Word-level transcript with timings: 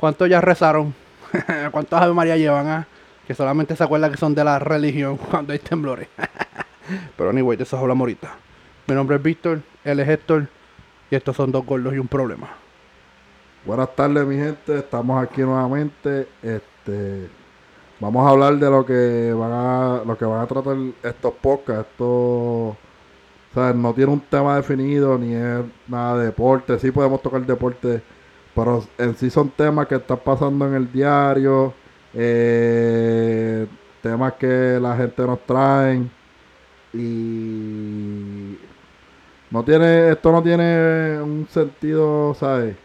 ¿Cuántos 0.00 0.28
ya 0.30 0.40
rezaron? 0.40 0.94
¿Cuántos 1.70 2.00
Ave 2.00 2.14
María 2.14 2.36
llevan? 2.36 2.66
ah? 2.66 2.86
Que 3.26 3.34
solamente 3.34 3.76
se 3.76 3.84
acuerdan 3.84 4.10
que 4.10 4.16
son 4.16 4.34
de 4.34 4.42
la 4.42 4.58
religión 4.58 5.16
cuando 5.30 5.52
hay 5.52 5.58
temblores. 5.58 6.08
Pero 7.16 7.30
anyway, 7.30 7.56
de 7.56 7.64
eso 7.64 7.76
hablamos 7.76 8.00
ahorita. 8.00 8.30
Mi 8.86 8.94
nombre 8.94 9.16
es 9.16 9.22
Víctor, 9.22 9.60
él 9.84 10.00
es 10.00 10.08
Héctor. 10.08 10.48
Y 11.10 11.16
estos 11.16 11.36
son 11.36 11.52
dos 11.52 11.66
gordos 11.66 11.92
y 11.94 11.98
un 11.98 12.08
problema. 12.08 12.48
Buenas 13.66 13.94
tardes, 13.94 14.24
mi 14.26 14.36
gente. 14.36 14.78
Estamos 14.78 15.22
aquí 15.22 15.42
nuevamente. 15.42 16.28
Este, 16.42 17.28
vamos 17.98 18.26
a 18.26 18.30
hablar 18.30 18.56
de 18.56 18.70
lo 18.70 18.86
que 18.86 19.32
van 19.32 19.52
a, 19.52 20.02
lo 20.06 20.16
que 20.16 20.24
van 20.24 20.40
a 20.40 20.46
tratar 20.46 20.76
estos 21.02 21.34
podcasts. 21.34 21.90
Esto, 21.90 22.06
o 22.06 22.76
sea, 23.52 23.72
no 23.74 23.92
tiene 23.92 24.12
un 24.12 24.20
tema 24.20 24.56
definido 24.56 25.18
ni 25.18 25.34
es 25.34 25.60
nada 25.88 26.18
de 26.18 26.26
deporte. 26.26 26.78
Sí 26.78 26.90
podemos 26.90 27.20
tocar 27.20 27.44
deporte, 27.44 28.02
pero 28.54 28.84
en 28.98 29.16
sí 29.16 29.30
son 29.30 29.50
temas 29.50 29.86
que 29.86 29.96
están 29.96 30.18
pasando 30.18 30.66
en 30.66 30.74
el 30.74 30.92
diario, 30.92 31.72
eh, 32.14 33.66
temas 34.02 34.34
que 34.34 34.78
la 34.80 34.96
gente 34.96 35.22
nos 35.26 35.40
trae 35.46 36.02
y 36.92 38.58
no 39.50 39.64
tiene, 39.64 40.10
esto 40.10 40.32
no 40.32 40.42
tiene 40.42 41.20
un 41.22 41.46
sentido, 41.48 42.34
¿sabes? 42.34 42.76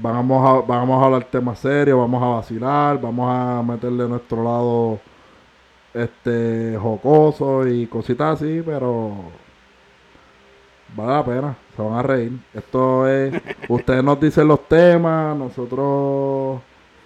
Vamos 0.00 0.48
a, 0.48 0.66
vamos 0.66 1.02
a 1.02 1.06
hablar 1.06 1.24
temas 1.24 1.58
serios, 1.58 1.98
vamos 1.98 2.22
a 2.22 2.26
vacilar, 2.26 3.00
vamos 3.00 3.28
a 3.30 3.62
meterle 3.62 4.08
nuestro 4.08 4.42
lado 4.42 4.98
este 5.92 6.76
jocoso 6.80 7.66
y 7.66 7.86
cositas 7.86 8.40
así, 8.40 8.62
pero 8.64 9.14
vale 10.96 11.12
la 11.12 11.24
pena, 11.24 11.56
se 11.76 11.82
van 11.82 11.94
a 11.94 12.02
reír. 12.02 12.32
Esto 12.54 13.06
es, 13.06 13.34
ustedes 13.68 14.02
nos 14.02 14.18
dicen 14.18 14.48
los 14.48 14.66
temas, 14.66 15.36
nosotros 15.36 16.60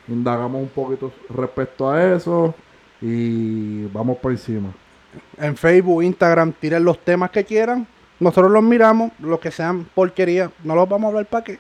indagamos 0.08 0.62
un 0.62 0.69
poquito 0.69 1.12
respecto 1.28 1.91
a 1.91 2.14
eso 2.14 2.55
y 3.00 3.86
vamos 3.86 4.19
por 4.19 4.32
encima. 4.32 4.69
En 5.38 5.56
Facebook, 5.56 6.02
Instagram, 6.02 6.52
tiren 6.52 6.84
los 6.84 6.98
temas 7.00 7.30
que 7.30 7.44
quieran. 7.44 7.86
Nosotros 8.20 8.52
los 8.52 8.62
miramos, 8.62 9.12
los 9.19 9.41
que 9.41 9.50
sean 9.50 9.86
porquería, 9.94 10.50
no 10.62 10.75
los 10.75 10.86
vamos 10.86 11.06
a 11.06 11.08
hablar 11.08 11.27
para 11.27 11.44
qué. 11.44 11.58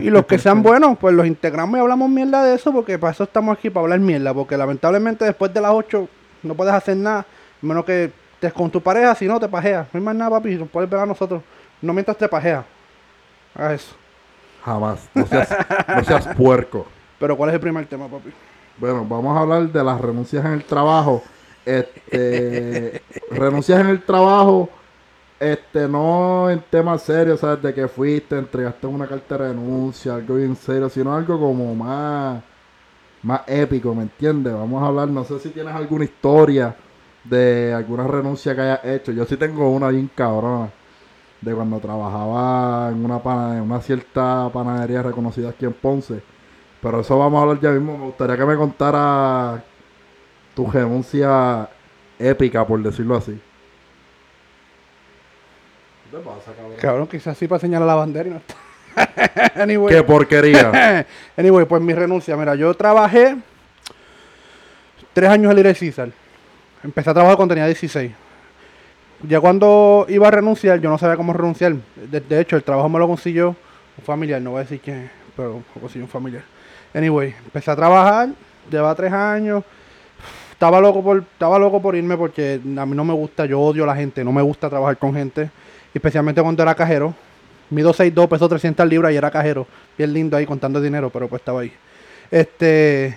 Y 0.00 0.08
los 0.08 0.24
que 0.24 0.38
sean 0.38 0.62
buenos, 0.62 0.96
pues 0.98 1.14
los 1.14 1.26
integramos 1.26 1.76
y 1.76 1.80
hablamos 1.80 2.08
mierda 2.08 2.42
de 2.42 2.54
eso, 2.54 2.72
porque 2.72 2.98
para 2.98 3.12
eso 3.12 3.24
estamos 3.24 3.56
aquí, 3.56 3.68
para 3.68 3.84
hablar 3.84 4.00
mierda. 4.00 4.32
Porque 4.32 4.56
lamentablemente 4.56 5.26
después 5.26 5.52
de 5.52 5.60
las 5.60 5.72
8 5.72 6.08
no 6.42 6.54
puedes 6.54 6.72
hacer 6.72 6.96
nada, 6.96 7.20
a 7.20 7.66
menos 7.66 7.84
que 7.84 8.10
con 8.52 8.70
tu 8.70 8.80
pareja, 8.80 9.14
si 9.14 9.26
no 9.26 9.40
te 9.40 9.48
pajeas. 9.48 9.86
No 9.92 9.98
hay 9.98 10.04
más 10.04 10.14
nada, 10.14 10.30
papi, 10.30 10.56
no 10.56 10.66
puedes 10.66 10.88
ver 10.88 11.00
a 11.00 11.06
nosotros. 11.06 11.42
No 11.80 11.92
mientras 11.92 12.16
te 12.16 12.28
pajeas. 12.28 12.64
Haz 13.54 13.72
eso. 13.72 13.96
Jamás, 14.64 15.08
no 15.14 15.26
seas, 15.26 15.48
no 15.88 16.04
seas 16.04 16.26
puerco. 16.36 16.86
Pero 17.18 17.36
¿cuál 17.36 17.50
es 17.50 17.54
el 17.54 17.60
primer 17.60 17.86
tema, 17.86 18.08
papi? 18.08 18.32
Bueno, 18.78 19.04
vamos 19.08 19.36
a 19.36 19.40
hablar 19.40 19.70
de 19.70 19.84
las 19.84 20.00
renuncias 20.00 20.44
en 20.44 20.52
el 20.52 20.64
trabajo. 20.64 21.22
Este, 21.64 23.02
renuncias 23.30 23.80
en 23.80 23.88
el 23.88 24.02
trabajo, 24.02 24.68
este, 25.38 25.86
no 25.88 26.50
en 26.50 26.60
temas 26.70 27.02
serios, 27.02 27.40
¿sabes? 27.40 27.62
De 27.62 27.72
que 27.72 27.88
fuiste, 27.88 28.36
entregaste 28.36 28.86
una 28.86 29.06
carta 29.06 29.38
de 29.38 29.48
renuncia, 29.48 30.14
algo 30.14 30.36
bien 30.36 30.56
serio, 30.56 30.88
sino 30.88 31.14
algo 31.14 31.38
como 31.38 31.74
más, 31.74 32.42
más 33.22 33.42
épico, 33.46 33.94
¿me 33.94 34.02
entiendes? 34.02 34.52
Vamos 34.52 34.82
a 34.82 34.86
hablar, 34.86 35.08
no 35.08 35.24
sé 35.24 35.38
si 35.38 35.50
tienes 35.50 35.74
alguna 35.74 36.04
historia 36.04 36.74
de 37.24 37.72
alguna 37.74 38.06
renuncia 38.06 38.54
que 38.54 38.60
hayas 38.60 38.84
hecho. 38.84 39.12
Yo 39.12 39.24
sí 39.24 39.36
tengo 39.36 39.70
una 39.70 39.88
bien 39.88 40.10
cabrona, 40.14 40.68
de 41.40 41.54
cuando 41.54 41.78
trabajaba 41.78 42.88
en 42.90 43.04
una, 43.04 43.18
pana- 43.22 43.56
en 43.56 43.62
una 43.62 43.80
cierta 43.80 44.48
panadería 44.52 45.02
reconocida 45.02 45.50
aquí 45.50 45.64
en 45.64 45.72
Ponce. 45.72 46.22
Pero 46.80 47.00
eso 47.00 47.18
vamos 47.18 47.38
a 47.38 47.42
hablar 47.42 47.60
ya 47.60 47.70
mismo. 47.70 47.96
Me 47.98 48.04
gustaría 48.06 48.36
que 48.36 48.44
me 48.44 48.56
contara 48.56 49.62
tu 50.54 50.70
renuncia 50.70 51.68
épica, 52.18 52.66
por 52.66 52.82
decirlo 52.82 53.16
así. 53.16 53.40
¿Qué 56.10 56.16
te 56.16 56.22
pasa, 56.22 56.52
cabrón? 56.56 56.76
Cabrón, 56.80 57.06
quizás 57.08 57.36
sí 57.38 57.48
para 57.48 57.58
señalar 57.60 57.88
la 57.88 57.94
bandera 57.94 58.28
y 58.28 58.32
no 58.32 58.36
está. 58.38 58.54
anyway. 59.62 59.94
¡Qué 59.96 60.02
porquería! 60.02 61.06
anyway, 61.36 61.64
pues 61.64 61.82
mi 61.82 61.94
renuncia. 61.94 62.36
Mira, 62.36 62.54
yo 62.54 62.72
trabajé 62.74 63.36
tres 65.12 65.30
años 65.30 65.50
en 65.50 65.56
Little 65.56 65.74
Caesar. 65.74 66.10
Empecé 66.84 67.08
a 67.08 67.14
trabajar 67.14 67.36
cuando 67.36 67.54
tenía 67.54 67.66
16. 67.66 68.12
Ya 69.26 69.40
cuando 69.40 70.04
iba 70.10 70.28
a 70.28 70.30
renunciar, 70.30 70.78
yo 70.80 70.90
no 70.90 70.98
sabía 70.98 71.16
cómo 71.16 71.32
renunciar. 71.32 71.74
De, 71.96 72.20
de 72.20 72.40
hecho, 72.40 72.56
el 72.56 72.62
trabajo 72.62 72.90
me 72.90 72.98
lo 72.98 73.08
consiguió 73.08 73.56
un 73.96 74.04
familiar, 74.04 74.42
no 74.42 74.50
voy 74.50 74.58
a 74.58 74.62
decir 74.64 74.80
quién, 74.84 75.10
pero 75.34 75.62
lo 75.74 75.80
consiguió 75.80 76.04
un 76.04 76.10
familiar. 76.10 76.42
Anyway, 76.92 77.34
empecé 77.42 77.70
a 77.70 77.76
trabajar, 77.76 78.28
llevaba 78.70 78.94
tres 78.94 79.10
años. 79.10 79.64
Estaba 80.52 80.78
loco 80.78 81.02
por, 81.02 81.18
estaba 81.20 81.58
loco 81.58 81.80
por 81.80 81.96
irme 81.96 82.18
porque 82.18 82.60
a 82.62 82.86
mí 82.86 82.94
no 82.94 83.04
me 83.04 83.14
gusta, 83.14 83.46
yo 83.46 83.60
odio 83.60 83.84
a 83.84 83.86
la 83.86 83.96
gente, 83.96 84.22
no 84.22 84.30
me 84.30 84.42
gusta 84.42 84.68
trabajar 84.68 84.98
con 84.98 85.14
gente, 85.14 85.50
especialmente 85.94 86.42
cuando 86.42 86.62
era 86.62 86.74
cajero. 86.74 87.14
Mido 87.70 87.94
6'2, 87.94 88.28
peso 88.28 88.46
300 88.46 88.86
libras 88.86 89.10
y 89.10 89.16
era 89.16 89.30
cajero. 89.30 89.66
Bien 89.96 90.12
lindo 90.12 90.36
ahí 90.36 90.44
contando 90.44 90.82
dinero, 90.82 91.08
pero 91.08 91.28
pues 91.28 91.40
estaba 91.40 91.62
ahí. 91.62 91.72
Este. 92.30 93.16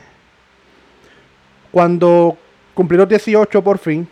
Cuando 1.70 2.38
cumplí 2.78 2.96
los 2.96 3.10
18 3.10 3.64
por 3.64 3.80
fin, 3.80 4.08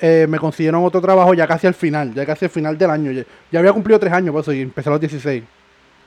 eh, 0.00 0.24
me 0.28 0.38
consiguieron 0.38 0.84
otro 0.84 1.00
trabajo 1.00 1.34
ya 1.34 1.44
casi 1.48 1.66
al 1.66 1.74
final, 1.74 2.14
ya 2.14 2.24
casi 2.24 2.44
al 2.44 2.50
final 2.50 2.78
del 2.78 2.88
año. 2.88 3.10
Ya, 3.50 3.58
había 3.58 3.72
cumplido 3.72 3.98
tres 3.98 4.12
años, 4.12 4.32
por 4.32 4.42
eso 4.42 4.52
y 4.52 4.60
empecé 4.60 4.88
a 4.88 4.92
los 4.92 5.00
16. 5.00 5.42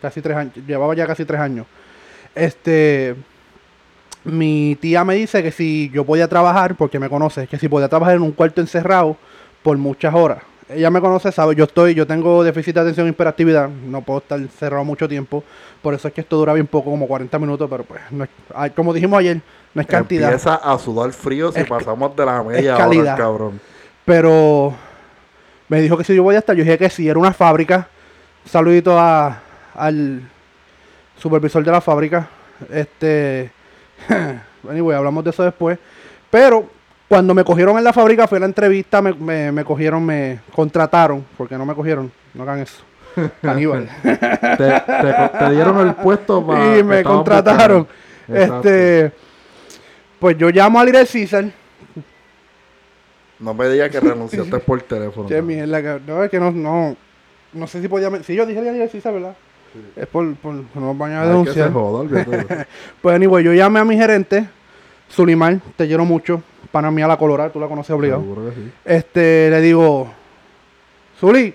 Casi 0.02 0.22
tres 0.22 0.38
años, 0.38 0.54
llevaba 0.66 0.96
ya 0.96 1.06
casi 1.06 1.26
tres 1.26 1.40
años. 1.40 1.68
Este. 2.34 3.16
Mi 4.26 4.78
tía 4.80 5.04
me 5.04 5.16
dice 5.16 5.44
que 5.44 5.52
si 5.52 5.92
yo 5.94 6.06
podía 6.06 6.30
trabajar, 6.30 6.76
porque 6.76 6.98
me 6.98 7.10
conoce, 7.10 7.46
que 7.46 7.60
si 7.60 7.68
podía 7.68 7.90
trabajar 7.90 8.16
en 8.16 8.22
un 8.22 8.32
cuarto 8.32 8.62
encerrado 8.62 9.18
por 9.62 9.78
muchas 9.78 10.16
horas. 10.16 10.42
Ella 10.70 10.90
me 10.90 11.02
conoce, 11.02 11.30
sabe, 11.34 11.56
yo 11.56 11.66
estoy, 11.66 11.94
yo 11.94 12.08
tengo 12.08 12.42
déficit 12.42 12.76
de 12.76 12.80
atención 12.80 13.08
y 13.08 13.10
hiperactividad, 13.10 13.68
no 13.68 14.02
puedo 14.02 14.20
estar 14.20 14.40
cerrado 14.48 14.86
mucho 14.86 15.10
tiempo, 15.10 15.44
por 15.82 15.94
eso 15.94 16.08
es 16.08 16.14
que 16.14 16.22
esto 16.22 16.38
dura 16.38 16.54
bien 16.54 16.68
poco, 16.68 16.90
como 16.90 17.06
40 17.06 17.38
minutos, 17.38 17.70
pero 17.70 17.84
pues, 17.84 18.02
ay, 18.56 18.70
como 18.70 18.94
dijimos 18.94 19.20
ayer, 19.20 19.42
no 19.74 19.82
es 19.82 19.88
cantidad. 19.88 20.30
Empieza 20.30 20.56
a 20.56 20.78
sudar 20.78 21.12
frío 21.12 21.52
si 21.52 21.60
Es 21.62 21.68
pasamos 21.68 22.16
de 22.16 22.26
la 22.26 22.44
media 22.44 22.76
hora, 22.76 22.84
calidad. 22.84 23.18
cabrón. 23.18 23.60
Pero 24.06 24.74
me 25.70 25.82
dijo 25.82 25.98
que 25.98 26.04
si 26.04 26.16
yo 26.16 26.24
voy 26.24 26.36
a 26.36 26.40
estar, 26.40 26.56
yo 26.56 26.64
dije 26.64 26.78
que 26.78 26.90
sí, 26.90 27.08
era 27.08 27.18
una 27.20 27.34
fábrica. 27.34 27.88
Saludito 28.46 29.00
a, 29.00 29.40
al 29.76 30.22
supervisor 31.18 31.64
de 31.64 31.72
la 31.72 31.82
fábrica. 31.82 32.28
Este, 32.70 33.52
anyway, 34.70 34.98
hablamos 34.98 35.24
de 35.24 35.30
eso 35.30 35.44
después. 35.44 35.80
Pero 36.30 36.68
cuando 37.08 37.34
me 37.34 37.44
cogieron 37.44 37.78
en 37.78 37.84
la 37.84 37.94
fábrica, 37.94 38.28
fue 38.28 38.40
la 38.40 38.46
entrevista, 38.46 39.02
me, 39.02 39.14
me, 39.14 39.52
me 39.52 39.64
cogieron, 39.64 40.06
me 40.06 40.40
contrataron, 40.54 41.26
porque 41.38 41.58
no 41.58 41.66
me 41.66 41.74
cogieron, 41.76 42.12
no 42.34 42.44
hagan 42.44 42.60
eso. 42.60 42.84
Caníbal. 43.42 43.88
Te, 44.02 44.18
te, 44.18 45.30
te 45.40 45.50
dieron 45.52 45.80
el 45.88 45.94
puesto 45.96 46.46
para. 46.48 46.78
y 46.78 46.84
me 46.84 47.04
contrataron. 47.04 47.88
Este, 48.28 49.12
pues 50.24 50.38
yo 50.38 50.50
llamo 50.52 50.80
a 50.80 50.86
Little 50.86 51.06
Caesar. 51.06 51.44
No 53.40 53.54
me 53.54 53.68
digas 53.68 53.90
que 53.92 54.00
renunciaste 54.00 54.58
por 54.60 54.82
teléfono. 54.82 55.28
Che, 55.28 55.42
mierda, 55.42 55.82
que- 55.82 56.02
no, 56.10 56.24
es 56.24 56.32
que 56.32 56.40
no, 56.40 56.50
no, 56.50 56.96
no 57.52 57.68
sé 57.68 57.82
si 57.82 57.90
podía, 57.90 58.10
si 58.24 58.34
yo 58.34 58.46
dije 58.46 58.62
Little 58.62 58.88
Caesar, 58.88 59.14
¿verdad? 59.16 59.36
Es 59.98 60.08
por, 60.08 60.34
por, 60.36 60.54
no 60.76 60.96
vayan 60.96 61.18
a 61.18 61.22
Ay, 61.24 61.44
que 61.44 61.52
se 61.52 61.60
denunciar. 61.64 62.68
Pues 63.02 63.16
anyway, 63.18 63.44
yo 63.44 63.52
llamé 63.54 63.82
a 63.82 63.84
mi 63.84 63.98
gerente, 63.98 64.48
Sulimar, 65.10 65.60
te 65.76 65.88
quiero 65.88 66.06
mucho, 66.06 66.42
para 66.72 66.90
mí 66.90 67.02
a 67.02 67.08
la 67.10 67.18
Colorada, 67.18 67.50
tú 67.52 67.60
la 67.60 67.68
conoces 67.68 67.92
obligado. 67.92 68.22
Seguro 68.22 68.46
que 68.50 68.56
sí. 68.56 68.72
Este, 68.86 69.50
le 69.50 69.60
digo, 69.60 70.08
Zuli, 71.20 71.54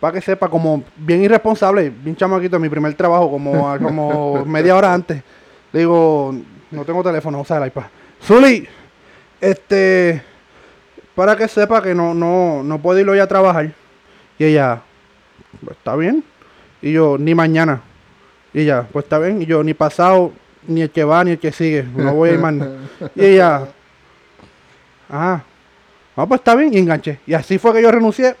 para 0.00 0.14
que 0.14 0.20
sepa, 0.22 0.48
como 0.48 0.82
bien 0.96 1.22
irresponsable, 1.22 1.88
bien 1.88 2.16
chamaquito, 2.16 2.58
mi 2.58 2.68
primer 2.68 2.94
trabajo, 2.94 3.30
como, 3.30 3.70
a- 3.70 3.78
como 3.78 4.44
media 4.46 4.74
hora 4.74 4.92
antes, 4.92 5.22
le 5.72 5.78
digo, 5.78 6.34
no 6.70 6.84
tengo 6.84 7.02
teléfono, 7.02 7.40
o 7.40 7.44
sea, 7.44 7.58
el 7.58 7.66
iPad. 7.68 7.84
Zuli, 8.22 8.66
este, 9.40 10.22
para 11.14 11.36
que 11.36 11.48
sepa 11.48 11.82
que 11.82 11.94
no, 11.94 12.14
no, 12.14 12.62
no 12.62 12.78
puedo 12.80 12.98
ir 12.98 13.08
hoy 13.08 13.18
a 13.18 13.26
trabajar. 13.26 13.72
Y 14.38 14.44
ella, 14.44 14.82
pues 15.64 15.76
está 15.76 15.96
bien. 15.96 16.22
Y 16.80 16.92
yo, 16.92 17.16
ni 17.18 17.34
mañana. 17.34 17.82
Y 18.52 18.60
ella, 18.62 18.86
pues 18.92 19.04
está 19.04 19.18
bien. 19.18 19.42
Y 19.42 19.46
yo, 19.46 19.62
ni 19.62 19.74
pasado, 19.74 20.32
ni 20.66 20.82
el 20.82 20.90
que 20.90 21.04
va, 21.04 21.24
ni 21.24 21.32
el 21.32 21.38
que 21.38 21.52
sigue. 21.52 21.82
No 21.82 22.14
voy 22.14 22.30
a 22.30 22.32
ir 22.34 22.38
más. 22.38 22.54
Y 23.14 23.24
ella. 23.24 23.66
Ah, 25.10 25.42
pues 26.14 26.32
está 26.32 26.54
bien. 26.54 26.72
Y 26.72 26.78
enganché. 26.78 27.20
Y 27.26 27.34
así 27.34 27.58
fue 27.58 27.72
que 27.72 27.82
yo 27.82 27.90
renuncié 27.90 28.36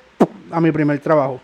a 0.50 0.60
mi 0.60 0.70
primer 0.70 0.98
trabajo. 1.00 1.40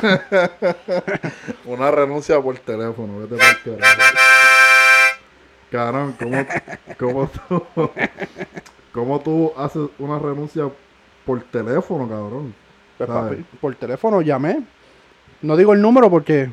Una 1.66 1.90
renuncia 1.90 2.40
por 2.40 2.58
teléfono, 2.58 3.26
por 3.26 3.38
carajo. 3.38 4.61
Cabrón, 5.72 6.14
¿cómo, 6.20 6.46
cómo 6.98 7.30
tú, 7.48 7.90
¿cómo 8.92 9.20
tú 9.20 9.52
haces 9.56 9.88
una 9.98 10.18
renuncia 10.18 10.64
por 11.24 11.42
teléfono, 11.44 12.06
cabrón? 12.06 12.54
Pues, 12.98 13.40
por 13.58 13.74
teléfono 13.76 14.20
llamé. 14.20 14.62
No 15.40 15.56
digo 15.56 15.72
el 15.72 15.80
número 15.80 16.10
porque 16.10 16.50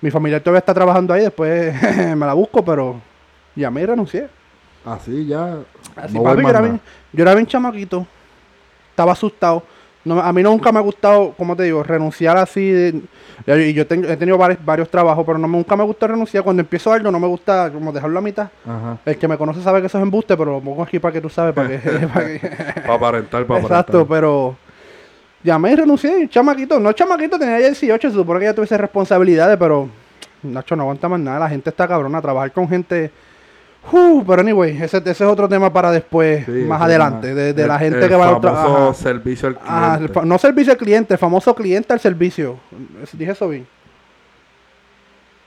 Mi 0.00 0.12
familia 0.12 0.40
todavía 0.40 0.60
está 0.60 0.72
trabajando 0.72 1.12
ahí, 1.12 1.22
después 1.22 1.74
me 2.16 2.26
la 2.26 2.32
busco, 2.34 2.64
pero 2.64 3.00
llamé 3.56 3.82
y 3.82 3.86
renuncié. 3.86 4.28
Así 4.84 5.26
ya. 5.26 5.58
Así, 5.96 6.14
no 6.14 6.22
papi, 6.22 6.36
voy 6.36 6.44
yo, 6.44 6.50
era 6.50 6.60
bien, 6.60 6.80
yo 7.12 7.22
era 7.22 7.34
bien 7.34 7.46
chamaquito. 7.46 8.06
Estaba 8.90 9.12
asustado. 9.12 9.64
No, 10.08 10.20
a 10.20 10.32
mí 10.32 10.42
nunca 10.42 10.72
me 10.72 10.78
ha 10.78 10.82
gustado, 10.82 11.32
como 11.36 11.54
te 11.54 11.64
digo, 11.64 11.82
renunciar 11.82 12.36
así. 12.38 12.70
de- 12.70 13.02
y 13.46 13.72
yo 13.72 13.86
tengo- 13.86 14.08
he 14.08 14.16
tenido 14.16 14.36
varios, 14.36 14.64
varios 14.64 14.90
trabajos, 14.90 15.24
pero 15.24 15.38
no, 15.38 15.46
nunca 15.46 15.76
me 15.76 15.84
gusta 15.84 16.06
renunciar. 16.06 16.42
Cuando 16.42 16.60
empiezo 16.60 16.92
algo, 16.92 17.10
no 17.10 17.20
me 17.20 17.26
gusta 17.28 17.70
como 17.72 17.92
dejarlo 17.92 18.18
a 18.18 18.22
mitad. 18.22 18.48
Ajá. 18.66 18.98
El 19.04 19.16
que 19.16 19.28
me 19.28 19.38
conoce 19.38 19.62
sabe 19.62 19.80
que 19.80 19.86
eso 19.86 19.98
es 19.98 20.02
embuste, 20.02 20.36
pero 20.36 20.52
lo 20.52 20.60
pongo 20.60 20.82
aquí 20.82 20.98
para 20.98 21.12
que 21.12 21.20
tú 21.20 21.28
sabes, 21.28 21.54
para 21.54 21.68
que... 21.68 21.78
para 22.12 22.26
que- 22.26 22.40
Para 22.80 22.94
aparentar, 22.94 23.46
para 23.46 23.60
Exacto, 23.60 24.00
aparentar. 24.00 24.06
pero 24.08 24.56
llamé 25.44 25.72
y 25.72 25.76
renuncié, 25.76 26.28
chamaquito. 26.28 26.80
No 26.80 26.92
chamaquito, 26.92 27.38
tenía 27.38 27.60
ya 27.60 27.66
18, 27.68 28.10
se 28.10 28.14
supone 28.16 28.40
que 28.40 28.46
ya 28.46 28.54
tuviese 28.54 28.76
responsabilidades, 28.76 29.56
pero 29.56 29.88
Nacho 30.42 30.76
no 30.76 30.82
aguanta 30.84 31.08
más 31.08 31.20
nada. 31.20 31.38
La 31.40 31.48
gente 31.48 31.70
está 31.70 31.86
cabrona, 31.88 32.20
trabajar 32.22 32.52
con 32.52 32.68
gente. 32.68 33.10
Uh, 33.90 34.22
pero 34.26 34.42
anyway, 34.42 34.76
ese, 34.82 34.98
ese 34.98 35.10
es 35.10 35.20
otro 35.22 35.48
tema 35.48 35.72
para 35.72 35.90
después, 35.90 36.44
Sí, 36.44 36.50
más 36.68 36.82
adelante, 36.82 37.34
de, 37.34 37.54
de 37.54 37.62
el- 37.62 37.68
la 37.68 37.78
gente 37.78 38.02
el 38.02 38.08
que 38.08 38.16
va 38.16 38.36
a 38.36 38.40
famoso 38.40 38.92
servicio 38.94 39.48
al 39.48 39.54
el 39.54 39.60
cliente. 39.60 40.08
fa- 40.12 40.24
no 40.26 40.38
servicio 40.38 40.72
al 40.72 40.78
cliente, 40.78 41.14
el 41.14 41.18
famoso 41.18 41.54
cliente 41.54 41.90
al 41.92 42.00
servicio. 42.00 42.58
Dije 43.14 43.32
eso 43.32 43.48
bien. 43.48 43.66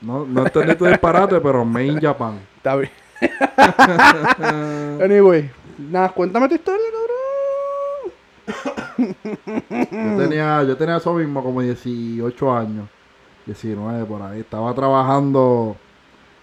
No, 0.00 0.24
no 0.26 0.44
entendí 0.46 0.74
tu 0.74 0.84
disparate, 0.86 1.38
pero 1.40 1.64
Made 1.64 1.86
in 1.86 2.00
Japan. 2.00 2.40
Está 2.56 2.74
bien. 2.76 2.90
anyway, 5.02 5.48
nada, 5.78 6.08
cuéntame 6.08 6.48
tu 6.48 6.54
historia, 6.56 6.84
cabrón. 6.92 7.12
Yo 9.90 10.16
tenía, 10.18 10.62
yo 10.64 10.76
tenía 10.76 10.96
eso 10.96 11.12
mismo, 11.14 11.42
como 11.42 11.60
18 11.60 12.56
años, 12.56 12.88
19 13.46 14.04
por 14.04 14.22
ahí. 14.22 14.40
Estaba 14.40 14.72
trabajando 14.74 15.76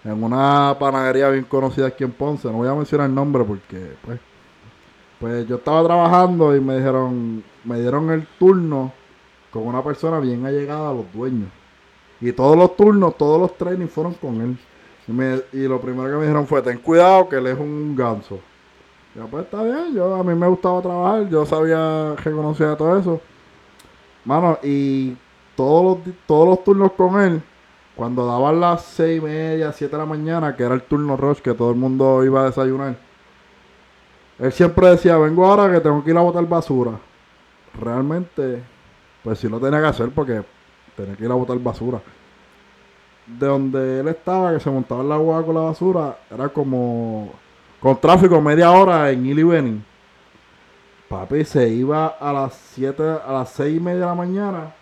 en 0.04 0.24
una 0.24 0.76
panadería 0.80 1.30
bien 1.30 1.46
conocida 1.46 1.88
aquí 1.88 2.04
en 2.04 2.12
Ponce. 2.12 2.48
No 2.48 2.58
voy 2.58 2.68
a 2.68 2.74
mencionar 2.74 3.10
el 3.10 3.16
nombre 3.16 3.44
porque, 3.44 3.96
pues, 4.04 4.20
pues 5.20 5.48
yo 5.48 5.58
estaba 5.58 5.84
trabajando 5.84 6.56
y 6.56 6.62
me 6.62 6.78
dijeron, 6.78 7.44
me 7.64 7.80
dieron 7.80 8.10
el 8.10 8.26
turno 8.38 8.94
con 9.52 9.68
una 9.68 9.84
persona 9.84 10.20
bien 10.20 10.46
allegada 10.46 10.92
a 10.92 10.94
los 10.94 11.12
dueños. 11.14 11.50
Y 12.22 12.32
todos 12.32 12.58
los 12.58 12.76
turnos, 12.76 13.18
todos 13.18 13.40
los 13.40 13.58
trainings 13.58 13.92
fueron 13.92 14.14
con 14.14 14.42
él. 14.42 14.58
Y, 15.54 15.68
lo 15.68 15.82
primero 15.82 16.08
que 16.08 16.16
me 16.18 16.22
dijeron 16.22 16.46
fue, 16.46 16.62
ten 16.62 16.78
cuidado 16.78 17.28
que 17.28 17.38
él 17.38 17.48
es 17.48 17.58
un 17.58 17.96
ganso. 17.96 18.40
Ya 19.16 19.26
pues 19.26 19.46
está 19.46 19.64
bien, 19.64 19.96
yo 19.96 20.14
a 20.16 20.24
mí 20.24 20.36
me 20.36 20.48
gustaba 20.48 20.82
trabajar, 20.82 21.28
yo 21.30 21.46
sabía 21.46 22.16
que 22.24 22.30
conocía 22.30 22.76
todo 22.76 22.98
eso. 22.98 23.20
Mano, 24.24 24.60
y 24.62 25.18
todos 25.56 25.98
los, 26.06 26.16
todos 26.28 26.48
los 26.48 26.64
turnos 26.64 26.92
con 26.92 27.20
él, 27.20 27.42
cuando 28.00 28.26
daban 28.26 28.62
las 28.62 28.84
seis 28.84 29.18
y 29.18 29.22
media, 29.22 29.74
siete 29.74 29.98
de 29.98 29.98
la 29.98 30.06
mañana, 30.06 30.56
que 30.56 30.64
era 30.64 30.74
el 30.74 30.84
turno 30.84 31.18
rush, 31.18 31.40
que 31.40 31.54
todo 31.54 31.70
el 31.72 31.76
mundo 31.76 32.24
iba 32.24 32.44
a 32.44 32.46
desayunar, 32.46 32.96
él 34.40 34.54
siempre 34.54 34.88
decía, 34.88 35.18
vengo 35.18 35.46
ahora 35.46 35.70
que 35.70 35.82
tengo 35.82 36.02
que 36.02 36.12
ir 36.12 36.18
a 36.18 36.22
botar 36.22 36.48
basura. 36.48 36.94
Realmente, 37.78 38.64
pues 39.22 39.40
sí 39.40 39.50
lo 39.50 39.60
tenía 39.60 39.82
que 39.82 39.88
hacer 39.88 40.12
porque 40.12 40.42
tenía 40.96 41.14
que 41.18 41.26
ir 41.26 41.30
a 41.30 41.34
botar 41.34 41.60
basura. 41.60 42.00
De 43.28 43.46
donde 43.46 44.00
él 44.00 44.08
estaba, 44.08 44.54
que 44.54 44.62
se 44.62 44.70
montaba 44.70 45.02
en 45.02 45.10
la 45.10 45.18
guagua 45.18 45.46
con 45.46 45.56
la 45.56 45.62
basura, 45.62 46.20
era 46.32 46.48
como 46.48 47.34
con 47.82 48.00
tráfico 48.00 48.40
media 48.40 48.72
hora 48.72 49.12
en 49.12 49.26
ir. 49.26 49.82
Papi 51.10 51.44
se 51.44 51.68
iba 51.68 52.08
a 52.08 52.32
las 52.32 52.54
7, 52.76 53.04
a 53.28 53.34
las 53.34 53.50
6 53.50 53.76
y 53.76 53.80
media 53.82 54.00
de 54.00 54.06
la 54.06 54.16
mañana 54.16 54.74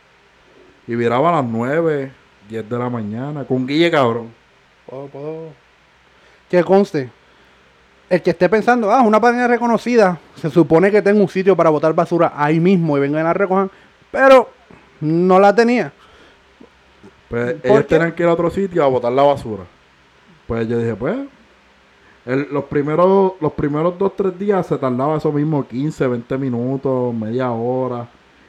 y 0.85 0.93
viraba 0.93 1.29
a 1.29 1.41
las 1.41 1.45
9, 1.45 2.26
10 2.49 2.69
de 2.69 2.77
la 2.77 2.89
mañana. 2.89 3.44
Con 3.45 3.65
Guille, 3.67 3.91
cabrón. 3.91 4.31
Puedo, 4.85 5.07
puedo. 5.07 5.38
Que 6.49 6.63
conste. 6.63 7.09
El 8.09 8.21
que 8.21 8.29
esté 8.29 8.47
pensando, 8.47 8.89
ah, 8.91 9.01
una 9.01 9.19
página 9.19 9.47
reconocida, 9.47 10.17
se 10.35 10.49
supone 10.49 10.89
que 10.89 11.01
tengo 11.01 11.19
un 11.21 11.27
sitio 11.27 11.57
para 11.57 11.69
botar 11.69 11.94
basura 11.94 12.31
ahí 12.35 12.57
mismo 12.59 12.97
y 12.97 13.01
vengan 13.01 13.25
a 13.25 13.33
recoger, 13.33 13.69
pero 14.11 14.49
no 15.01 15.39
la 15.39 15.53
tenía. 15.53 15.91
Pues 17.29 17.55
¿Por 17.55 17.65
ellos 17.71 17.79
qué? 17.81 17.95
tenían 17.95 18.13
que 18.13 18.23
ir 18.23 18.29
a 18.29 18.33
otro 18.33 18.50
sitio 18.50 18.81
a 18.83 18.88
botar 18.88 19.11
la 19.11 19.23
basura. 19.23 19.63
Pues 20.47 20.65
yo 20.69 20.79
dije, 20.79 20.95
pues, 20.95 21.17
el- 22.25 22.47
los 22.51 22.63
primeros 22.65 23.33
los 23.41 23.51
primeros 23.51 23.97
2, 23.97 24.15
3 24.15 24.39
días 24.39 24.65
se 24.65 24.77
tardaba 24.77 25.17
eso 25.17 25.31
mismo, 25.33 25.67
15, 25.67 26.07
20 26.07 26.38
minutos, 26.38 27.13
media 27.13 27.51
hora. 27.51 28.07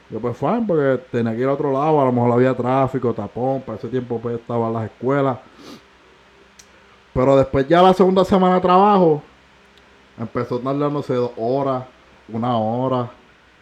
Yo 0.09 0.19
pues 0.19 0.35
fine, 0.37 0.63
porque 0.67 1.03
tenía 1.11 1.33
que 1.33 1.41
ir 1.41 1.47
a 1.47 1.53
otro 1.53 1.71
lado, 1.71 2.01
a 2.01 2.05
lo 2.05 2.11
mejor 2.11 2.31
había 2.31 2.55
tráfico, 2.55 3.13
tapón, 3.13 3.61
para 3.61 3.77
ese 3.77 3.87
tiempo 3.89 4.19
pues 4.19 4.39
estaban 4.39 4.73
las 4.73 4.85
escuelas. 4.85 5.37
Pero 7.13 7.37
después 7.37 7.67
ya 7.67 7.81
la 7.81 7.93
segunda 7.93 8.25
semana 8.25 8.55
de 8.55 8.61
trabajo, 8.61 9.21
empezó 10.17 10.59
tardándose 10.59 11.13
dos 11.13 11.31
horas, 11.37 11.83
una 12.27 12.57
hora. 12.57 13.11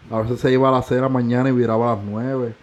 A 0.10 0.22
veces 0.22 0.40
se 0.40 0.52
iba 0.52 0.70
a 0.70 0.72
las 0.72 0.86
6 0.86 0.98
de 0.98 1.02
la 1.02 1.10
mañana 1.10 1.50
y 1.50 1.52
viraba 1.52 1.92
a 1.92 1.96
las 1.96 2.06
9. 2.06 2.56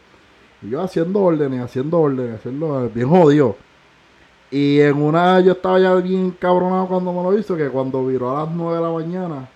Y 0.63 0.71
yo 0.71 0.81
haciendo 0.81 1.21
órdenes, 1.21 1.61
haciendo 1.61 2.01
órdenes, 2.01 2.37
haciendo 2.37 2.89
bien 2.89 3.09
jodido. 3.09 3.57
Y 4.51 4.81
en 4.81 5.03
una 5.03 5.41
yo 5.41 5.53
estaba 5.53 5.79
ya 5.79 5.95
bien 5.97 6.31
cabronado 6.31 6.87
cuando 6.87 7.13
me 7.13 7.23
lo 7.23 7.39
hizo, 7.39 7.57
que 7.57 7.69
cuando 7.69 8.07
viró 8.07 8.37
a 8.37 8.45
las 8.45 8.55
9 8.55 8.77
de 8.77 8.83
la 8.83 8.91
mañana, 8.91 9.49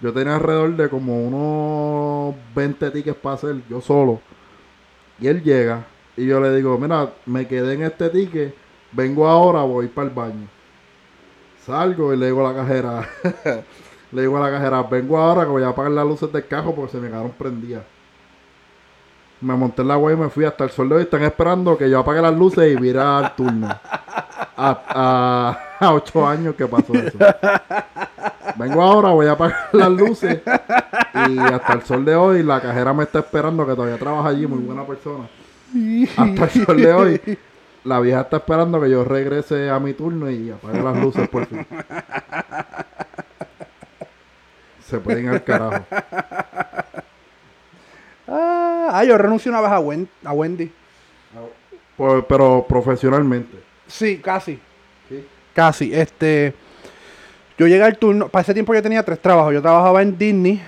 yo 0.00 0.12
tenía 0.12 0.36
alrededor 0.36 0.76
de 0.76 0.88
como 0.88 1.24
unos 1.26 2.34
20 2.54 2.90
tickets 2.90 3.16
para 3.16 3.34
hacer, 3.36 3.56
yo 3.68 3.80
solo. 3.80 4.20
Y 5.20 5.28
él 5.28 5.42
llega 5.42 5.84
y 6.16 6.26
yo 6.26 6.40
le 6.40 6.54
digo, 6.54 6.76
mira, 6.78 7.10
me 7.26 7.46
quedé 7.46 7.74
en 7.74 7.82
este 7.82 8.10
ticket, 8.10 8.54
vengo 8.92 9.26
ahora, 9.28 9.62
voy 9.62 9.88
para 9.88 10.08
el 10.08 10.14
baño. 10.14 10.48
Salgo 11.64 12.12
y 12.12 12.16
le 12.16 12.26
digo 12.26 12.46
a 12.46 12.52
la 12.52 12.58
cajera, 12.58 13.08
le 14.12 14.20
digo 14.20 14.36
a 14.36 14.40
la 14.40 14.50
cajera, 14.50 14.82
vengo 14.82 15.16
ahora 15.16 15.44
que 15.44 15.50
voy 15.50 15.62
a 15.62 15.68
apagar 15.68 15.92
las 15.92 16.06
luces 16.06 16.30
del 16.32 16.46
cajo 16.46 16.74
porque 16.74 16.92
se 16.92 16.98
me 16.98 17.08
quedaron 17.08 17.32
prendidas. 17.32 17.84
Me 19.40 19.54
monté 19.54 19.82
en 19.82 19.88
la 19.88 19.98
web 19.98 20.16
y 20.16 20.20
me 20.22 20.28
fui 20.30 20.44
hasta 20.44 20.64
el 20.64 20.70
sol 20.70 20.88
de 20.88 20.94
hoy. 20.96 21.02
Están 21.02 21.22
esperando 21.22 21.76
que 21.76 21.90
yo 21.90 21.98
apague 21.98 22.22
las 22.22 22.34
luces 22.34 22.72
y 22.72 22.80
vira 22.80 23.18
al 23.18 23.34
turno. 23.34 23.68
A, 23.68 24.80
a, 24.88 25.86
a 25.86 25.92
ocho 25.92 26.26
años 26.26 26.54
que 26.54 26.66
pasó 26.66 26.94
eso. 26.94 27.18
Vengo 28.56 28.82
ahora, 28.82 29.10
voy 29.10 29.26
a 29.26 29.32
apagar 29.32 29.56
las 29.72 29.90
luces. 29.90 30.40
Y 31.28 31.38
hasta 31.38 31.72
el 31.74 31.82
sol 31.82 32.04
de 32.04 32.14
hoy, 32.14 32.42
la 32.42 32.60
cajera 32.60 32.92
me 32.92 33.04
está 33.04 33.20
esperando 33.20 33.66
que 33.66 33.74
todavía 33.74 33.98
trabaja 33.98 34.28
allí, 34.28 34.46
muy 34.46 34.58
buena 34.60 34.84
persona. 34.86 35.28
Hasta 36.16 36.44
el 36.44 36.50
sol 36.66 36.76
de 36.76 36.92
hoy, 36.92 37.38
la 37.84 38.00
vieja 38.00 38.20
está 38.22 38.36
esperando 38.38 38.80
que 38.80 38.90
yo 38.90 39.04
regrese 39.04 39.68
a 39.70 39.78
mi 39.80 39.92
turno 39.94 40.30
y 40.30 40.50
apague 40.50 40.80
las 40.82 40.96
luces 41.00 41.28
por 41.28 41.46
fin. 41.46 41.66
Se 44.86 44.98
pueden 44.98 45.28
al 45.28 45.42
carajo. 45.42 45.84
Ah, 48.28 49.02
yo 49.06 49.18
renuncié 49.18 49.50
una 49.50 49.60
vez 49.60 49.70
a, 49.70 49.80
Wen- 49.80 50.08
a 50.24 50.32
Wendy. 50.32 50.70
Por- 51.96 52.26
pero 52.26 52.64
profesionalmente. 52.68 53.58
Sí, 53.86 54.18
casi. 54.18 54.58
¿sí? 55.08 55.26
Casi. 55.54 55.94
Este. 55.94 56.54
Yo 57.56 57.66
llegué 57.66 57.84
al 57.84 57.96
turno. 57.96 58.28
Para 58.28 58.42
ese 58.42 58.54
tiempo 58.54 58.74
yo 58.74 58.82
tenía 58.82 59.02
tres 59.02 59.20
trabajos. 59.20 59.54
Yo 59.54 59.62
trabajaba 59.62 60.02
en 60.02 60.18
Disney. 60.18 60.60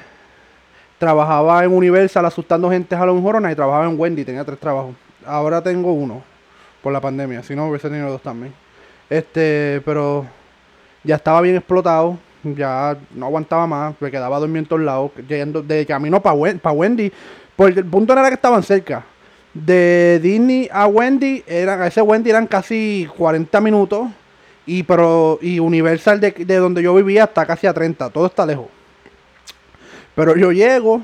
Trabajaba 0.99 1.65
en 1.65 1.73
Universal 1.73 2.25
asustando 2.25 2.71
gente 2.71 2.95
a 2.95 3.05
los 3.05 3.23
Horona 3.23 3.51
y 3.51 3.55
trabajaba 3.55 3.87
en 3.87 3.99
Wendy. 3.99 4.25
Tenía 4.25 4.45
tres 4.45 4.59
trabajos. 4.59 4.95
Ahora 5.25 5.61
tengo 5.63 5.93
uno. 5.93 6.23
Por 6.83 6.93
la 6.93 7.01
pandemia. 7.01 7.43
Si 7.43 7.57
no, 7.57 7.69
hubiese 7.69 7.89
tenido 7.89 8.11
dos 8.11 8.23
también. 8.23 8.55
Este, 9.11 9.83
pero 9.85 10.27
ya 11.03 11.17
estaba 11.17 11.41
bien 11.41 11.57
explotado. 11.57 12.19
Ya 12.45 12.97
no 13.15 13.27
aguantaba 13.27 13.67
más. 13.67 13.95
Me 14.01 14.11
quedaba 14.11 14.39
dormido 14.39 14.61
en 14.61 14.67
todos 14.67 14.83
lados. 14.83 15.11
Llegando 15.29 15.63
de 15.63 15.85
camino 15.85 16.23
para 16.23 16.35
Wendy. 16.37 17.13
Porque 17.57 17.81
el 17.81 17.87
punto 17.87 18.13
era 18.13 18.29
que 18.29 18.35
estaban 18.35 18.63
cerca. 18.63 19.05
De 19.53 20.21
Disney 20.23 20.69
a 20.71 20.87
Wendy, 20.87 21.43
eran, 21.47 21.81
a 21.81 21.87
ese 21.87 22.03
Wendy 22.03 22.29
eran 22.29 22.47
casi 22.47 23.09
40 23.17 23.59
minutos. 23.63 24.09
Y 24.67 24.83
pero 24.83 25.39
y 25.41 25.59
Universal 25.61 26.21
de, 26.21 26.33
de 26.33 26.57
donde 26.57 26.83
yo 26.83 26.95
vivía 26.95 27.25
está 27.25 27.47
casi 27.47 27.67
a 27.67 27.73
30. 27.73 28.11
Todo 28.11 28.27
está 28.27 28.45
lejos. 28.45 28.67
Pero 30.15 30.37
yo 30.37 30.51
llego. 30.53 31.03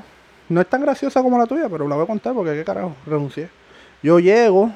No 0.49 0.59
es 0.61 0.67
tan 0.67 0.81
graciosa 0.81 1.21
como 1.23 1.37
la 1.37 1.45
tuya, 1.45 1.69
pero 1.69 1.87
la 1.87 1.95
voy 1.95 2.03
a 2.03 2.07
contar 2.07 2.33
porque 2.33 2.51
qué 2.53 2.63
carajo, 2.65 2.95
renuncié. 3.05 3.49
Yo 4.03 4.19
llego. 4.19 4.71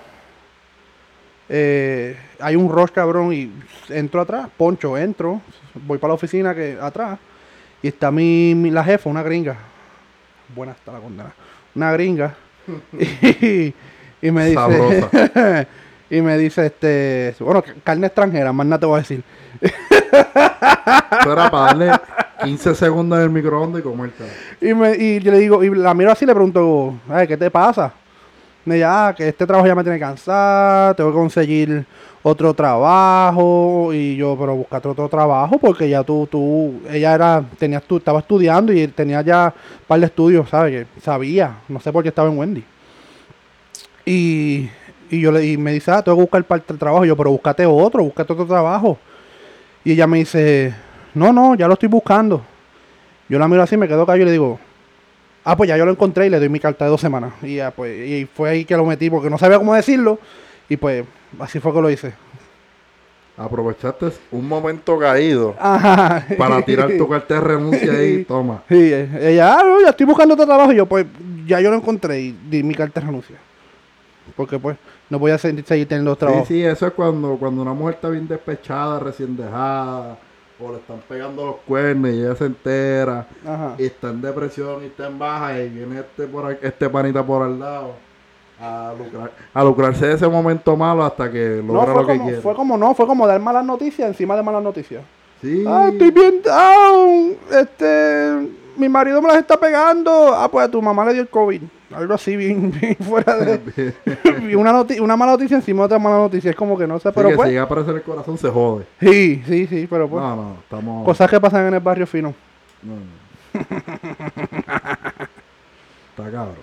eh, 1.50 2.17
hay 2.39 2.56
un 2.56 2.70
rush 2.70 2.89
cabrón 2.91 3.34
y 3.34 3.51
entro 3.89 4.22
atrás, 4.22 4.48
poncho, 4.58 4.98
entro, 4.98 5.41
voy 5.74 5.98
para 5.98 6.10
la 6.12 6.15
oficina 6.15 6.53
que 6.53 6.77
atrás 6.82 7.20
y 7.82 7.88
está 7.88 8.12
mi, 8.12 8.53
mi- 8.56 8.72
la 8.72 8.84
jefa, 8.84 9.10
una 9.10 9.24
gringa. 9.24 9.56
Buena 10.56 10.74
está 10.74 10.91
la 10.94 11.00
condena. 11.00 11.34
Una 11.75 11.91
gringa. 11.94 12.36
y, 13.41 13.74
y 14.22 14.32
me 14.32 14.46
dice. 14.48 14.56
y 16.10 16.22
me 16.22 16.38
dice 16.38 16.68
este, 16.68 17.36
bueno, 17.40 17.62
ca- 17.62 17.74
carne 17.84 18.08
extranjera, 18.08 18.54
más 18.54 18.66
nada 18.66 18.80
te 18.80 18.86
voy 18.86 18.96
a 18.96 19.00
decir. 19.02 19.24
Eso 19.62 21.32
era 21.34 21.50
para 21.50 21.66
darle 21.68 21.92
15 22.44 22.76
segundos 22.76 23.18
en 23.20 23.24
el 23.26 23.30
microondas 23.30 23.82
y 23.82 23.84
comértela. 23.84 24.30
Y, 24.62 24.74
me, 24.74 24.96
y 24.96 25.20
yo 25.20 25.32
le 25.32 25.40
digo, 25.40 25.64
y 25.64 25.74
la 25.76 25.94
miro 25.94 26.12
así 26.12 26.26
y 26.26 26.28
le 26.28 26.34
pregunto, 26.34 26.96
"Ay, 27.10 27.28
¿qué 27.28 27.36
te 27.38 27.50
pasa? 27.52 27.92
Me 28.66 28.76
decía, 28.76 29.08
ah, 29.08 29.16
que 29.16 29.28
este 29.30 29.46
trabajo 29.48 29.66
ya 29.68 29.76
me 29.76 29.84
tiene 29.84 29.98
cansada, 30.00 30.94
tengo 30.94 31.10
que 31.12 31.16
conseguir 31.18 31.86
otro 32.22 32.54
trabajo. 32.54 33.92
Y 33.94 34.18
yo, 34.18 34.36
pero 34.38 34.56
buscate 34.56 34.88
otro 34.90 35.08
trabajo 35.08 35.58
porque 35.58 35.88
ya 35.90 36.04
tú, 36.04 36.28
tú, 36.30 36.82
ella 36.90 37.14
era, 37.16 37.44
tenías 37.58 37.84
tú, 37.84 37.98
estaba 37.98 38.20
estudiando 38.20 38.74
y 38.74 38.88
tenía 38.90 39.22
ya 39.22 39.54
un 39.56 39.86
par 39.88 40.00
de 40.02 40.08
estudios, 40.08 40.50
¿sabes? 40.50 40.86
Que 40.96 41.02
sabía, 41.02 41.60
no 41.70 41.80
sé 41.80 41.92
por 41.94 42.04
qué 42.04 42.10
estaba 42.10 42.30
en 42.30 42.38
Wendy. 42.38 42.64
Y, 44.06 44.70
y 45.10 45.20
yo 45.22 45.32
le 45.32 45.46
y 45.46 45.58
me 45.58 45.74
dice, 45.74 45.92
ah, 45.92 46.02
tengo 46.02 46.18
que 46.18 46.22
buscar 46.24 46.44
parte 46.44 46.68
del 46.70 46.80
trabajo. 46.80 47.06
Y 47.06 47.08
yo, 47.08 47.16
pero 47.16 47.32
búscate 47.32 47.66
otro, 47.66 48.04
búscate 48.04 48.34
otro 48.34 48.46
trabajo. 48.46 48.98
Y 49.84 49.94
ella 49.94 50.08
me 50.08 50.20
dice, 50.20 50.74
no, 51.14 51.32
no, 51.32 51.56
ya 51.56 51.68
lo 51.68 51.74
estoy 51.74 51.90
buscando. 51.90 52.44
Yo 53.30 53.40
la 53.40 53.48
miro 53.48 53.62
así, 53.62 53.78
me 53.78 53.88
quedo 53.88 54.06
callado 54.06 54.24
y 54.24 54.26
le 54.26 54.32
digo, 54.32 54.60
ah, 55.44 55.56
pues 55.56 55.70
ya 55.70 55.78
yo 55.78 55.86
lo 55.86 55.92
encontré 55.92 56.28
y 56.28 56.30
le 56.30 56.40
doy 56.40 56.50
mi 56.50 56.60
carta 56.60 56.86
de 56.86 56.92
dos 56.92 57.02
semanas. 57.02 57.34
Y 57.42 57.56
ya, 57.56 57.72
pues, 57.72 57.98
y 58.08 58.26
fue 58.26 58.50
ahí 58.50 58.66
que 58.66 58.76
lo 58.76 58.86
metí 58.86 59.10
porque 59.10 59.30
no 59.30 59.38
sabía 59.38 59.58
cómo 59.58 59.74
decirlo. 59.74 60.20
Y 60.70 60.78
pues, 60.78 61.06
así 61.40 61.60
fue 61.60 61.74
que 61.74 61.82
lo 61.82 61.90
hice. 61.90 62.14
Aprovechaste 63.38 64.08
un 64.32 64.48
momento 64.48 64.98
caído 64.98 65.56
Ajá. 65.60 66.26
para 66.38 66.62
tirar 66.64 66.90
tu 66.98 67.08
carta 67.10 67.36
de 67.36 67.40
renuncia 67.40 67.94
ahí, 67.94 68.26
toma. 68.26 68.64
Sí, 68.68 68.92
eh, 68.92 69.10
ella, 69.22 69.60
ah, 69.60 69.64
no, 69.64 69.80
ya 69.80 69.90
estoy 69.90 70.06
buscando 70.06 70.34
otro 70.34 70.46
trabajo. 70.46 70.74
Y 70.74 70.78
yo, 70.78 70.86
pues, 70.86 71.06
ya 71.46 71.62
yo 71.62 71.70
lo 71.70 71.78
encontré 71.78 72.20
y 72.20 72.32
di 72.50 72.64
mi 72.64 72.74
carta 72.74 73.00
de 73.00 73.06
renuncia. 73.06 73.38
Porque, 74.36 74.58
pues, 74.60 74.78
no 75.10 75.20
voy 75.20 75.32
a 75.32 75.38
se- 75.38 75.64
seguir 75.64 75.88
teniendo 75.88 76.14
Sí, 76.14 76.20
trabajo. 76.20 76.46
sí, 76.48 76.64
eso 76.64 76.88
es 76.88 76.94
cuando, 76.94 77.36
cuando 77.38 77.62
una 77.62 77.74
mujer 77.74 77.96
está 77.96 78.10
bien 78.10 78.28
despechada, 78.28 79.00
recién 79.00 79.36
dejada, 79.38 80.18
o 80.60 80.72
le 80.72 80.78
están 80.78 81.00
pegando 81.08 81.46
los 81.46 81.56
cuernos 81.68 82.12
y 82.12 82.20
ella 82.22 82.36
se 82.36 82.46
entera, 82.46 83.28
Ajá. 83.46 83.76
y 83.78 83.86
está 83.86 84.10
en 84.10 84.22
depresión 84.22 84.84
y 84.84 84.88
está 84.88 85.08
en 85.08 85.20
baja, 85.20 85.60
y 85.60 85.70
viene 85.70 86.00
este, 86.00 86.26
por 86.28 86.52
este 86.62 86.90
panita 86.90 87.24
por 87.26 87.44
al 87.44 87.60
lado 87.60 87.92
a, 88.60 88.92
lucrar, 88.98 89.32
a 89.54 89.64
lucrarse 89.64 90.08
de 90.08 90.14
ese 90.16 90.28
momento 90.28 90.76
malo 90.76 91.04
hasta 91.06 91.32
que 91.32 91.62
logra 91.64 91.94
lo 91.94 92.08
que 92.08 92.14
como, 92.14 92.24
quiere. 92.26 92.42
fue 92.42 92.56
como 92.56 92.76
no, 92.78 92.96
fue 92.96 93.06
como 93.06 93.28
dar 93.28 93.40
malas 93.40 93.64
noticias 93.64 94.08
encima 94.08 94.36
de 94.36 94.42
malas 94.44 94.64
noticias. 94.64 95.04
Sí, 95.42 95.64
Ah, 95.68 95.90
estoy 95.92 96.10
bien 96.10 96.42
down. 96.42 97.38
Este, 97.52 98.50
mi 98.78 98.88
marido 98.90 99.22
me 99.22 99.28
las 99.30 99.38
está 99.38 99.58
pegando. 99.60 100.34
Ah, 100.34 100.50
pues 100.50 100.66
a 100.68 100.72
tu 100.72 100.82
mamá 100.82 101.06
le 101.06 101.14
dio 101.14 101.22
el 101.22 101.28
COVID. 101.30 101.62
Algo 101.96 102.14
así, 102.14 102.36
bien, 102.36 102.72
bien 102.82 102.96
fuera 102.98 103.36
de. 103.38 103.94
una, 104.58 104.72
noti- 104.74 105.00
una 105.00 105.16
mala 105.16 105.34
noticia 105.34 105.58
encima 105.58 105.80
de 105.82 105.86
otra 105.86 106.00
mala 106.00 106.18
noticia. 106.18 106.52
Es 106.52 106.56
como 106.58 106.78
que 106.78 106.86
no 106.88 107.00
sé, 107.00 107.10
Sí, 107.10 107.14
pero 107.16 107.30
que 107.30 107.36
pues. 107.36 107.46
si 107.48 107.52
llega 107.52 107.64
a 107.64 107.66
aparecer 107.66 107.96
el 107.96 108.02
corazón 108.04 108.38
se 108.38 108.50
jode. 108.50 108.86
Sí, 109.00 109.44
sí, 109.48 109.68
sí, 109.68 109.88
pero 109.90 110.08
pues. 110.10 110.22
No, 110.24 110.36
no, 110.36 110.56
estamos... 110.62 111.06
Cosas 111.06 111.30
que 111.30 111.40
pasan 111.40 111.68
en 111.68 111.74
el 111.76 111.80
barrio 111.80 112.06
fino. 112.08 112.34
No, 112.84 112.94
no. 112.94 113.18
Está 116.10 116.32
cabrón. 116.32 116.56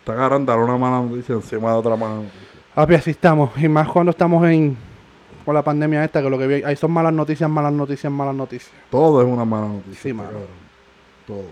Está 0.00 0.14
cabrón 0.16 0.46
dar 0.46 0.58
una 0.58 0.76
mala 0.76 1.00
noticia 1.02 1.34
encima 1.34 1.70
de 1.72 1.76
otra 1.78 1.96
mala 1.96 2.14
noticia. 2.16 2.40
Papi, 2.74 2.94
así 2.94 3.10
estamos. 3.10 3.50
Y 3.56 3.68
más 3.68 3.88
cuando 3.88 4.10
estamos 4.10 4.46
en. 4.48 4.76
Con 5.44 5.54
la 5.54 5.62
pandemia 5.62 6.04
esta, 6.04 6.20
que 6.22 6.28
lo 6.28 6.36
que 6.38 6.46
vi, 6.46 6.62
ahí 6.62 6.76
son 6.76 6.90
malas 6.92 7.12
noticias, 7.12 7.48
malas 7.48 7.72
noticias, 7.72 8.12
malas 8.12 8.34
noticias. 8.34 8.70
Todo 8.90 9.22
es 9.22 9.26
una 9.28 9.46
mala 9.46 9.66
noticia. 9.68 10.02
Sí, 10.02 10.12
mano. 10.12 10.28
cabrón. 10.28 10.67
Todo. 11.28 11.44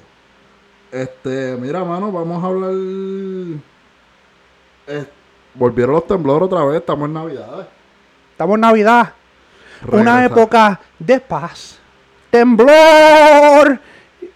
Este, 0.91 1.55
mira, 1.61 1.85
mano, 1.85 2.11
vamos 2.11 2.43
a 2.43 2.47
hablar. 2.47 2.71
Eh, 4.87 5.07
volvieron 5.53 5.97
los 5.97 6.07
temblores 6.07 6.47
otra 6.47 6.65
vez, 6.65 6.79
estamos 6.79 7.07
en 7.07 7.13
Navidades. 7.13 7.67
Estamos 8.31 8.55
en 8.55 8.61
Navidad. 8.63 9.13
Una 9.93 10.25
época 10.25 10.81
de 10.99 11.21
paz, 11.21 11.79
temblor 12.31 13.79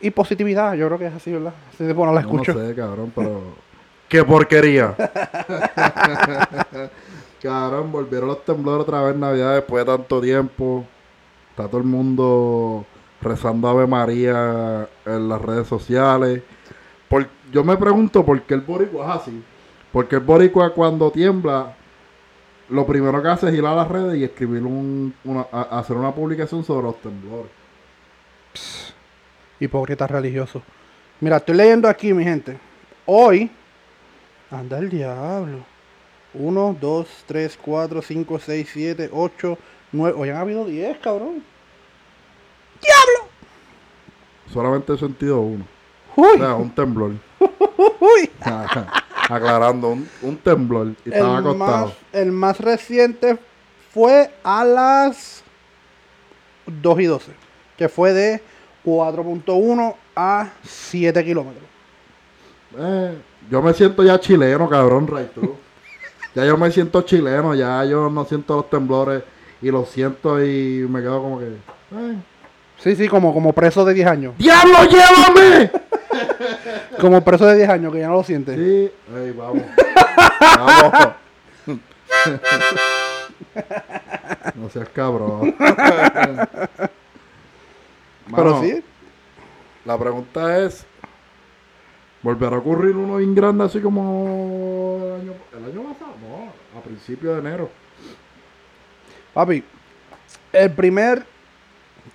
y 0.03 0.11
positividad. 0.11 0.75
Yo 0.75 0.89
creo 0.89 0.99
que 0.99 1.07
es 1.07 1.15
así, 1.15 1.33
¿verdad? 1.33 1.55
Así 1.73 1.85
de 1.85 1.95
bueno 1.95 2.13
la 2.13 2.21
escucho. 2.21 2.53
No 2.53 2.67
sé, 2.67 2.75
cabrón, 2.75 3.11
pero. 3.15 3.55
¡Qué 4.11 4.23
porquería! 4.23 4.95
cabrón, 7.43 7.91
volvieron 7.91 8.29
los 8.29 8.45
temblores 8.45 8.83
otra 8.83 9.01
vez 9.01 9.15
en 9.15 9.21
Navidad 9.21 9.55
después 9.55 9.87
de 9.87 9.91
tanto 9.91 10.21
tiempo. 10.21 10.85
Está 11.53 11.67
todo 11.67 11.79
el 11.79 11.87
mundo 11.87 12.85
rezando 13.23 13.69
Ave 13.69 13.87
María 13.87 14.89
en 15.07 15.29
las 15.29 15.41
redes 15.43 15.67
sociales. 15.69 16.43
Por- 17.09 17.29
yo 17.53 17.65
me 17.65 17.77
pregunto 17.77 18.25
por 18.25 18.41
qué 18.43 18.55
el 18.55 18.61
boricua 18.61 19.07
es 19.17 19.21
así. 19.23 19.43
Porque 19.93 20.17
el 20.17 20.23
boricua 20.23 20.73
cuando 20.73 21.11
tiembla, 21.11 21.75
lo 22.69 22.87
primero 22.87 23.21
que 23.23 23.29
hace 23.29 23.49
es 23.49 23.55
ir 23.55 23.67
a 23.67 23.75
las 23.75 23.89
redes 23.89 24.17
y 24.19 24.25
escribir 24.25 24.63
un, 24.63 25.13
una- 25.25 25.47
a- 25.53 25.79
hacer 25.81 25.97
una 25.97 26.15
publicación 26.15 26.63
sobre 26.65 26.85
los 26.87 27.01
temblores. 27.01 27.51
Hipócrita 29.59 30.07
religioso. 30.07 30.63
Mira, 31.21 31.37
estoy 31.37 31.57
leyendo 31.57 31.89
aquí, 31.89 32.13
mi 32.15 32.25
gente. 32.25 32.59
Hoy, 33.07 33.51
anda 34.51 34.79
el 34.79 34.89
diablo. 34.89 35.59
1, 36.33 36.77
2, 36.81 37.09
3, 37.27 37.59
4, 37.61 38.01
5, 38.03 38.39
6, 38.39 38.71
7, 38.73 39.11
8, 39.13 39.59
9. 39.93 40.17
Hoy 40.19 40.29
han 40.31 40.37
habido 40.37 40.65
10, 40.65 40.99
cabrón. 40.99 41.43
Solamente 44.53 44.93
he 44.95 44.99
sentido 44.99 45.41
uno. 45.41 45.65
Uy, 46.17 46.29
O 46.35 46.39
sea, 46.39 46.55
un 46.57 46.71
temblor. 46.75 47.13
uy. 48.01 48.31
Aclarando, 49.29 49.91
un, 49.91 50.09
un 50.23 50.37
temblor. 50.39 50.89
Y 51.05 51.11
estaba 51.11 51.39
acostado. 51.39 51.87
más, 51.87 51.95
el 52.13 52.33
más 52.33 52.59
reciente 52.59 53.39
fue 53.93 54.33
a 54.43 54.65
las 54.65 55.45
2 56.67 57.01
y 57.01 57.05
12. 57.05 57.33
Que 57.77 57.89
fue 57.89 58.13
de 58.13 58.43
4.1 58.85 59.95
a 60.17 60.51
7 60.65 61.25
kilómetros. 61.25 61.65
Eh, 62.77 63.19
yo 63.51 63.63
me 63.63 63.73
siento 63.73 64.03
ya 64.03 64.19
chileno, 64.19 64.69
cabrón, 64.69 65.07
right 65.07 65.33
tú. 65.33 65.57
Ya 66.33 66.45
yo 66.47 66.57
me 66.57 66.71
siento 66.71 67.03
chileno, 67.03 67.57
ya 67.57 67.85
yo 67.85 68.09
no 68.09 68.25
siento 68.25 68.55
los 68.55 68.71
temblores 68.71 69.25
y 69.61 69.69
los 69.69 69.89
siento 69.89 70.41
y 70.45 70.87
me 70.89 71.01
quedo 71.01 71.21
como 71.21 71.41
que. 71.41 71.47
eh, 71.47 72.17
Sí, 72.83 72.97
sí, 72.97 73.09
como, 73.09 73.35
como 73.35 73.53
preso 73.53 73.85
de 73.85 73.93
10 73.95 74.07
años. 74.07 74.35
¡Diablo, 74.39 74.79
llévame! 74.85 75.71
Como 77.01 77.23
preso 77.23 77.47
de 77.47 77.57
10 77.57 77.69
años, 77.69 77.93
que 77.93 78.01
ya 78.01 78.09
no 78.09 78.15
lo 78.15 78.25
siente. 78.25 78.57
Sí, 78.57 78.91
vamos. 79.37 79.63
vamos. 80.41 81.15
no 84.55 84.71
seas 84.71 84.89
cabrón. 84.91 85.55
Pero 85.59 86.91
Mano, 88.27 88.63
sí, 88.63 88.83
La 89.85 89.99
pregunta 89.99 90.59
es: 90.59 90.85
¿volverá 92.23 92.57
a 92.57 92.59
ocurrir 92.59 92.97
uno 92.97 93.17
bien 93.17 93.35
grande 93.35 93.65
así 93.65 93.81
como 93.81 95.01
el 95.05 95.13
año, 95.23 95.33
el 95.57 95.65
año 95.65 95.83
pasado? 95.93 96.15
No, 96.21 96.79
a 96.79 96.83
principios 96.83 97.35
de 97.35 97.41
enero. 97.41 97.71
papi. 99.33 99.65
El 100.53 100.71
primer 100.73 101.25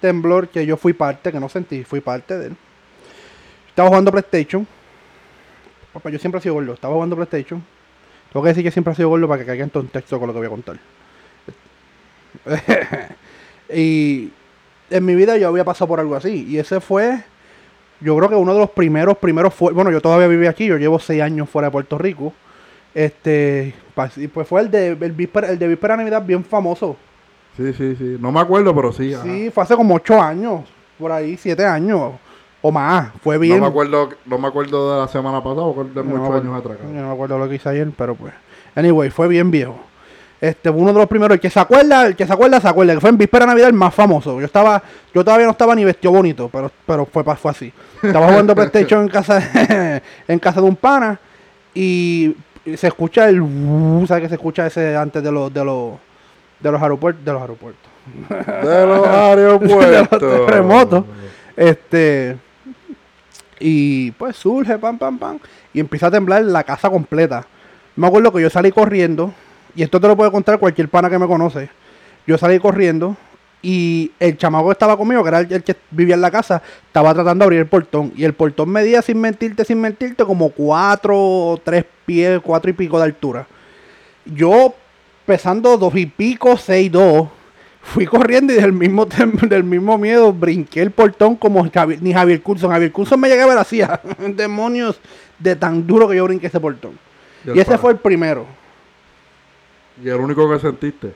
temblor 0.06 0.50
que 0.50 0.66
yo 0.66 0.78
fui 0.78 0.94
parte, 0.94 1.32
que 1.32 1.40
no 1.40 1.50
sentí, 1.50 1.84
fui 1.84 2.00
parte 2.00 2.38
de 2.38 2.48
él. 2.48 2.56
Estaba 3.70 3.90
jugando 3.90 4.12
PlayStation. 4.12 4.68
Papá, 5.92 6.10
yo 6.10 6.20
siempre 6.20 6.40
he 6.40 6.42
sido 6.42 6.56
gordo. 6.56 6.74
Estaba 6.74 6.94
jugando 6.94 7.16
PlayStation. 7.16 7.64
Tengo 8.32 8.44
que 8.44 8.50
decir 8.50 8.64
que 8.64 8.72
siempre 8.72 8.94
he 8.94 8.96
sido 8.96 9.10
gordo 9.10 9.28
para 9.28 9.40
que 9.40 9.46
caiga 9.46 9.64
en 9.64 9.70
contexto 9.70 10.20
con 10.20 10.28
lo 10.28 10.34
que 10.34 10.40
voy 10.40 10.48
a 10.48 10.50
contar. 10.50 10.78
y 13.74 14.32
en 14.90 15.06
mi 15.06 15.16
vida 15.16 15.38
yo 15.38 15.48
había 15.48 15.66
pasado 15.66 15.88
por 15.88 16.00
algo 16.00 16.16
así. 16.16 16.46
Y 16.48 16.60
ese 16.60 16.80
fue, 16.80 17.24
yo 18.00 18.16
creo 18.18 18.30
que 18.30 18.36
uno 18.36 18.54
de 18.54 18.60
los 18.60 18.70
primeros, 18.70 19.18
primeros 19.18 19.54
fue, 19.54 19.74
bueno, 19.74 19.92
yo 19.92 20.02
todavía 20.02 20.28
viví 20.28 20.48
aquí, 20.48 20.68
yo 20.68 20.78
llevo 20.78 21.00
seis 21.00 21.22
años 21.22 21.50
fuera 21.50 21.68
de 21.68 21.72
Puerto 21.72 21.98
Rico. 21.98 22.34
Este, 22.94 23.74
pues 23.94 24.48
fue 24.48 24.62
el 24.62 24.72
de, 24.72 24.90
el, 24.90 25.12
víspera, 25.12 25.50
el 25.50 25.60
de 25.60 25.68
Víspera 25.68 25.98
Navidad 25.98 26.24
bien 26.26 26.46
famoso. 26.46 26.96
Sí, 27.58 27.74
sí, 27.74 27.96
sí. 27.96 28.18
No 28.20 28.32
me 28.32 28.40
acuerdo, 28.40 28.74
pero 28.76 28.92
sí. 28.92 29.14
ajá. 29.14 29.24
Sí, 29.24 29.50
fue 29.54 29.64
hace 29.64 29.76
como 29.76 29.96
ocho 29.96 30.22
años, 30.22 30.62
por 31.00 31.12
ahí, 31.12 31.38
siete 31.38 31.66
años 31.66 32.14
o 32.62 32.72
más. 32.72 33.10
Fue 33.24 33.38
bien. 33.38 33.56
No 33.58 33.62
me 33.64 33.68
acuerdo, 33.68 34.10
no 34.26 34.38
me 34.38 34.48
acuerdo 34.48 34.94
de 34.96 35.02
la 35.02 35.08
semana 35.08 35.44
pasada, 35.44 35.68
de 35.68 35.72
no 35.96 36.04
muchos 36.04 36.26
acuerdo- 36.26 36.42
años 36.42 36.60
atrás. 36.60 36.78
Yo 36.84 37.02
no 37.02 37.08
me 37.08 37.14
acuerdo 37.14 37.38
lo 37.38 37.48
que 37.50 37.56
hice 37.56 37.70
ayer, 37.70 37.88
pero 37.98 38.16
pues. 38.16 38.34
Anyway, 38.76 39.10
fue 39.10 39.28
bien 39.28 39.52
viejo. 39.52 39.78
Este, 40.42 40.70
uno 40.70 40.92
de 40.92 41.00
los 41.00 41.08
primeros, 41.08 41.36
el 41.36 41.40
que 41.40 41.50
se 41.50 41.60
acuerda, 41.60 42.08
el 42.08 42.16
que 42.16 42.28
se 42.28 42.34
acuerda, 42.34 42.60
se 42.60 42.68
acuerda, 42.68 42.94
que 42.94 43.00
fue 43.00 43.10
en 43.10 43.18
Víspera 43.18 43.46
de 43.46 43.52
Navidad 43.52 43.70
el 43.70 43.74
más 43.74 43.96
famoso. 43.96 44.38
Yo 44.40 44.46
estaba, 44.46 44.84
yo 45.14 45.24
todavía 45.24 45.46
no 45.46 45.54
estaba 45.54 45.74
ni 45.74 45.86
vestido 45.86 46.12
bonito, 46.12 46.50
pero, 46.52 46.70
pero 46.86 47.06
fue, 47.06 47.24
fue 47.24 47.52
así. 47.52 47.72
Estaba 48.04 48.28
jugando 48.28 48.54
PlayStation 48.56 49.04
en 49.04 49.08
casa, 49.08 50.02
en 50.28 50.40
casa 50.40 50.60
de 50.60 50.68
un 50.68 50.76
pana 50.76 51.18
y 51.74 52.36
se 52.76 52.88
escucha 52.88 53.30
el, 53.30 53.42
¿sabes 54.08 54.24
que 54.24 54.30
se 54.30 54.36
escucha 54.36 54.68
ese 54.68 54.96
antes 54.98 55.24
de 55.24 55.32
los, 55.32 55.54
de 55.54 55.64
los, 55.64 55.94
de 56.60 56.72
los 56.72 56.82
aeropuertos, 56.82 57.24
de 57.26 57.32
los 57.34 57.42
aeropuertos? 57.42 57.92
De 58.38 58.88
los 58.88 59.08
aeropuertos. 59.08 60.20
De 60.20 60.28
los 60.28 60.46
terremotos. 60.48 61.06
Este. 61.56 62.38
Y 63.60 64.12
pues 64.12 64.36
surge, 64.36 64.78
pam, 64.78 64.98
pam, 64.98 65.18
pam. 65.18 65.40
Y 65.74 65.80
empieza 65.80 66.08
a 66.08 66.12
temblar 66.12 66.44
la 66.44 66.64
casa 66.64 66.90
completa. 66.90 67.46
Me 67.96 68.08
acuerdo 68.08 68.32
que 68.32 68.42
yo 68.42 68.50
salí 68.50 68.72
corriendo. 68.72 69.34
Y 69.76 69.84
esto 69.84 70.00
te 70.00 70.08
lo 70.08 70.16
puede 70.16 70.32
contar 70.32 70.60
cualquier 70.60 70.90
pana 70.90 71.10
que 71.10 71.20
me 71.20 71.28
conoce. 71.28 71.70
Yo 72.28 72.38
salí 72.38 72.60
corriendo. 72.60 73.16
Y 73.62 74.12
el 74.20 74.38
chamaco 74.38 74.68
que 74.68 74.74
estaba 74.74 74.96
conmigo, 74.96 75.24
que 75.24 75.30
era 75.30 75.40
el, 75.40 75.52
el 75.52 75.64
que 75.64 75.76
vivía 75.90 76.14
en 76.14 76.22
la 76.22 76.30
casa, 76.30 76.62
estaba 76.86 77.14
tratando 77.14 77.44
de 77.44 77.46
abrir 77.46 77.60
el 77.62 77.68
portón. 77.68 78.14
Y 78.16 78.24
el 78.24 78.34
portón 78.34 78.70
medía, 78.70 79.02
sin 79.02 79.20
mentirte, 79.20 79.66
sin 79.66 79.82
mentirte, 79.82 80.24
como 80.24 80.50
cuatro, 80.50 81.60
tres 81.64 81.84
pies, 82.06 82.40
cuatro 82.44 82.70
y 82.70 82.74
pico 82.74 83.00
de 83.00 83.06
altura. 83.06 83.48
Yo, 84.26 84.76
pesando 85.26 85.78
dos 85.78 85.96
y 85.96 86.06
pico, 86.06 86.58
seis, 86.58 86.92
dos, 86.92 87.28
fui 87.82 88.06
corriendo 88.06 88.54
y 88.54 88.58
del 88.58 88.74
mismo, 88.74 89.06
del 89.50 89.64
mismo 89.64 89.98
miedo 89.98 90.34
brinqué 90.34 90.82
el 90.82 90.92
portón 90.92 91.36
como 91.36 91.68
ni 92.02 92.14
Javier 92.14 92.42
Curson. 92.42 92.72
Javier 92.72 92.92
Curson 92.92 93.20
me 93.20 93.30
llegaba 93.30 93.54
a 93.54 93.56
la 93.56 93.62
hacía. 93.62 94.02
Demonios 94.36 95.00
de 95.40 95.56
tan 95.56 95.86
duro 95.86 96.08
que 96.08 96.16
yo 96.16 96.26
brinqué 96.26 96.48
ese 96.48 96.60
portón. 96.60 96.98
Y 97.46 97.60
ese 97.60 97.78
fue 97.78 97.92
el 97.92 97.98
primero. 98.00 98.46
Y 100.04 100.10
el 100.10 100.20
único 100.20 100.50
que 100.50 100.60
sentiste. 100.60 101.14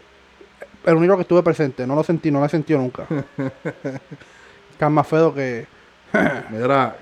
El 0.85 0.95
único 0.95 1.15
que 1.15 1.23
estuve 1.23 1.41
presente. 1.43 1.85
No 1.85 1.95
lo 1.95 2.03
sentí, 2.03 2.31
no 2.31 2.39
lo 2.39 2.45
he 2.45 2.49
sentido 2.49 2.79
nunca. 2.79 3.05
que 3.07 4.85
es 4.85 4.91
más 4.91 5.07
feo 5.07 5.33
que... 5.33 5.67
Mira, 6.51 6.95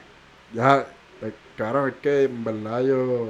ya, 0.53 0.85
eh, 1.21 1.31
claro, 1.55 1.87
es 1.87 1.95
que 2.01 2.23
en 2.23 2.43
verdad 2.43 2.81
yo, 2.81 3.29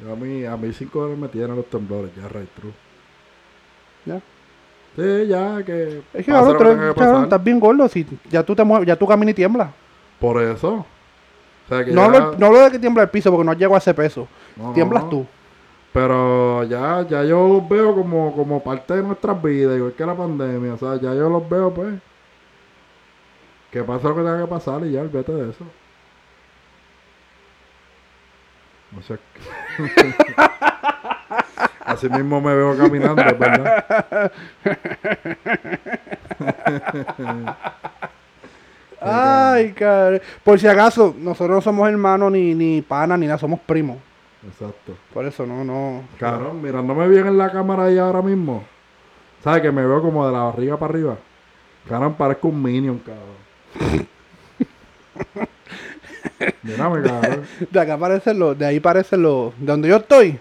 yo 0.00 0.12
a 0.12 0.16
mí, 0.16 0.44
a 0.44 0.56
mí 0.56 0.72
cinco 0.72 1.00
horas 1.00 1.18
me 1.18 1.28
tienen 1.28 1.56
los 1.56 1.66
temblores, 1.66 2.10
ya, 2.16 2.28
right 2.28 2.48
true. 2.54 2.72
¿Ya? 4.06 4.20
Sí, 4.96 5.26
ya, 5.28 5.62
que... 5.64 5.98
Es 5.98 6.02
que 6.12 6.22
que 6.24 6.32
cabrón, 6.32 6.94
pasar. 6.94 7.24
estás 7.24 7.44
bien 7.44 7.60
gordo. 7.60 7.88
Si 7.88 8.06
ya 8.30 8.42
tú 8.42 8.54
te 8.56 8.64
mueves, 8.64 8.86
ya 8.86 8.96
tú 8.96 9.06
caminas 9.06 9.32
y 9.32 9.34
tiemblas. 9.34 9.70
Por 10.18 10.42
eso. 10.42 10.74
O 10.74 10.86
sea, 11.68 11.84
que 11.84 11.92
No 11.92 12.10
ya- 12.12 12.18
hablo, 12.18 12.34
no 12.38 12.46
hablo 12.46 12.60
de 12.64 12.70
que 12.72 12.78
tiembla 12.78 13.02
el 13.04 13.10
piso 13.10 13.30
porque 13.30 13.44
no 13.44 13.52
has 13.52 13.58
llegado 13.58 13.74
a 13.76 13.78
ese 13.78 13.94
peso. 13.94 14.26
no, 14.56 14.72
Tiemblas 14.72 15.04
no. 15.04 15.10
tú. 15.10 15.26
Pero 15.92 16.64
ya, 16.64 17.06
ya 17.08 17.24
yo 17.24 17.46
los 17.48 17.68
veo 17.68 17.94
como, 17.94 18.34
como 18.34 18.62
parte 18.62 18.94
de 18.94 19.02
nuestras 19.02 19.40
vidas, 19.42 19.76
igual 19.76 19.92
que 19.92 20.06
la 20.06 20.16
pandemia. 20.16 20.74
O 20.74 20.78
sea, 20.78 20.96
ya 20.96 21.14
yo 21.14 21.28
los 21.30 21.48
veo, 21.48 21.72
pues. 21.72 21.94
Que 23.70 23.82
pase 23.84 24.04
lo 24.08 24.14
que 24.14 24.22
tenga 24.22 24.40
que 24.40 24.46
pasar 24.48 24.84
y 24.86 24.92
ya, 24.92 25.02
olvídate 25.02 25.32
de 25.32 25.50
eso. 25.50 25.64
No 28.92 29.02
sé. 29.02 29.18
Así 31.84 32.08
mismo 32.08 32.40
me 32.40 32.54
veo 32.54 32.76
caminando, 32.76 33.22
¿verdad? 33.38 34.32
Ay, 39.00 39.72
cabrón. 39.72 40.20
Por 40.44 40.58
si 40.58 40.66
acaso, 40.66 41.14
nosotros 41.18 41.56
no 41.56 41.62
somos 41.62 41.88
hermanos 41.88 42.32
ni, 42.32 42.54
ni 42.54 42.82
panas 42.82 43.18
ni 43.18 43.26
nada, 43.26 43.38
somos 43.38 43.60
primos. 43.60 43.96
Exacto. 44.46 44.96
Por 45.12 45.26
eso 45.26 45.46
no, 45.46 45.64
no. 45.64 46.02
Cabrón, 46.18 46.62
mirándome 46.62 47.08
bien 47.08 47.26
en 47.26 47.38
la 47.38 47.50
cámara 47.50 47.84
ahí 47.84 47.98
ahora 47.98 48.22
mismo. 48.22 48.64
¿Sabes? 49.42 49.62
Que 49.62 49.72
me 49.72 49.86
veo 49.86 50.02
como 50.02 50.26
de 50.26 50.32
la 50.32 50.44
barriga 50.44 50.76
para 50.76 50.92
arriba. 50.92 51.16
Cabrón, 51.88 52.14
parezco 52.14 52.48
un 52.48 52.62
minion, 52.62 52.98
cabrón. 52.98 54.08
De 57.70 57.80
acá 57.80 57.98
parecen 57.98 58.38
los, 58.38 58.58
de 58.58 58.66
ahí 58.66 58.80
parecen 58.80 59.22
los, 59.22 59.58
de 59.58 59.66
donde 59.66 59.88
yo 59.88 59.96
estoy, 59.96 60.38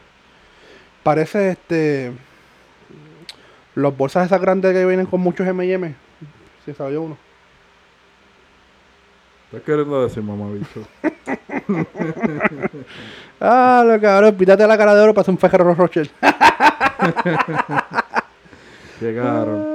parece 1.04 1.51
este, 1.51 2.12
los 3.75 3.96
bolsas 3.96 4.25
esas 4.27 4.42
grandes 4.42 4.74
que 4.74 4.86
vienen 4.86 5.06
con 5.06 5.22
muchos 5.22 5.48
M&M, 5.48 5.96
si 6.66 6.74
sabía 6.74 7.00
uno. 7.00 7.18
¿Estás 9.46 9.62
queriendo 9.62 10.04
decir, 10.04 10.24
mamá 10.24 10.51
bicho? 10.51 10.86
Ah, 13.39 13.84
lo 13.86 14.01
cabrón, 14.01 14.36
pítate 14.36 14.66
la 14.66 14.77
cara 14.77 14.96
de 14.96 15.01
oro 15.01 15.13
para 15.13 15.22
hacer 15.22 15.32
un 15.34 15.38
Ferrero 15.38 15.75
Rocher. 15.75 16.10
Cabrón. 19.00 19.66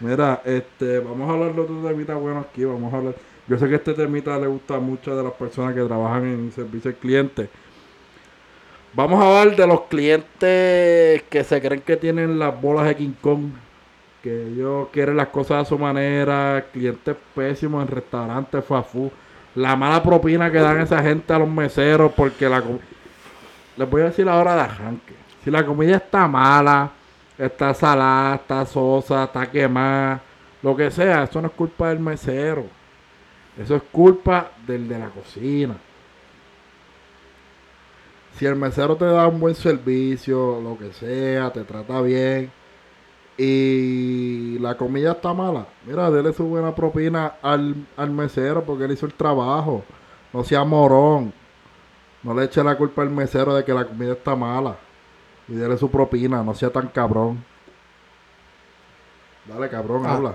Mira, 0.00 0.40
este, 0.46 0.98
vamos 1.00 1.28
a 1.28 1.32
hablar 1.34 1.54
de 1.54 1.60
otro 1.60 1.86
temita 1.86 2.14
bueno 2.14 2.40
aquí, 2.40 2.64
vamos 2.64 2.92
a 2.92 2.96
hablar. 2.96 3.14
Yo 3.48 3.58
sé 3.58 3.68
que 3.68 3.76
este 3.76 3.94
temita 3.94 4.38
le 4.38 4.46
gusta 4.46 4.76
a 4.76 4.80
muchas 4.80 5.16
de 5.16 5.22
las 5.22 5.32
personas 5.32 5.74
que 5.74 5.82
trabajan 5.82 6.24
en 6.24 6.52
servicio 6.52 6.90
al 6.90 6.96
cliente. 6.96 7.48
Vamos 8.92 9.22
a 9.22 9.40
hablar 9.40 9.56
de 9.56 9.66
los 9.66 9.82
clientes 9.82 11.22
que 11.30 11.44
se 11.44 11.60
creen 11.60 11.80
que 11.82 11.96
tienen 11.96 12.38
las 12.38 12.60
bolas 12.60 12.86
de 12.86 12.96
King 12.96 13.14
Kong, 13.20 13.50
que 14.22 14.48
ellos 14.48 14.88
quieren 14.92 15.16
las 15.16 15.28
cosas 15.28 15.62
a 15.62 15.64
su 15.64 15.78
manera, 15.78 16.66
clientes 16.72 17.16
pésimos 17.34 17.82
en 17.82 17.88
restaurantes, 17.88 18.64
fast 18.64 18.90
food, 18.90 19.10
la 19.54 19.76
mala 19.76 20.02
propina 20.02 20.50
que 20.50 20.58
dan 20.58 20.80
esa 20.80 21.02
gente 21.02 21.32
a 21.32 21.38
los 21.38 21.48
meseros 21.48 22.12
porque 22.12 22.48
la 22.48 22.62
les 23.76 23.88
voy 23.88 24.02
a 24.02 24.06
decir 24.06 24.26
la 24.26 24.36
hora 24.36 24.54
de 24.56 24.60
arranque. 24.62 25.14
Si 25.44 25.50
la 25.50 25.64
comida 25.64 25.96
está 25.96 26.28
mala, 26.28 26.90
está 27.38 27.72
salada, 27.72 28.34
está 28.34 28.66
sosa, 28.66 29.24
está 29.24 29.50
quemada, 29.50 30.20
lo 30.62 30.76
que 30.76 30.90
sea, 30.90 31.22
eso 31.22 31.40
no 31.40 31.48
es 31.48 31.54
culpa 31.54 31.88
del 31.88 32.00
mesero. 32.00 32.79
Eso 33.60 33.76
es 33.76 33.82
culpa 33.92 34.52
del 34.66 34.88
de 34.88 34.98
la 34.98 35.10
cocina. 35.10 35.76
Si 38.36 38.46
el 38.46 38.56
mesero 38.56 38.96
te 38.96 39.04
da 39.04 39.26
un 39.26 39.38
buen 39.38 39.54
servicio, 39.54 40.60
lo 40.62 40.78
que 40.78 40.92
sea, 40.94 41.52
te 41.52 41.62
trata 41.64 42.00
bien 42.00 42.50
y 43.36 44.58
la 44.60 44.76
comida 44.76 45.12
está 45.12 45.32
mala, 45.34 45.66
mira, 45.86 46.10
dele 46.10 46.32
su 46.32 46.44
buena 46.44 46.74
propina 46.74 47.34
al, 47.42 47.74
al 47.96 48.10
mesero 48.10 48.62
porque 48.64 48.84
él 48.84 48.92
hizo 48.92 49.06
el 49.06 49.14
trabajo. 49.14 49.84
No 50.32 50.42
sea 50.44 50.64
morón. 50.64 51.32
No 52.22 52.34
le 52.34 52.44
eche 52.44 52.62
la 52.62 52.76
culpa 52.76 53.02
al 53.02 53.10
mesero 53.10 53.54
de 53.54 53.64
que 53.64 53.72
la 53.74 53.84
comida 53.86 54.12
está 54.12 54.36
mala. 54.36 54.76
Y 55.48 55.54
dele 55.54 55.76
su 55.76 55.90
propina, 55.90 56.42
no 56.42 56.54
sea 56.54 56.70
tan 56.70 56.88
cabrón. 56.88 57.44
Dale, 59.46 59.68
cabrón, 59.68 60.02
Ah. 60.06 60.14
habla. 60.14 60.34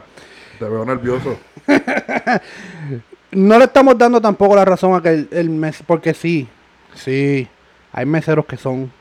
Te 0.59 0.65
veo 0.65 0.83
nervioso. 0.85 1.37
No 3.31 3.57
le 3.57 3.65
estamos 3.65 3.97
dando 3.97 4.21
tampoco 4.21 4.55
la 4.55 4.65
razón 4.65 4.95
a 4.95 5.01
que 5.01 5.09
el, 5.09 5.29
el 5.31 5.49
mes, 5.49 5.83
porque 5.85 6.13
sí, 6.13 6.47
sí, 6.93 7.47
hay 7.91 8.05
meseros 8.05 8.45
que 8.45 8.55
son, 8.57 8.91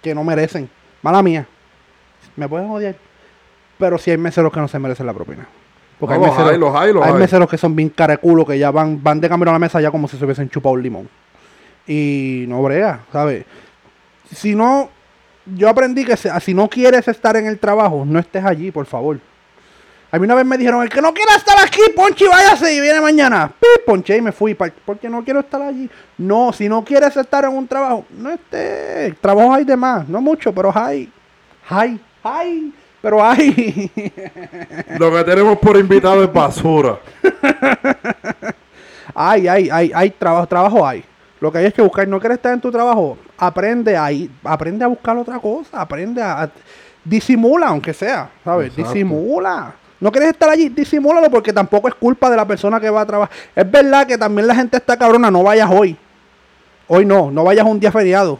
que 0.00 0.14
no 0.14 0.24
merecen, 0.24 0.68
mala 1.02 1.22
mía, 1.22 1.46
me 2.36 2.48
pueden 2.48 2.70
odiar, 2.70 2.96
pero 3.78 3.98
sí 3.98 4.10
hay 4.10 4.18
meseros 4.18 4.52
que 4.52 4.60
no 4.60 4.68
se 4.68 4.78
merecen 4.78 5.06
la 5.06 5.12
propina. 5.12 5.46
Porque 5.98 6.14
No, 6.16 6.24
hay, 6.24 6.26
los 6.26 6.36
meseros, 6.38 6.52
hay, 6.52 6.58
los 6.58 6.74
hay, 6.74 6.92
los 6.92 7.04
hay 7.06 7.12
hay. 7.12 7.18
meseros 7.18 7.48
que 7.48 7.58
son 7.58 7.76
bien 7.76 7.90
careculo, 7.90 8.46
que 8.46 8.58
ya 8.58 8.70
van, 8.70 9.02
van 9.02 9.20
de 9.20 9.28
camino 9.28 9.50
a 9.50 9.54
la 9.54 9.58
mesa 9.58 9.80
ya 9.80 9.90
como 9.90 10.08
si 10.08 10.16
se 10.16 10.24
hubiesen 10.24 10.48
chupado 10.48 10.74
un 10.74 10.82
limón. 10.82 11.08
Y 11.86 12.44
no 12.48 12.62
brega, 12.62 13.00
¿sabes? 13.12 13.44
Si 14.34 14.54
no, 14.54 14.88
yo 15.46 15.68
aprendí 15.68 16.04
que 16.04 16.16
si 16.16 16.54
no 16.54 16.68
quieres 16.68 17.06
estar 17.08 17.36
en 17.36 17.46
el 17.46 17.58
trabajo, 17.58 18.04
no 18.06 18.18
estés 18.18 18.44
allí, 18.44 18.70
por 18.70 18.86
favor. 18.86 19.18
A 20.14 20.18
mí 20.18 20.24
una 20.26 20.34
vez 20.34 20.44
me 20.44 20.58
dijeron, 20.58 20.82
el 20.82 20.90
que 20.90 21.00
no 21.00 21.14
quiera 21.14 21.34
estar 21.36 21.56
aquí, 21.64 21.80
ponche 21.96 22.26
y 22.26 22.28
váyase 22.28 22.74
y 22.74 22.80
viene 22.80 23.00
mañana. 23.00 23.48
Pi, 23.58 23.66
ponché 23.86 24.18
y 24.18 24.20
me 24.20 24.30
fui, 24.30 24.54
porque 24.54 25.08
no 25.08 25.24
quiero 25.24 25.40
estar 25.40 25.62
allí. 25.62 25.88
No, 26.18 26.52
si 26.52 26.68
no 26.68 26.84
quieres 26.84 27.16
estar 27.16 27.44
en 27.44 27.50
un 27.56 27.66
trabajo, 27.66 28.04
no 28.10 28.30
estés. 28.30 29.18
Trabajo 29.20 29.54
hay 29.54 29.64
de 29.64 29.74
más, 29.76 30.06
no 30.08 30.20
mucho, 30.20 30.52
pero 30.52 30.70
hay. 30.76 31.10
Hay, 31.68 31.98
hay, 32.22 32.74
pero 33.00 33.24
hay. 33.24 33.90
Lo 34.98 35.10
que 35.10 35.24
tenemos 35.24 35.58
por 35.58 35.78
invitado 35.78 36.22
es 36.22 36.32
basura. 36.32 36.98
Hay, 39.14 39.46
hay, 39.46 39.68
hay, 39.68 39.92
hay 39.94 40.10
trabajo, 40.10 40.46
trabajo 40.46 40.86
hay. 40.86 41.04
Lo 41.40 41.50
que 41.52 41.58
hay 41.58 41.66
es 41.66 41.74
que 41.74 41.82
buscar, 41.82 42.06
no 42.08 42.18
quieres 42.20 42.36
estar 42.38 42.54
en 42.54 42.60
tu 42.60 42.70
trabajo, 42.70 43.18
aprende 43.36 43.94
ahí, 43.96 44.30
aprende 44.44 44.84
a 44.84 44.88
buscar 44.88 45.16
otra 45.18 45.38
cosa, 45.38 45.80
aprende 45.82 46.22
a, 46.22 46.42
a- 46.44 46.50
disimula, 47.04 47.66
aunque 47.66 47.92
sea, 47.92 48.30
¿sabes? 48.44 48.68
Exacto. 48.68 48.92
Disimula. 48.94 49.74
No 50.02 50.10
quieres 50.10 50.30
estar 50.30 50.48
allí, 50.50 50.68
disimúlalo 50.68 51.30
porque 51.30 51.52
tampoco 51.52 51.86
es 51.86 51.94
culpa 51.94 52.28
de 52.28 52.36
la 52.36 52.44
persona 52.44 52.80
que 52.80 52.90
va 52.90 53.02
a 53.02 53.06
trabajar. 53.06 53.34
Es 53.54 53.70
verdad 53.70 54.04
que 54.04 54.18
también 54.18 54.48
la 54.48 54.54
gente 54.56 54.76
está 54.76 54.96
cabrona, 54.96 55.30
no 55.30 55.44
vayas 55.44 55.70
hoy. 55.70 55.96
Hoy 56.88 57.06
no, 57.06 57.30
no 57.30 57.44
vayas 57.44 57.64
un 57.64 57.78
día 57.78 57.92
feriado. 57.92 58.38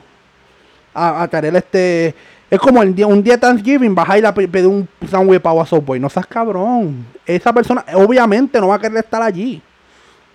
A, 0.93 1.23
a 1.23 1.29
querer 1.29 1.55
este. 1.55 2.15
Es 2.51 2.59
como 2.59 2.83
el 2.83 2.93
día, 2.95 3.07
un 3.07 3.23
día 3.23 3.39
Thanksgiving, 3.39 3.95
vas 3.95 4.11
a 4.11 4.19
ir 4.19 4.27
a 4.27 4.35
pe- 4.35 4.49
pedir 4.49 4.67
un 4.67 4.89
sándwich 5.09 5.41
pavo 5.41 5.63
a 5.63 5.67
Subway. 5.67 6.01
No 6.01 6.11
seas 6.11 6.27
cabrón. 6.27 7.07
Esa 7.25 7.53
persona 7.53 7.85
obviamente 7.95 8.61
no 8.61 8.69
va 8.69 8.75
a 8.75 8.79
querer 8.81 8.99
estar 8.99 9.23
allí. 9.23 9.63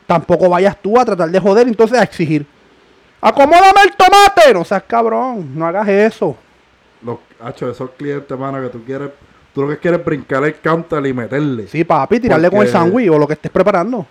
Tampoco 0.08 0.48
vayas 0.50 0.78
tú 0.82 0.98
a 0.98 1.04
tratar 1.04 1.30
de 1.30 1.40
joder, 1.42 1.68
entonces 1.68 2.00
a 2.00 2.04
exigir. 2.04 2.46
Acomódame 3.20 3.82
el 3.84 3.96
tomate. 3.98 4.54
No 4.54 4.64
seas 4.64 4.84
cabrón. 4.84 5.52
No 5.54 5.66
hagas 5.68 5.88
eso. 5.90 6.38
Los, 7.04 7.18
hacho, 7.44 7.70
esos 7.70 7.90
clientes, 7.92 8.40
mano, 8.40 8.62
que 8.62 8.70
tú 8.70 8.82
quieres, 8.84 9.10
tú 9.58 9.64
lo 9.64 9.70
que 9.70 9.80
quieres 9.80 10.02
es 10.02 10.06
brincar 10.06 10.44
el 10.44 10.54
counter 10.60 11.04
y 11.08 11.14
meterle. 11.14 11.66
Sí, 11.66 11.84
papi, 11.84 12.20
tirarle 12.20 12.52
con 12.52 12.60
el 12.60 12.68
sándwich 12.68 13.10
o 13.10 13.18
lo 13.18 13.26
que 13.26 13.34
estés 13.34 13.50
preparando. 13.50 14.06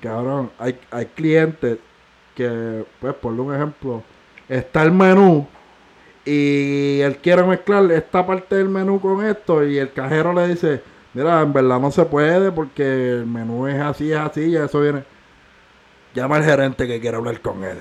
Cabrón, 0.00 0.50
hay, 0.58 0.78
hay 0.90 1.04
clientes 1.04 1.76
que, 2.34 2.86
pues, 2.98 3.12
por 3.12 3.30
un 3.34 3.54
ejemplo, 3.54 4.02
está 4.48 4.82
el 4.82 4.90
menú 4.90 5.46
y 6.24 6.98
él 7.02 7.18
quiere 7.18 7.42
mezclar 7.42 7.92
esta 7.92 8.26
parte 8.26 8.56
del 8.56 8.70
menú 8.70 8.98
con 9.02 9.22
esto 9.22 9.62
y 9.66 9.76
el 9.76 9.92
cajero 9.92 10.32
le 10.32 10.48
dice, 10.48 10.80
mira, 11.12 11.42
en 11.42 11.52
verdad 11.52 11.78
no 11.78 11.90
se 11.90 12.06
puede 12.06 12.50
porque 12.50 13.10
el 13.10 13.26
menú 13.26 13.66
es 13.66 13.78
así, 13.82 14.10
es 14.10 14.18
así 14.18 14.46
y 14.46 14.56
eso 14.56 14.80
viene. 14.80 15.04
Llama 16.14 16.36
al 16.36 16.44
gerente 16.44 16.86
que 16.86 16.98
quiere 16.98 17.18
hablar 17.18 17.38
con 17.42 17.62
él. 17.64 17.76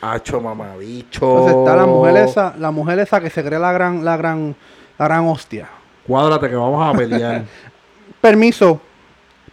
Hacho 0.00 0.40
mamabicho. 0.40 1.24
Entonces 1.24 1.56
está 1.58 1.76
la 1.76 1.86
mujer 1.86 2.16
esa, 2.16 2.56
la 2.58 2.72
mujer 2.72 2.98
esa 2.98 3.20
que 3.20 3.30
se 3.30 3.44
cree 3.44 3.60
la 3.60 3.70
gran, 3.70 4.04
la 4.04 4.16
gran, 4.16 4.56
La 4.98 5.04
gran 5.04 5.28
hostia. 5.28 5.68
Cuádrate 6.06 6.48
que 6.48 6.56
vamos 6.56 6.94
a 6.94 6.96
pelear. 6.96 7.44
Permiso. 8.20 8.80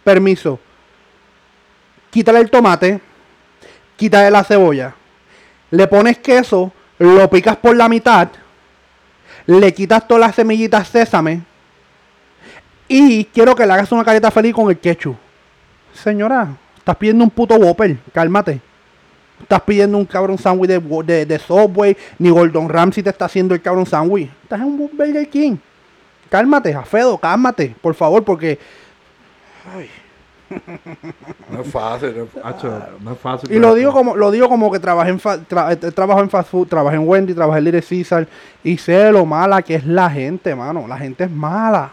Permiso. 0.04 0.58
Quítale 2.10 2.40
el 2.40 2.50
tomate. 2.50 3.00
Quítale 3.96 4.30
la 4.30 4.44
cebolla. 4.44 4.94
Le 5.70 5.86
pones 5.86 6.18
queso. 6.18 6.72
Lo 6.98 7.28
picas 7.30 7.56
por 7.56 7.76
la 7.76 7.88
mitad. 7.88 8.28
Le 9.46 9.72
quitas 9.72 10.06
todas 10.06 10.20
las 10.20 10.34
semillitas 10.34 10.88
sésame. 10.88 11.42
Y 12.88 13.24
quiero 13.26 13.54
que 13.54 13.66
le 13.66 13.72
hagas 13.72 13.92
una 13.92 14.04
careta 14.04 14.30
feliz 14.30 14.54
con 14.54 14.70
el 14.70 14.78
ketchup. 14.78 15.16
Señora, 15.92 16.48
estás 16.76 16.96
pidiendo 16.96 17.24
un 17.24 17.30
puto 17.30 17.54
Whopper. 17.56 17.98
Cálmate. 18.12 18.60
Estás 19.40 19.60
pidiendo 19.62 19.96
un 19.98 20.04
cabrón 20.04 20.38
sándwich 20.38 20.70
de, 20.70 21.26
de, 21.26 21.38
Subway. 21.38 21.96
Ni 22.18 22.30
Gordon 22.30 22.68
Ramsay 22.68 23.02
te 23.02 23.10
está 23.10 23.26
haciendo 23.26 23.54
el 23.54 23.62
cabrón 23.62 23.86
sándwich. 23.86 24.30
Estás 24.42 24.60
en 24.60 24.66
un 24.66 24.90
Burger 24.92 25.28
King. 25.28 25.56
Cálmate, 26.28 26.72
Jafedo, 26.72 27.18
cálmate, 27.18 27.74
por 27.80 27.94
favor, 27.94 28.24
porque. 28.24 28.58
Ay. 29.74 29.90
No 31.50 31.60
es 31.62 31.70
fácil, 31.70 32.14
no 32.16 32.24
es, 32.24 32.30
hacho, 32.44 32.82
no 33.00 33.12
es 33.12 33.18
fácil. 33.18 33.52
Y 33.52 33.58
lo 33.58 33.74
digo 33.74 33.92
como, 33.92 34.16
lo 34.16 34.30
digo 34.30 34.48
como 34.48 34.70
que 34.72 34.78
trabajé 34.78 35.10
en 35.10 35.20
fa- 35.20 35.38
tra- 35.38 35.72
eh, 35.72 35.76
trabajo 35.92 36.20
en 36.20 36.30
fast 36.30 36.50
food, 36.50 36.68
trabajé 36.68 36.96
en 36.96 37.06
Wendy, 37.06 37.34
trabajé 37.34 37.58
en 37.58 37.64
Little 37.64 37.82
Caesar 37.82 38.26
y 38.64 38.78
sé 38.78 39.10
lo 39.12 39.26
mala 39.26 39.60
que 39.62 39.74
es 39.74 39.84
la 39.86 40.08
gente, 40.10 40.54
mano. 40.54 40.86
La 40.88 40.96
gente 40.98 41.24
es 41.24 41.30
mala. 41.30 41.90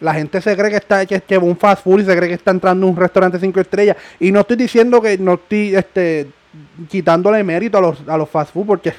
La 0.00 0.14
gente 0.14 0.40
se 0.40 0.56
cree 0.56 0.70
que 0.70 0.76
está 0.78 1.04
que, 1.06 1.20
que 1.20 1.38
un 1.38 1.56
fast 1.56 1.84
food 1.84 2.00
y 2.00 2.04
se 2.06 2.16
cree 2.16 2.28
que 2.28 2.34
está 2.34 2.50
entrando 2.50 2.86
a 2.86 2.90
un 2.90 2.96
restaurante 2.96 3.38
cinco 3.38 3.60
estrellas. 3.60 3.96
Y 4.18 4.32
no 4.32 4.40
estoy 4.40 4.56
diciendo 4.56 5.00
que 5.00 5.16
no 5.18 5.34
estoy 5.34 5.74
este 5.76 6.28
quitándole 6.88 7.44
mérito 7.44 7.78
a 7.78 7.80
los, 7.82 8.02
a 8.08 8.16
los 8.16 8.28
fast 8.28 8.52
food 8.52 8.66
porque 8.66 8.92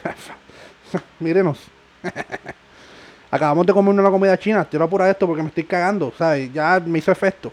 mírenos. 1.19 1.59
Acabamos 3.31 3.65
de 3.65 3.73
comer 3.73 3.97
una 3.97 4.09
comida 4.11 4.37
china. 4.37 4.65
Quiero 4.69 4.85
apurar 4.85 5.09
esto 5.09 5.25
porque 5.25 5.41
me 5.41 5.47
estoy 5.49 5.63
cagando, 5.63 6.11
¿sabes? 6.17 6.51
Ya 6.53 6.81
me 6.85 6.99
hizo 6.99 7.11
efecto. 7.11 7.51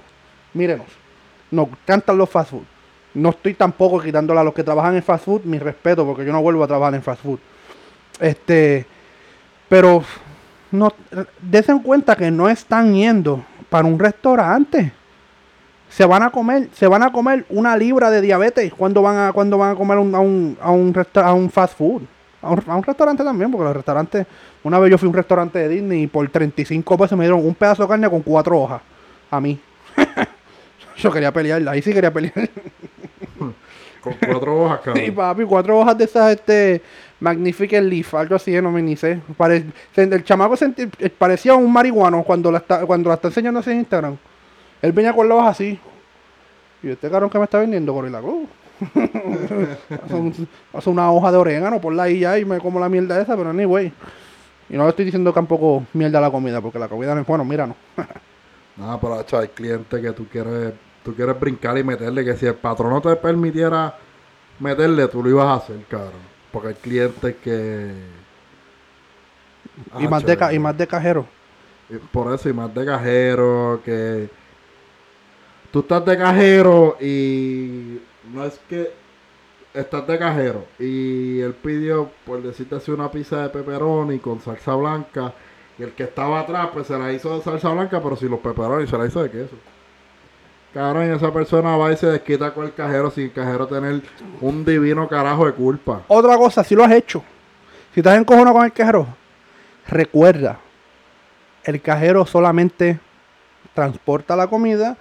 Mírenos. 0.53 0.87
Nos 1.51 1.69
cantan 1.87 2.19
los 2.19 2.29
fast 2.29 2.51
food. 2.51 2.65
No 3.15 3.31
estoy 3.31 3.55
tampoco 3.55 4.01
quitándole 4.01 4.41
a 4.41 4.45
los 4.45 4.53
que 4.53 4.65
trabajan 4.65 4.97
en 4.97 5.03
fast 5.03 5.25
food 5.25 5.43
mi 5.45 5.59
respeto 5.59 6.05
porque 6.05 6.25
yo 6.25 6.33
no 6.33 6.43
vuelvo 6.43 6.65
a 6.65 6.67
trabajar 6.67 6.95
en 6.95 7.03
fast 7.03 7.23
food. 7.23 7.39
Este, 8.21 8.87
pero 9.69 10.03
no 10.73 10.93
des 11.41 11.69
en 11.69 11.79
cuenta 11.79 12.17
que 12.17 12.31
no 12.31 12.49
están 12.49 12.93
yendo 12.95 13.45
para 13.71 13.87
un 13.87 13.99
restaurante. 13.99 14.93
Se 15.89 16.05
van 16.05 16.23
a 16.23 16.31
comer, 16.31 16.69
se 16.75 16.87
van 16.87 17.03
a 17.03 17.11
comer 17.13 17.47
una 17.49 17.77
libra 17.77 18.11
de 18.11 18.21
diabetes 18.21 18.75
cuando 18.75 19.01
van 19.01 19.17
a 19.29 19.33
cuando 19.33 19.57
van 19.57 19.73
a 19.73 19.75
comer 19.75 19.97
un- 19.99 20.15
a 20.15 20.21
un 20.21 20.59
a 20.61 20.71
un, 20.71 20.95
a 21.15 21.33
un 21.33 21.51
fast 21.51 21.79
food. 21.79 22.03
A 22.43 22.51
un, 22.51 22.63
a 22.67 22.77
un 22.77 22.83
restaurante 22.85 23.25
también, 23.25 23.51
porque 23.51 23.65
los 23.65 23.75
restaurantes, 23.77 24.27
una 24.63 24.79
vez 24.79 24.91
yo 24.93 24.99
fui 24.99 25.07
a 25.07 25.11
un 25.11 25.15
restaurante 25.17 25.59
de 25.59 25.69
Disney 25.69 26.03
y 26.05 26.07
por 26.07 26.29
35 26.29 26.97
pesos 26.97 27.19
me 27.19 27.25
dieron 27.25 27.45
un 27.45 27.55
pedazo 27.55 27.83
de 27.83 27.89
carne 27.89 28.09
con 28.09 28.23
cuatro 28.23 28.59
hojas. 28.61 28.81
A 29.31 29.41
mí. 29.41 29.59
yo 30.97 31.11
quería 31.11 31.33
pelear, 31.33 31.67
ahí 31.69 31.83
sí 31.83 31.93
quería 31.93 32.13
pelear. 32.13 32.35
Con 34.01 34.13
cuatro 34.25 34.65
hojas, 34.65 34.81
cabrón. 34.81 35.05
Sí, 35.05 35.11
papi, 35.11 35.43
cuatro 35.45 35.77
hojas 35.81 35.99
de 35.99 36.05
esas, 36.05 36.31
este, 36.31 36.81
Magnificent 37.19 37.89
Leaf, 37.89 38.15
algo 38.15 38.37
así, 38.37 38.53
no 38.63 38.71
me 38.71 38.81
ni 38.81 38.95
sé. 38.97 39.21
Pare- 39.37 39.65
el 39.97 40.25
chamaco 40.25 40.57
senti- 40.57 40.89
eh, 41.01 41.11
parecía 41.11 41.55
un 41.57 41.71
marihuano 41.73 42.23
cuando 42.23 42.53
la 42.53 42.59
está, 42.59 42.87
cuando 42.87 43.09
la 43.09 43.17
está 43.17 43.27
enseñando 43.29 43.59
así 43.59 43.73
en 43.73 43.79
Instagram. 43.81 44.17
Él 44.81 44.93
venía 44.93 45.13
con 45.13 45.29
la 45.29 45.35
hoja 45.35 45.49
así. 45.49 45.79
Y 46.81 46.91
este 46.91 47.11
cabrón 47.11 47.29
que 47.29 47.39
me 47.39 47.45
está 47.45 47.59
vendiendo, 47.59 47.93
Gorilla 47.93 48.21
Glue. 48.21 48.47
hace 50.73 50.91
una 50.91 51.11
hoja 51.13 51.33
de 51.33 51.39
orégano, 51.39 51.81
ponla 51.81 52.05
ahí 52.05 52.21
ya 52.21 52.39
y 52.39 52.45
me 52.45 52.59
como 52.59 52.79
la 52.79 52.89
mierda 52.89 53.21
esa, 53.21 53.37
pero 53.37 53.51
anyway. 53.51 53.93
Y 54.71 54.77
no 54.77 54.85
le 54.85 54.91
estoy 54.91 55.05
diciendo 55.07 55.33
tampoco 55.33 55.85
mierda 55.93 56.19
a 56.19 56.23
la 56.23 56.31
comida, 56.31 56.61
porque 56.61 56.79
la 56.79 56.89
comida 56.89 57.15
no 57.15 57.23
es 57.23 57.27
bueno, 57.27 57.45
mira, 57.45 57.67
no. 57.67 57.77
No, 58.77 59.01
pero 59.01 59.15
hacho, 59.15 59.37
hay 59.37 59.49
clientes 59.49 60.01
que 60.01 60.13
tú 60.13 60.29
quieres, 60.29 60.73
tú 61.03 61.13
quieres 61.13 61.39
brincar 61.41 61.77
y 61.77 61.83
meterle, 61.83 62.25
que 62.25 62.37
si 62.37 62.47
el 62.47 62.55
patrón 62.55 62.91
no 62.91 63.01
te 63.01 63.17
permitiera 63.17 63.93
meterle, 64.61 65.09
tú 65.09 65.21
lo 65.21 65.31
ibas 65.31 65.47
a 65.47 65.55
hacer, 65.55 65.85
cabrón. 65.89 66.13
Porque 66.53 66.69
hay 66.69 66.75
clientes 66.75 67.35
que... 67.43 67.93
y, 69.99 70.07
más 70.07 70.23
Hacho, 70.23 70.37
de 70.47 70.55
y 70.55 70.59
más 70.61 70.79
de 70.79 70.87
cajero. 70.87 71.27
y 71.91 71.97
Por 71.97 72.33
eso, 72.33 72.49
y 72.49 72.53
más 72.53 72.73
de 72.73 72.87
cajero, 72.87 73.81
que... 73.85 74.31
Tú 75.73 75.81
estás 75.81 76.05
de 76.05 76.17
cajero 76.17 76.97
y 77.01 78.01
no 78.33 78.45
es 78.45 78.59
que 78.69 78.93
estás 79.75 80.07
de 80.07 80.19
cajero 80.19 80.65
y 80.79 81.41
él 81.41 81.55
pidió, 81.55 82.11
por 82.25 82.43
decirte 82.43 82.77
así, 82.77 82.91
una 82.91 83.11
pizza 83.11 83.43
de 83.43 83.49
pepperoni 83.51 84.19
con 84.19 84.41
salsa 84.41 84.75
blanca 84.75 85.33
y 85.79 85.83
el 85.83 85.93
que 85.93 86.05
estaba 86.05 86.41
atrás 86.41 86.69
pues 86.73 86.87
se 86.87 86.99
la 86.99 87.13
hizo 87.13 87.37
de 87.37 87.43
salsa 87.43 87.71
blanca 87.71 88.01
pero 88.03 88.17
sin 88.17 88.31
los 88.31 88.41
pepperoni 88.41 88.87
se 88.87 88.99
la 88.99 89.07
hizo 89.07 89.23
de 89.23 89.31
queso. 89.31 89.57
Cabrón, 90.75 91.11
y 91.11 91.15
esa 91.15 91.33
persona 91.33 91.77
va 91.77 91.93
y 91.93 91.97
se 91.97 92.07
desquita 92.07 92.53
con 92.53 92.67
el 92.67 92.75
cajero 92.75 93.11
sin 93.11 93.25
el 93.25 93.33
cajero 93.33 93.67
tener 93.67 94.03
un 94.41 94.65
divino 94.65 95.09
carajo 95.09 95.47
de 95.47 95.53
culpa. 95.53 96.03
Otra 96.09 96.37
cosa, 96.37 96.63
si 96.63 96.75
lo 96.75 96.85
has 96.85 96.93
hecho, 96.93 97.23
si 97.95 98.01
estás 98.01 98.19
encojonado 98.19 98.55
con 98.55 98.65
el 98.67 98.73
cajero, 98.73 99.07
recuerda, 99.87 100.59
el 101.65 101.81
cajero 101.81 102.27
solamente 102.27 103.01
transporta 103.75 104.37
la 104.37 104.47
comida 104.47 104.97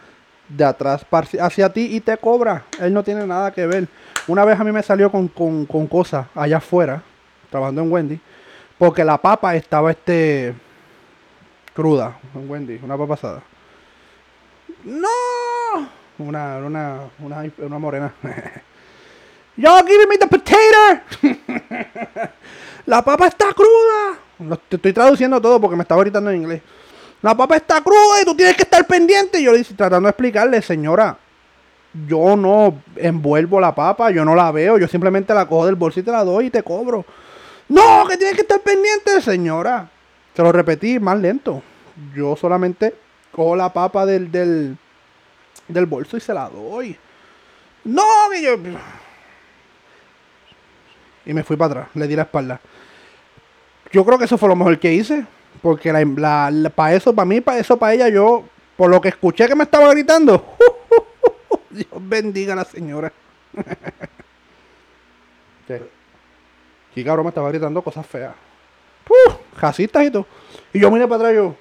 de 0.47 0.63
atrás 0.63 1.05
hacia 1.39 1.71
ti 1.71 1.95
y 1.95 1.99
te 1.99 2.17
cobra. 2.17 2.65
Él 2.79 2.93
no 2.93 3.03
tiene 3.03 3.25
nada 3.25 3.51
que 3.51 3.65
ver. 3.67 3.87
Una 4.27 4.45
vez 4.45 4.59
a 4.59 4.63
mí 4.63 4.71
me 4.71 4.83
salió 4.83 5.11
con, 5.11 5.27
con, 5.27 5.87
cosas 5.87 6.27
allá 6.35 6.57
afuera, 6.57 7.01
trabajando 7.49 7.81
en 7.81 7.91
Wendy, 7.91 8.19
porque 8.77 9.03
la 9.03 9.17
papa 9.17 9.55
estaba 9.55 9.91
este 9.91 10.53
cruda 11.73 12.17
en 12.35 12.49
Wendy, 12.49 12.79
una 12.83 12.97
papa 12.97 13.13
asada. 13.13 13.43
¡No! 14.83 15.07
Una, 16.19 16.57
una, 16.57 16.99
una, 17.19 17.51
una 17.59 17.79
morena. 17.79 18.13
Y'all 19.57 19.83
giving 19.85 20.07
me 20.07 20.17
the 20.17 20.27
potato. 20.27 21.01
La 22.85 23.01
papa 23.01 23.27
está 23.27 23.47
cruda. 23.53 24.57
Te 24.69 24.75
estoy 24.75 24.93
traduciendo 24.93 25.41
todo 25.41 25.59
porque 25.59 25.75
me 25.75 25.81
estaba 25.81 26.01
gritando 26.01 26.29
en 26.29 26.37
inglés. 26.37 26.61
La 27.27 27.35
papa 27.35 27.57
está 27.57 27.81
cruda 27.81 28.21
y 28.21 28.23
tú 28.23 28.33
tienes 28.33 28.55
que 28.55 28.63
estar 28.63 28.87
pendiente. 28.87 29.37
Y 29.37 29.43
yo 29.43 29.51
le 29.51 29.57
dije, 29.57 29.73
tratando 29.73 30.07
de 30.07 30.11
explicarle, 30.11 30.61
señora, 30.61 31.17
yo 32.07 32.37
no 32.37 32.81
envuelvo 32.95 33.59
la 33.59 33.75
papa, 33.75 34.11
yo 34.11 34.23
no 34.23 34.33
la 34.33 34.49
veo, 34.53 34.77
yo 34.77 34.87
simplemente 34.87 35.33
la 35.33 35.45
cojo 35.45 35.65
del 35.65 35.75
bolsillo 35.75 36.03
y 36.03 36.05
te 36.05 36.11
la 36.13 36.23
doy 36.23 36.45
y 36.45 36.49
te 36.49 36.63
cobro. 36.63 37.05
No, 37.67 38.07
que 38.07 38.15
tienes 38.15 38.33
que 38.33 38.43
estar 38.43 38.61
pendiente, 38.61 39.19
señora. 39.21 39.89
Se 40.37 40.41
lo 40.41 40.53
repetí 40.53 41.01
más 41.01 41.19
lento. 41.19 41.61
Yo 42.15 42.37
solamente 42.37 42.95
cojo 43.33 43.57
la 43.57 43.73
papa 43.73 44.05
del, 44.05 44.31
del, 44.31 44.77
del 45.67 45.85
bolso 45.85 46.15
y 46.15 46.21
se 46.21 46.33
la 46.33 46.47
doy. 46.47 46.97
No, 47.83 48.05
que 48.31 48.41
yo... 48.41 48.55
Y 51.25 51.33
me 51.33 51.43
fui 51.43 51.57
para 51.57 51.81
atrás, 51.81 51.89
le 51.93 52.07
di 52.07 52.15
la 52.15 52.21
espalda. 52.21 52.61
Yo 53.91 54.05
creo 54.05 54.17
que 54.17 54.23
eso 54.23 54.37
fue 54.37 54.47
lo 54.47 54.55
mejor 54.55 54.79
que 54.79 54.93
hice. 54.93 55.25
Porque 55.61 55.91
la, 55.91 56.51
la, 56.51 56.69
para 56.69 56.93
eso, 56.93 57.13
para 57.13 57.25
mí, 57.25 57.41
para 57.41 57.59
eso, 57.59 57.77
para 57.77 57.93
ella, 57.93 58.09
yo, 58.09 58.43
por 58.75 58.89
lo 58.89 59.01
que 59.01 59.09
escuché 59.09 59.47
que 59.47 59.55
me 59.55 59.63
estaba 59.63 59.89
gritando, 59.91 60.55
Dios 61.69 61.87
bendiga 62.01 62.53
a 62.53 62.57
la 62.57 62.65
señora. 62.65 63.11
¿Qué? 65.67 65.81
Sí, 66.93 67.03
cabrón, 67.03 67.25
me 67.25 67.29
estaba 67.29 67.49
gritando 67.49 67.81
cosas 67.81 68.05
feas. 68.05 68.33
¡Puh! 69.03 69.37
Racistas 69.59 70.05
y 70.05 70.11
todo. 70.11 70.25
Y 70.73 70.79
yo 70.79 70.91
miré 70.91 71.07
para 71.07 71.15
atrás 71.15 71.33
y 71.33 71.35
yo. 71.35 71.55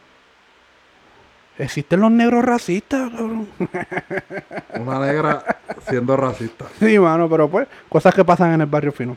Existen 1.59 2.00
los 2.00 2.11
negros 2.11 2.44
racistas, 2.44 3.11
cabrón. 3.11 3.48
Una 4.78 4.98
negra 5.00 5.42
siendo 5.88 6.16
racista. 6.16 6.66
Sí, 6.78 6.98
mano, 6.98 7.28
pero 7.28 7.48
pues, 7.48 7.66
cosas 7.88 8.14
que 8.14 8.24
pasan 8.24 8.52
en 8.52 8.61
el 8.61 8.66
barrio 8.66 8.92
fino. 8.92 9.16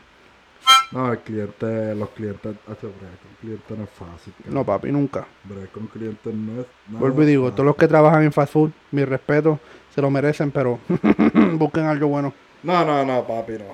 No, 0.92 1.12
el 1.12 1.18
cliente, 1.20 1.94
los 1.94 2.08
clientes, 2.10 2.56
bregar 2.66 3.18
con 3.18 3.34
clientes 3.40 3.78
no 3.78 3.84
es 3.84 3.90
fácil. 3.90 4.32
No, 4.46 4.64
papi, 4.64 4.90
nunca. 4.90 5.26
Bregar 5.44 5.68
con 5.68 5.86
clientes 5.86 6.34
no 6.34 6.60
es 6.62 6.66
nada 6.88 7.00
Vuelvo 7.00 7.22
y 7.22 7.26
digo, 7.26 7.44
fácil. 7.44 7.54
todos 7.56 7.66
los 7.66 7.76
que 7.76 7.86
trabajan 7.88 8.24
en 8.24 8.32
fast 8.32 8.52
food, 8.52 8.70
mi 8.90 9.04
respeto, 9.04 9.58
se 9.94 10.02
lo 10.02 10.10
merecen, 10.10 10.50
pero 10.50 10.78
busquen 11.54 11.84
algo 11.86 12.08
bueno. 12.08 12.32
No, 12.62 12.84
no, 12.84 13.04
no, 13.04 13.26
papi, 13.26 13.52
no. 13.52 13.64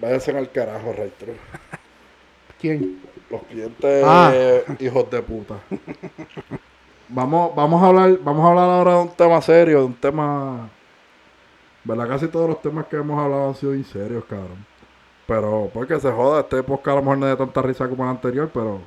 Váyanse 0.00 0.36
al 0.36 0.50
carajo, 0.50 0.92
Rey 0.92 1.12
¿Quién? 2.60 3.00
Los 3.30 3.42
clientes 3.44 4.02
Ah. 4.06 4.32
hijos 4.80 5.10
de 5.10 5.22
puta. 5.22 5.56
vamos, 7.08 7.54
vamos 7.54 7.82
a 7.82 7.86
hablar, 7.86 8.18
vamos 8.22 8.44
a 8.44 8.48
hablar 8.50 8.70
ahora 8.70 8.92
de 8.94 9.00
un 9.02 9.10
tema 9.10 9.40
serio, 9.42 9.80
de 9.80 9.84
un 9.84 9.94
tema. 9.94 10.68
¿Verdad? 11.84 12.08
Casi 12.08 12.28
todos 12.28 12.48
los 12.48 12.62
temas 12.62 12.86
que 12.86 12.96
hemos 12.96 13.22
hablado 13.22 13.48
han 13.48 13.54
sido 13.54 13.72
bien 13.72 13.84
serios, 13.84 14.24
cabrón. 14.24 14.64
Pero, 15.26 15.70
porque 15.72 15.98
se 16.00 16.10
joda, 16.10 16.40
este 16.40 16.62
podcast 16.62 16.88
a 16.88 16.94
lo 16.96 17.02
mejor 17.02 17.18
no 17.18 17.26
de 17.26 17.36
tanta 17.36 17.62
risa 17.62 17.88
como 17.88 18.04
el 18.04 18.10
anterior, 18.10 18.50
pero. 18.52 18.80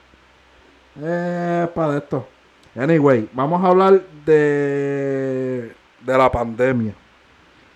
Eh, 1.02 1.68
para 1.74 1.94
de 1.94 1.98
esto. 2.00 2.28
Anyway, 2.76 3.30
vamos 3.34 3.64
a 3.64 3.68
hablar 3.68 4.02
de. 4.26 5.74
de 6.02 6.18
la 6.18 6.32
pandemia. 6.32 6.94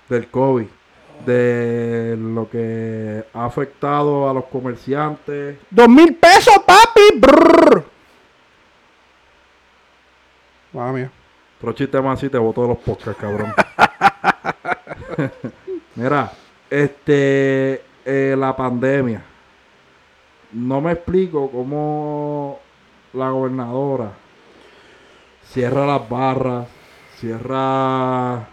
Del 0.09 0.29
COVID. 0.29 0.67
De 1.25 2.17
lo 2.19 2.49
que 2.49 3.23
ha 3.33 3.45
afectado 3.45 4.29
a 4.29 4.33
los 4.33 4.45
comerciantes. 4.45 5.57
¡Dos 5.69 5.89
mil 5.89 6.15
pesos, 6.15 6.55
papi! 6.65 7.19
Brrr. 7.19 7.83
Mamma 10.73 10.93
mía. 10.93 11.11
Otro 11.57 11.73
chiste 11.73 12.01
más 12.01 12.17
así 12.17 12.29
te 12.29 12.37
boto 12.39 12.63
de 12.63 12.67
los 12.69 12.77
podcasts, 12.79 13.21
cabrón. 13.21 13.53
Mira, 15.95 16.31
este, 16.69 17.83
eh, 18.05 18.35
la 18.37 18.55
pandemia. 18.55 19.23
No 20.53 20.81
me 20.81 20.93
explico 20.93 21.49
cómo 21.49 22.59
la 23.13 23.29
gobernadora 23.29 24.11
cierra 25.51 25.85
las 25.85 26.07
barras, 26.07 26.67
cierra, 27.17 28.47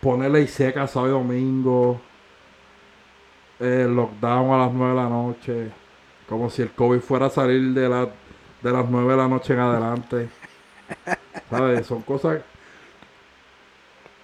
pone 0.00 0.28
ley 0.28 0.48
seca 0.48 0.88
sábado 0.88 1.10
y 1.10 1.12
domingo, 1.12 2.00
el 3.60 3.94
lockdown 3.94 4.50
a 4.50 4.58
las 4.66 4.72
9 4.72 4.94
de 4.94 5.00
la 5.00 5.08
noche, 5.08 5.70
como 6.28 6.50
si 6.50 6.62
el 6.62 6.72
COVID 6.72 6.98
fuera 6.98 7.26
a 7.26 7.30
salir 7.30 7.72
de, 7.72 7.88
la, 7.88 8.08
de 8.62 8.72
las 8.72 8.88
9 8.88 9.12
de 9.12 9.16
la 9.16 9.28
noche 9.28 9.54
en 9.54 9.60
adelante. 9.60 10.28
¿Sabes? 11.50 11.86
Son 11.86 12.02
cosas. 12.02 12.42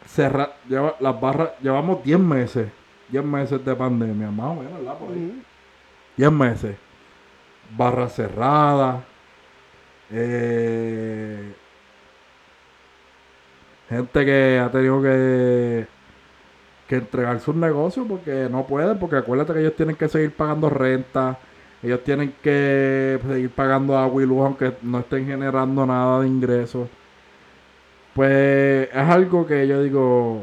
Cerra, 0.04 0.52
lleva, 0.68 0.96
las 0.98 1.20
barras, 1.20 1.50
llevamos 1.62 2.02
10 2.02 2.18
meses, 2.18 2.72
10 3.10 3.24
meses 3.24 3.64
de 3.64 3.74
pandemia, 3.74 4.30
más 4.30 4.46
o 4.46 4.54
menos, 4.62 4.78
¿verdad? 4.78 4.98
Por 4.98 5.12
ahí. 5.12 5.42
10 6.16 6.32
meses. 6.32 6.76
Barras 7.76 8.14
cerradas. 8.14 9.02
Eh, 10.10 11.52
gente 13.88 14.24
que 14.24 14.58
ha 14.58 14.70
tenido 14.70 15.02
que, 15.02 15.86
que 16.86 16.96
entregar 16.96 17.40
sus 17.40 17.54
negocios 17.54 18.06
porque 18.08 18.48
no 18.50 18.66
pueden, 18.66 18.98
porque 18.98 19.16
acuérdate 19.16 19.54
que 19.54 19.60
ellos 19.60 19.76
tienen 19.76 19.96
que 19.96 20.08
seguir 20.08 20.32
pagando 20.32 20.70
renta, 20.70 21.38
ellos 21.82 22.02
tienen 22.04 22.34
que 22.42 23.20
seguir 23.26 23.50
pagando 23.50 23.96
agua 23.96 24.22
y 24.22 24.26
luz 24.26 24.40
aunque 24.40 24.72
no 24.82 25.00
estén 25.00 25.26
generando 25.26 25.86
nada 25.86 26.20
de 26.22 26.28
ingresos. 26.28 26.88
Pues 28.14 28.88
es 28.90 28.96
algo 28.96 29.46
que 29.46 29.66
yo 29.68 29.82
digo, 29.82 30.42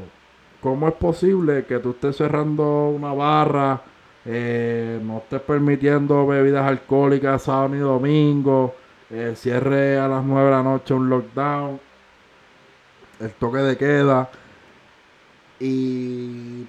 ¿cómo 0.65 0.87
es 0.87 0.95
posible 0.95 1.65
que 1.65 1.77
tú 1.77 1.91
estés 1.91 2.17
cerrando 2.17 2.89
una 2.89 3.13
barra, 3.13 3.83
eh, 4.25 4.99
no 5.03 5.19
estés 5.19 5.41
permitiendo 5.41 6.25
bebidas 6.25 6.65
alcohólicas 6.65 7.43
sábado 7.43 7.69
ni 7.69 7.77
domingo, 7.77 8.73
eh, 9.11 9.33
cierre 9.35 9.99
a 9.99 10.07
las 10.07 10.23
9 10.23 10.45
de 10.45 10.51
la 10.51 10.63
noche 10.63 10.95
un 10.95 11.07
lockdown, 11.07 11.79
el 13.19 13.31
toque 13.33 13.59
de 13.59 13.77
queda 13.77 14.31
y 15.59 16.65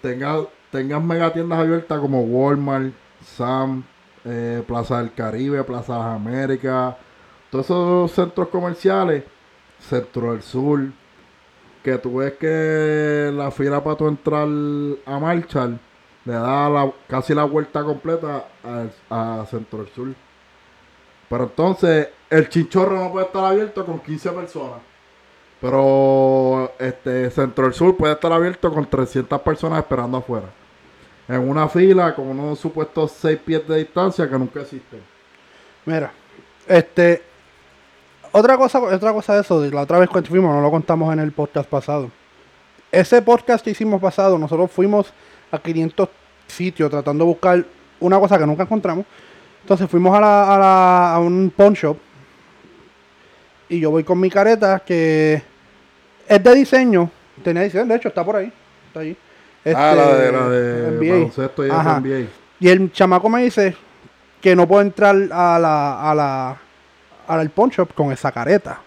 tengas 0.00 0.46
tengas 0.70 1.04
mega 1.04 1.30
tiendas 1.30 1.58
abiertas 1.58 2.00
como 2.00 2.22
Walmart, 2.22 2.94
Sam, 3.22 3.84
eh, 4.24 4.62
Plaza 4.66 4.96
del 4.96 5.12
Caribe, 5.12 5.62
Plaza 5.62 5.92
de 5.92 5.98
las 5.98 6.16
Américas, 6.16 6.94
todos 7.50 7.66
esos 7.66 8.12
centros 8.12 8.48
comerciales, 8.48 9.24
Centro 9.78 10.32
del 10.32 10.40
Sur, 10.40 10.86
que 11.86 11.98
tú 11.98 12.16
ves 12.16 12.32
que 12.32 13.30
la 13.32 13.52
fila 13.52 13.82
para 13.84 13.94
tu 13.94 14.08
entrar 14.08 14.48
a 15.06 15.18
marchar 15.20 15.78
le 16.24 16.32
da 16.32 16.92
casi 17.06 17.32
la 17.32 17.44
vuelta 17.44 17.84
completa 17.84 18.48
a, 19.08 19.40
a 19.40 19.46
Centro 19.46 19.78
del 19.78 19.88
Sur. 19.90 20.08
Pero 21.30 21.44
entonces 21.44 22.08
el 22.28 22.48
chinchorro 22.48 22.98
no 22.98 23.12
puede 23.12 23.26
estar 23.26 23.44
abierto 23.44 23.86
con 23.86 24.00
15 24.00 24.32
personas. 24.32 24.80
Pero 25.60 26.72
este 26.76 27.30
Centro 27.30 27.66
del 27.66 27.74
Sur 27.74 27.96
puede 27.96 28.14
estar 28.14 28.32
abierto 28.32 28.72
con 28.74 28.84
300 28.84 29.40
personas 29.42 29.78
esperando 29.78 30.16
afuera. 30.18 30.48
En 31.28 31.48
una 31.48 31.68
fila 31.68 32.16
con 32.16 32.26
unos 32.26 32.58
supuestos 32.58 33.12
6 33.12 33.38
pies 33.44 33.68
de 33.68 33.78
distancia 33.78 34.28
que 34.28 34.36
nunca 34.36 34.62
existen. 34.62 35.02
Mira, 35.84 36.12
este. 36.66 37.35
Otra 38.38 38.56
cosa, 38.56 38.80
otra 38.80 39.12
cosa 39.12 39.34
de 39.34 39.40
eso, 39.40 39.60
de 39.60 39.70
la 39.70 39.82
otra 39.82 39.98
vez 39.98 40.08
cuando 40.08 40.28
fuimos, 40.28 40.54
no 40.54 40.60
lo 40.60 40.70
contamos 40.70 41.12
en 41.12 41.20
el 41.20 41.32
podcast 41.32 41.68
pasado. 41.68 42.10
Ese 42.92 43.22
podcast 43.22 43.64
que 43.64 43.70
hicimos 43.70 44.00
pasado, 44.00 44.38
nosotros 44.38 44.70
fuimos 44.70 45.12
a 45.50 45.58
500 45.58 46.08
sitios 46.46 46.90
tratando 46.90 47.24
de 47.24 47.28
buscar 47.30 47.64
una 48.00 48.18
cosa 48.18 48.38
que 48.38 48.46
nunca 48.46 48.64
encontramos. 48.64 49.06
Entonces 49.62 49.88
fuimos 49.88 50.16
a, 50.16 50.20
la, 50.20 50.54
a, 50.54 50.58
la- 50.58 51.14
a 51.14 51.18
un 51.18 51.52
pawn 51.54 51.72
shop 51.74 51.96
y 53.68 53.80
yo 53.80 53.90
voy 53.90 54.04
con 54.04 54.20
mi 54.20 54.30
careta 54.30 54.80
que 54.80 55.42
es 56.28 56.44
de 56.44 56.54
diseño. 56.54 57.10
Tenía 57.42 57.62
diseño, 57.62 57.86
de 57.86 57.96
hecho 57.96 58.08
está 58.08 58.24
por 58.24 58.36
ahí. 58.36 58.52
Está 58.88 59.00
ahí. 59.00 59.16
ah, 59.74 59.94
la 59.96 60.16
de, 60.16 60.26
Este, 60.26 60.32
la 60.32 60.48
de 60.48 60.90
NBA. 60.98 61.30
y. 61.66 61.70
NBA. 62.00 62.28
Y 62.60 62.68
el 62.68 62.92
chamaco 62.92 63.28
me 63.28 63.42
dice 63.42 63.74
que 64.40 64.54
no 64.54 64.68
puedo 64.68 64.82
entrar 64.82 65.16
a 65.32 65.58
la, 65.58 66.10
a 66.10 66.14
la, 66.14 66.56
al 67.28 67.50
pawn 67.50 67.70
shop 67.70 67.92
con 67.94 68.12
esa 68.12 68.30
careta. 68.32 68.80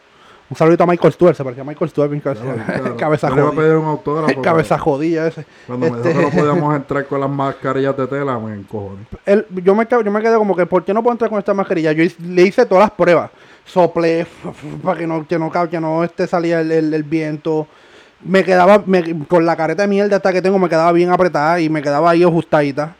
Un 0.49 0.57
saludito 0.57 0.83
a 0.83 0.87
Michael 0.87 1.13
Stewart, 1.13 1.35
se 1.35 1.43
parecía 1.43 1.61
a 1.61 1.65
Michael 1.65 1.91
Stewart, 1.91 2.09
cabeza, 2.23 2.43
Claro, 2.65 2.97
cabeza 2.97 3.29
jodida. 3.29 3.51
pedir 3.51 3.75
un 3.75 3.85
autógrafo. 3.85 4.41
Cabeza 4.41 4.79
jodida 4.79 5.27
ese. 5.27 5.45
Cuando 5.67 5.91
me 5.91 5.97
dijo 5.97 6.09
Este- 6.09 6.19
que 6.19 6.25
no 6.25 6.31
podíamos 6.31 6.75
entrar 6.75 7.05
con 7.05 7.19
las 7.21 7.29
mascarillas 7.29 7.95
de 7.95 8.07
tela, 8.07 8.39
me 8.39 8.55
encojoné. 8.55 9.05
Él- 9.27 9.45
yo, 9.63 9.75
me, 9.75 9.87
yo 9.87 10.11
me 10.11 10.21
quedé 10.21 10.35
como 10.37 10.55
que, 10.55 10.65
¿por 10.65 10.83
qué 10.83 10.91
no 10.91 11.03
puedo 11.03 11.11
entrar 11.13 11.29
con 11.29 11.37
esta 11.37 11.53
mascarilla? 11.53 11.91
Yo 11.91 12.03
le 12.23 12.41
hice 12.41 12.65
todas 12.65 12.85
las 12.85 12.91
pruebas. 12.91 13.29
Soplé 13.63 14.25
para 14.83 14.97
que 14.97 15.05
no, 15.05 15.27
que 15.27 15.37
no, 15.37 15.51
que 15.69 15.79
no 15.79 16.03
este, 16.03 16.25
salía 16.25 16.61
el, 16.61 16.71
el- 16.71 16.93
el 16.95 17.03
viento. 17.03 17.67
Me 18.23 18.43
quedaba, 18.43 18.81
me- 18.87 19.27
con 19.27 19.45
la 19.45 19.55
careta 19.55 19.83
de 19.83 19.87
mierda 19.87 20.15
hasta 20.15 20.33
que 20.33 20.41
tengo, 20.41 20.57
me 20.57 20.67
quedaba 20.67 20.91
bien 20.93 21.11
apretada 21.11 21.59
y 21.61 21.69
me 21.69 21.83
quedaba 21.83 22.09
ahí 22.09 22.23
ajustadita. 22.23 22.95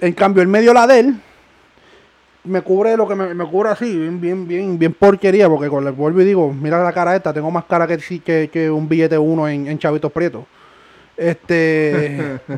En 0.00 0.12
cambio, 0.14 0.42
el 0.42 0.48
medio 0.48 0.74
la 0.74 0.88
de 0.88 0.98
él, 1.00 1.20
me 2.48 2.62
cubre 2.62 2.96
lo 2.96 3.06
que 3.06 3.14
me, 3.14 3.34
me 3.34 3.44
cubre 3.46 3.70
así, 3.70 3.96
bien, 3.96 4.20
bien, 4.20 4.48
bien, 4.48 4.78
bien 4.78 4.92
porquería, 4.92 5.48
porque 5.48 5.68
con 5.68 5.86
el 5.86 5.92
vuelvo 5.92 6.20
y 6.20 6.24
digo, 6.24 6.52
mira 6.52 6.82
la 6.82 6.92
cara 6.92 7.14
esta, 7.14 7.32
tengo 7.32 7.50
más 7.50 7.64
cara 7.66 7.86
que, 7.86 7.98
sí- 8.00 8.20
que, 8.20 8.50
que 8.52 8.70
un 8.70 8.88
billete 8.88 9.16
uno 9.18 9.48
en, 9.48 9.66
en 9.68 9.78
Chavitos 9.78 10.10
Prieto. 10.12 10.46
Este. 11.16 12.40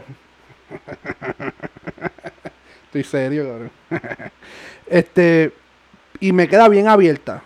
Estoy 2.87 3.05
serio, 3.05 3.45
cabrón. 3.47 3.71
este. 4.87 5.53
Y 6.21 6.33
me 6.33 6.49
queda 6.49 6.69
bien 6.69 6.89
abierta. 6.89 7.43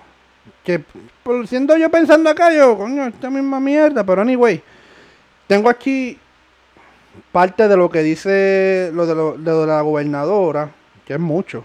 Que 0.65 0.83
por 1.23 1.47
siendo 1.47 1.77
yo 1.77 1.91
pensando 1.91 2.31
acá, 2.31 2.53
yo, 2.53 2.77
coño, 2.77 3.07
esta 3.07 3.31
misma 3.31 3.61
mierda, 3.61 4.05
pero 4.05 4.23
anyway. 4.23 4.63
Tengo 5.47 5.69
aquí 5.69 6.19
parte 7.31 7.69
de 7.69 7.77
lo 7.77 7.91
que 7.91 8.03
dice 8.03 8.91
lo, 8.95 9.07
de 9.07 9.15
lo 9.15 9.37
de 9.37 9.67
la 9.67 9.83
gobernadora, 9.83 10.71
que 11.07 11.13
es 11.15 11.21
mucho. 11.21 11.65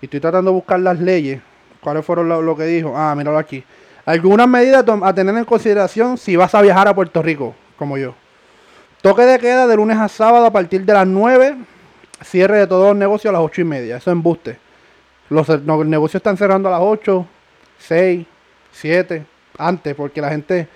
Y 0.00 0.06
estoy 0.06 0.20
tratando 0.20 0.50
de 0.50 0.54
buscar 0.54 0.80
las 0.80 0.98
leyes. 1.00 1.40
¿Cuáles 1.80 2.04
fueron 2.04 2.28
lo, 2.28 2.42
lo 2.42 2.56
que 2.56 2.64
dijo? 2.64 2.96
Ah, 2.96 3.14
míralo 3.14 3.38
aquí. 3.38 3.64
Algunas 4.04 4.48
medidas 4.48 4.84
a 5.02 5.12
tener 5.12 5.36
en 5.36 5.44
consideración 5.44 6.16
si 6.16 6.34
vas 6.34 6.54
a 6.54 6.62
viajar 6.62 6.88
a 6.88 6.94
Puerto 6.94 7.22
Rico, 7.22 7.54
como 7.76 7.98
yo. 7.98 8.14
Toque 9.02 9.22
de 9.22 9.38
queda 9.38 9.66
de 9.66 9.76
lunes 9.76 9.98
a 9.98 10.08
sábado 10.08 10.46
a 10.46 10.50
partir 10.50 10.84
de 10.84 10.92
las 10.92 11.06
9. 11.06 11.56
Cierre 12.24 12.58
de 12.58 12.66
todos 12.66 12.88
los 12.88 12.96
negocios 12.96 13.30
a 13.30 13.32
las 13.32 13.42
8 13.44 13.60
y 13.60 13.64
media. 13.64 13.96
Eso 13.98 14.10
es 14.10 14.12
embuste. 14.12 14.58
Los, 15.28 15.48
no, 15.62 15.82
el 15.82 15.90
negocio 15.90 16.16
están 16.16 16.36
cerrando 16.36 16.68
a 16.68 16.72
las 16.72 16.80
8, 16.82 17.26
6, 17.78 18.26
7, 18.72 19.26
antes, 19.58 19.94
porque 19.94 20.20
la 20.20 20.30
gente 20.30 20.66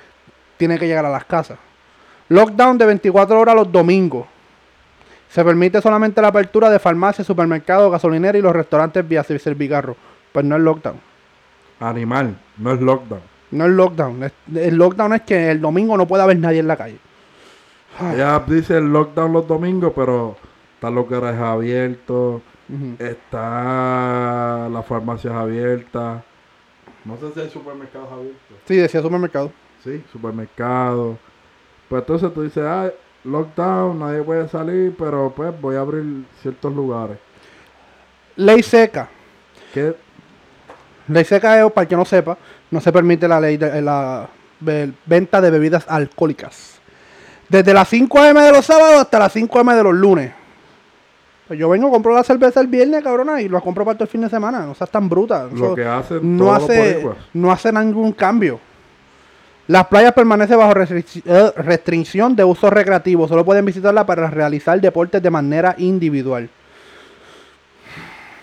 tiene 0.57 0.79
que 0.79 0.87
llegar 0.87 1.07
a 1.07 1.11
las 1.11 1.25
casas. 1.25 1.59
Lockdown 2.29 2.79
de 2.79 2.87
24 2.87 3.41
horas 3.41 3.55
los 3.55 3.73
domingos. 3.73 4.27
Se 5.33 5.43
permite 5.43 5.81
solamente 5.81 6.21
la 6.21 6.29
apertura 6.29 6.69
de 6.69 6.79
farmacias, 6.79 7.27
supermercados, 7.27 7.91
gasolineras 7.91 8.39
y 8.39 8.43
los 8.43 8.53
restaurantes 8.53 9.09
vía 9.09 9.25
servicarro. 9.25 9.97
Pues 10.31 10.45
no 10.45 10.57
es 10.57 10.63
lockdown. 10.63 11.01
Animal, 11.81 12.37
no 12.59 12.73
es 12.73 12.81
lockdown. 12.83 13.21
No 13.51 13.65
es 13.65 13.71
lockdown. 13.71 14.31
El 14.55 14.77
lockdown 14.77 15.15
es 15.15 15.23
que 15.23 15.51
el 15.51 15.61
domingo 15.63 15.97
no 15.97 16.07
puede 16.07 16.23
haber 16.23 16.37
nadie 16.39 16.59
en 16.61 16.69
la 16.69 16.77
calle. 16.77 16.99
Ella 18.13 18.43
dice 18.47 18.77
el 18.77 18.93
lockdown 18.93 19.33
los 19.33 19.49
domingos, 19.49 19.93
pero 19.97 20.37
están 20.75 20.95
los 20.95 21.09
garajes 21.09 21.41
abiertos, 21.41 22.43
Ujú. 22.69 23.03
está 23.03 24.69
las 24.71 24.85
farmacias 24.87 25.33
abiertas. 25.33 26.23
No 27.07 27.17
sé 27.17 27.33
si 27.33 27.41
hay 27.41 27.49
supermercados 27.51 28.13
abiertos. 28.13 28.57
Sí, 28.67 28.77
decía 28.77 29.01
supermercado. 29.01 29.51
Sí, 29.83 30.05
supermercados. 30.13 31.17
Pues 31.89 32.03
entonces 32.03 32.33
tú 32.35 32.43
dices, 32.43 32.63
ah, 32.67 32.91
lockdown, 33.25 33.99
nadie 33.99 34.23
puede 34.23 34.49
salir, 34.49 34.95
pero 34.99 35.33
pues 35.35 35.53
voy 35.61 35.77
a 35.77 35.81
abrir 35.81 36.25
ciertos 36.41 36.73
lugares. 36.75 37.19
Ley 38.37 38.63
seca. 38.63 39.09
¿Qué? 39.73 39.95
Ley 41.09 41.25
seca 41.25 41.65
es, 41.65 41.71
para 41.73 41.83
el 41.83 41.89
que 41.89 41.97
no 41.97 42.05
sepa, 42.05 42.37
no 42.71 42.81
se 42.81 42.93
permite 42.93 43.29
la 43.29 43.41
ley 43.41 43.57
de 43.57 43.83
la 43.83 44.29
de- 44.61 44.93
venta 45.07 45.41
de 45.41 45.51
bebidas 45.51 45.85
alcohólicas. 45.89 46.81
Desde 47.49 47.75
las 47.75 47.89
5 47.89 48.19
am 48.19 48.37
de 48.39 48.53
los 48.53 48.65
sábados 48.65 49.01
hasta 49.03 49.19
las 49.19 49.33
5 49.33 49.59
am 49.59 49.69
de 49.77 49.83
los 49.83 49.95
lunes. 49.95 50.33
Pues 51.49 51.59
yo 51.59 51.69
vengo, 51.69 51.91
compro 51.91 52.15
la 52.15 52.23
cerveza 52.23 52.61
el 52.61 52.69
viernes, 52.69 53.03
cabrona, 53.03 53.43
y 53.43 53.49
lo 53.49 53.61
compro 53.61 53.85
para 53.85 53.97
todo 53.99 54.05
el 54.05 54.11
fin 54.11 54.23
de 54.23 54.31
semana. 54.31 54.61
No 54.65 54.75
seas 54.75 54.91
tan 54.91 55.09
bruta. 55.09 55.49
Lo 55.53 55.75
que 55.75 55.85
hacen 55.85 56.37
no 56.37 56.55
hace, 56.55 57.07
no 57.35 57.53
hace 57.53 57.73
ningún 57.73 58.13
cambio. 58.13 58.59
Las 59.73 59.87
playas 59.87 60.13
permanecen 60.13 60.59
bajo 60.59 60.75
eh, 60.79 61.53
restricción 61.57 62.37
de 62.37 62.45
uso 62.45 62.69
recreativo. 62.69 63.27
Solo 63.27 63.43
pueden 63.43 63.65
visitarla 63.65 64.05
para 64.05 64.29
realizar 64.29 64.79
deportes 64.79 65.23
de 65.23 65.31
manera 65.31 65.75
individual. 65.79 66.51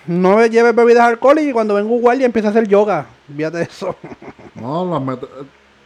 No 0.08 0.44
lleves 0.48 0.74
bebidas 0.74 1.04
alcohólicas 1.04 1.52
y 1.52 1.54
cuando 1.54 1.76
venga 1.76 1.88
un 1.88 2.02
guardia 2.02 2.26
empieza 2.26 2.48
a 2.48 2.52
hacer 2.52 2.68
yoga. 2.68 3.06
Fíjate 3.36 3.62
eso. 3.62 3.96
No, 4.56 5.20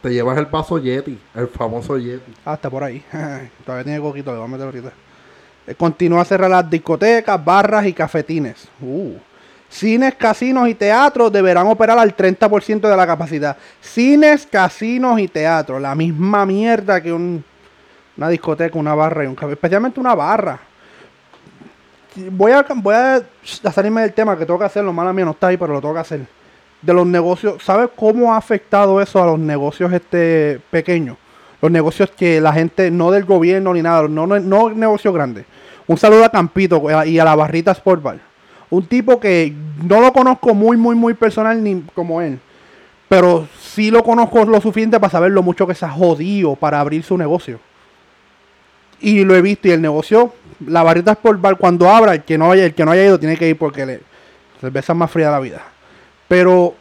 te 0.00 0.14
llevas 0.14 0.38
el 0.38 0.46
vaso 0.46 0.78
Yeti, 0.78 1.18
el 1.34 1.46
famoso 1.48 1.98
Yeti. 1.98 2.32
Ah, 2.46 2.54
está 2.54 2.70
por 2.70 2.82
ahí. 2.82 3.04
Todavía 3.66 3.84
tiene 3.84 4.00
coquito, 4.00 4.32
le 4.32 4.38
voy 4.38 4.46
a 4.46 4.50
meter 4.50 4.64
ahorita. 4.64 4.92
Eh, 5.66 5.74
Continúa 5.74 6.22
a 6.22 6.24
cerrar 6.24 6.50
las 6.50 6.70
discotecas, 6.70 7.44
barras 7.44 7.84
y 7.86 7.92
cafetines. 7.92 8.66
Uh. 8.80 9.12
Cines, 9.74 10.14
casinos 10.14 10.68
y 10.68 10.74
teatros 10.76 11.32
deberán 11.32 11.66
operar 11.66 11.98
al 11.98 12.14
30% 12.14 12.88
de 12.88 12.96
la 12.96 13.06
capacidad. 13.08 13.56
Cines, 13.80 14.46
casinos 14.46 15.18
y 15.18 15.26
teatros. 15.26 15.82
La 15.82 15.96
misma 15.96 16.46
mierda 16.46 17.02
que 17.02 17.12
un- 17.12 17.42
una 18.16 18.28
discoteca, 18.28 18.78
una 18.78 18.94
barra 18.94 19.24
y 19.24 19.26
un 19.26 19.34
café. 19.34 19.54
Especialmente 19.54 19.98
una 19.98 20.14
barra. 20.14 20.60
Voy 22.30 22.52
a, 22.52 22.64
salirme 23.72 24.02
del 24.02 24.12
tema 24.12 24.38
que 24.38 24.46
tengo 24.46 24.60
que 24.60 24.66
hacerlo. 24.66 24.92
Mala 24.92 25.12
mía, 25.12 25.24
no 25.24 25.32
está 25.32 25.48
ahí, 25.48 25.56
pero 25.56 25.72
lo 25.72 25.80
tengo 25.80 25.94
que 25.94 26.00
hacer. 26.00 26.20
De 26.80 26.92
los 26.94 27.04
negocios. 27.04 27.60
¿Sabes 27.60 27.88
cómo 27.96 28.32
ha 28.32 28.36
afectado 28.36 29.00
eso 29.00 29.20
a 29.20 29.26
los 29.26 29.40
negocios 29.40 29.92
este 29.92 30.60
pequeños? 30.70 31.16
Los 31.60 31.72
negocios 31.72 32.12
que 32.12 32.40
la 32.40 32.52
gente, 32.52 32.92
no 32.92 33.10
del 33.10 33.24
gobierno 33.24 33.74
ni 33.74 33.82
nada, 33.82 34.06
no, 34.06 34.24
no, 34.24 34.38
no 34.38 34.70
negocios 34.70 35.12
grandes. 35.12 35.46
Un 35.88 35.98
saludo 35.98 36.24
a 36.24 36.28
Campito 36.28 36.80
y 37.04 37.18
a 37.18 37.24
la 37.24 37.34
barrita 37.34 37.72
Sport 37.72 38.02
Bar. 38.02 38.33
Un 38.74 38.86
tipo 38.86 39.20
que 39.20 39.52
no 39.82 40.00
lo 40.00 40.12
conozco 40.12 40.54
muy, 40.54 40.76
muy, 40.76 40.94
muy 40.94 41.14
personal 41.14 41.62
ni 41.62 41.82
como 41.94 42.20
él. 42.20 42.38
Pero 43.08 43.46
sí 43.58 43.90
lo 43.90 44.02
conozco 44.02 44.44
lo 44.44 44.60
suficiente 44.60 44.98
para 44.98 45.10
saber 45.10 45.32
lo 45.32 45.42
mucho 45.42 45.66
que 45.66 45.74
se 45.74 45.84
ha 45.84 45.90
jodido 45.90 46.56
para 46.56 46.80
abrir 46.80 47.02
su 47.02 47.16
negocio. 47.16 47.60
Y 49.00 49.24
lo 49.24 49.34
he 49.36 49.42
visto 49.42 49.68
y 49.68 49.72
el 49.72 49.82
negocio, 49.82 50.32
la 50.66 50.82
barrita 50.82 51.12
Sport 51.12 51.40
Bar, 51.40 51.58
cuando 51.58 51.88
abra, 51.88 52.14
el 52.14 52.22
que 52.22 52.38
no 52.38 52.50
haya, 52.50 52.64
el 52.64 52.74
que 52.74 52.84
no 52.84 52.90
haya 52.90 53.04
ido 53.04 53.18
tiene 53.18 53.36
que 53.36 53.48
ir 53.48 53.58
porque 53.58 53.84
le 53.84 54.00
cerveza 54.60 54.94
más 54.94 55.10
fría 55.10 55.30
la 55.30 55.40
vida. 55.40 55.62
Pero 56.26 56.74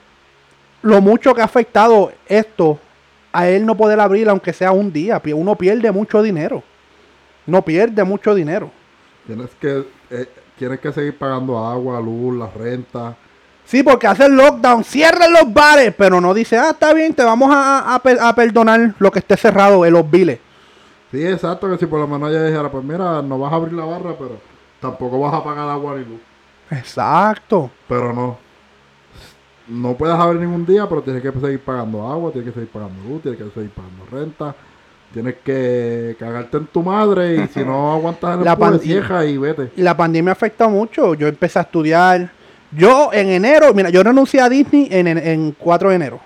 lo 0.82 1.02
mucho 1.02 1.34
que 1.34 1.42
ha 1.42 1.46
afectado 1.46 2.14
esto 2.28 2.80
a 3.34 3.48
él 3.50 3.66
no 3.66 3.76
poder 3.76 4.00
abrir 4.00 4.30
aunque 4.30 4.54
sea 4.54 4.72
un 4.72 4.94
día. 4.94 5.22
Uno 5.34 5.56
pierde 5.56 5.92
mucho 5.92 6.22
dinero. 6.22 6.64
No 7.46 7.64
pierde 7.64 8.04
mucho 8.04 8.34
dinero. 8.34 8.72
Tienes 9.26 9.50
que, 9.60 9.84
eh, 10.10 10.28
tienes 10.58 10.80
que 10.80 10.92
seguir 10.92 11.18
pagando 11.18 11.58
agua, 11.58 12.00
luz, 12.00 12.38
la 12.38 12.50
renta. 12.50 13.16
Sí, 13.66 13.82
porque 13.82 14.08
hace 14.08 14.26
el 14.26 14.36
lockdown, 14.36 14.84
cierren 14.84 15.32
los 15.32 15.54
bares, 15.54 15.94
pero 15.98 16.20
no 16.20 16.34
dice, 16.34 16.58
ah, 16.58 16.72
está 16.72 16.94
bien, 16.94 17.14
te 17.14 17.24
vamos 17.24 17.50
a, 17.54 17.96
a 17.96 17.96
a 17.96 18.36
perdonar 18.36 18.94
lo 19.00 19.12
que 19.12 19.20
esté 19.20 19.38
cerrado 19.38 19.86
en 19.86 19.94
los 19.94 20.10
biles. 20.10 20.40
Sí, 21.12 21.26
exacto, 21.26 21.70
que 21.70 21.78
si 21.78 21.86
por 21.86 22.00
lo 22.00 22.08
menos 22.08 22.32
ella 22.32 22.44
dijera, 22.44 22.72
pues 22.72 22.84
mira, 22.84 23.22
no 23.22 23.38
vas 23.38 23.54
a 23.54 23.56
abrir 23.56 23.74
la 23.74 23.86
barra, 23.86 24.16
pero 24.18 24.38
tampoco 24.80 25.20
vas 25.20 25.34
a 25.34 25.44
pagar 25.44 25.70
agua 25.70 25.96
ni 25.96 26.06
luz. 26.06 26.20
Exacto. 26.72 27.70
Pero 27.88 28.12
no. 28.12 28.38
No 29.68 29.96
puedes 29.96 30.16
abrir 30.16 30.42
ningún 30.42 30.66
día, 30.66 30.90
pero 30.90 31.02
tienes 31.04 31.22
que 31.22 31.32
seguir 31.40 31.62
pagando 31.62 32.06
agua, 32.06 32.32
tienes 32.32 32.50
que 32.50 32.60
seguir 32.60 32.74
pagando 32.74 33.02
luz, 33.08 33.22
tienes 33.22 33.40
que 33.40 33.50
seguir 33.52 33.70
pagando 33.70 34.06
renta. 34.12 34.56
Tienes 35.14 35.36
que 35.44 36.16
cagarte 36.20 36.58
en 36.58 36.66
tu 36.68 36.82
madre 36.82 37.36
y 37.44 37.48
si 37.48 37.64
no 37.64 37.94
aguantas 37.94 38.38
el 38.40 38.44
La 38.46 38.54
empuje, 38.54 38.72
pan- 38.72 38.80
cieja 38.80 39.26
y 39.26 39.38
vete. 39.38 39.70
La 39.78 39.96
pandemia 39.96 40.32
afecta 40.34 40.68
mucho. 40.68 41.14
Yo 41.14 41.28
empecé 41.28 41.60
a 41.60 41.62
estudiar. 41.64 42.32
Yo 42.72 43.12
en 43.14 43.30
enero, 43.30 43.72
mira, 43.74 43.90
yo 43.92 44.02
renuncié 44.02 44.42
a 44.42 44.50
Disney 44.50 44.88
en, 44.90 45.08
en, 45.08 45.18
en 45.20 45.52
4 45.52 45.90
de 45.90 45.96
enero. 45.96 46.20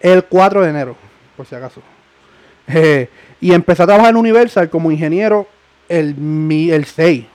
El 0.00 0.24
4 0.24 0.62
de 0.62 0.70
enero, 0.70 0.96
por 1.36 1.44
si 1.44 1.54
acaso. 1.54 1.82
Eh, 2.66 3.08
y 3.40 3.52
empecé 3.52 3.82
a 3.82 3.86
trabajar 3.86 4.10
en 4.10 4.16
Universal 4.16 4.70
como 4.70 4.90
ingeniero 4.90 5.46
el, 5.88 6.14
mi- 6.14 6.70
el 6.70 6.86
6. 6.86 7.26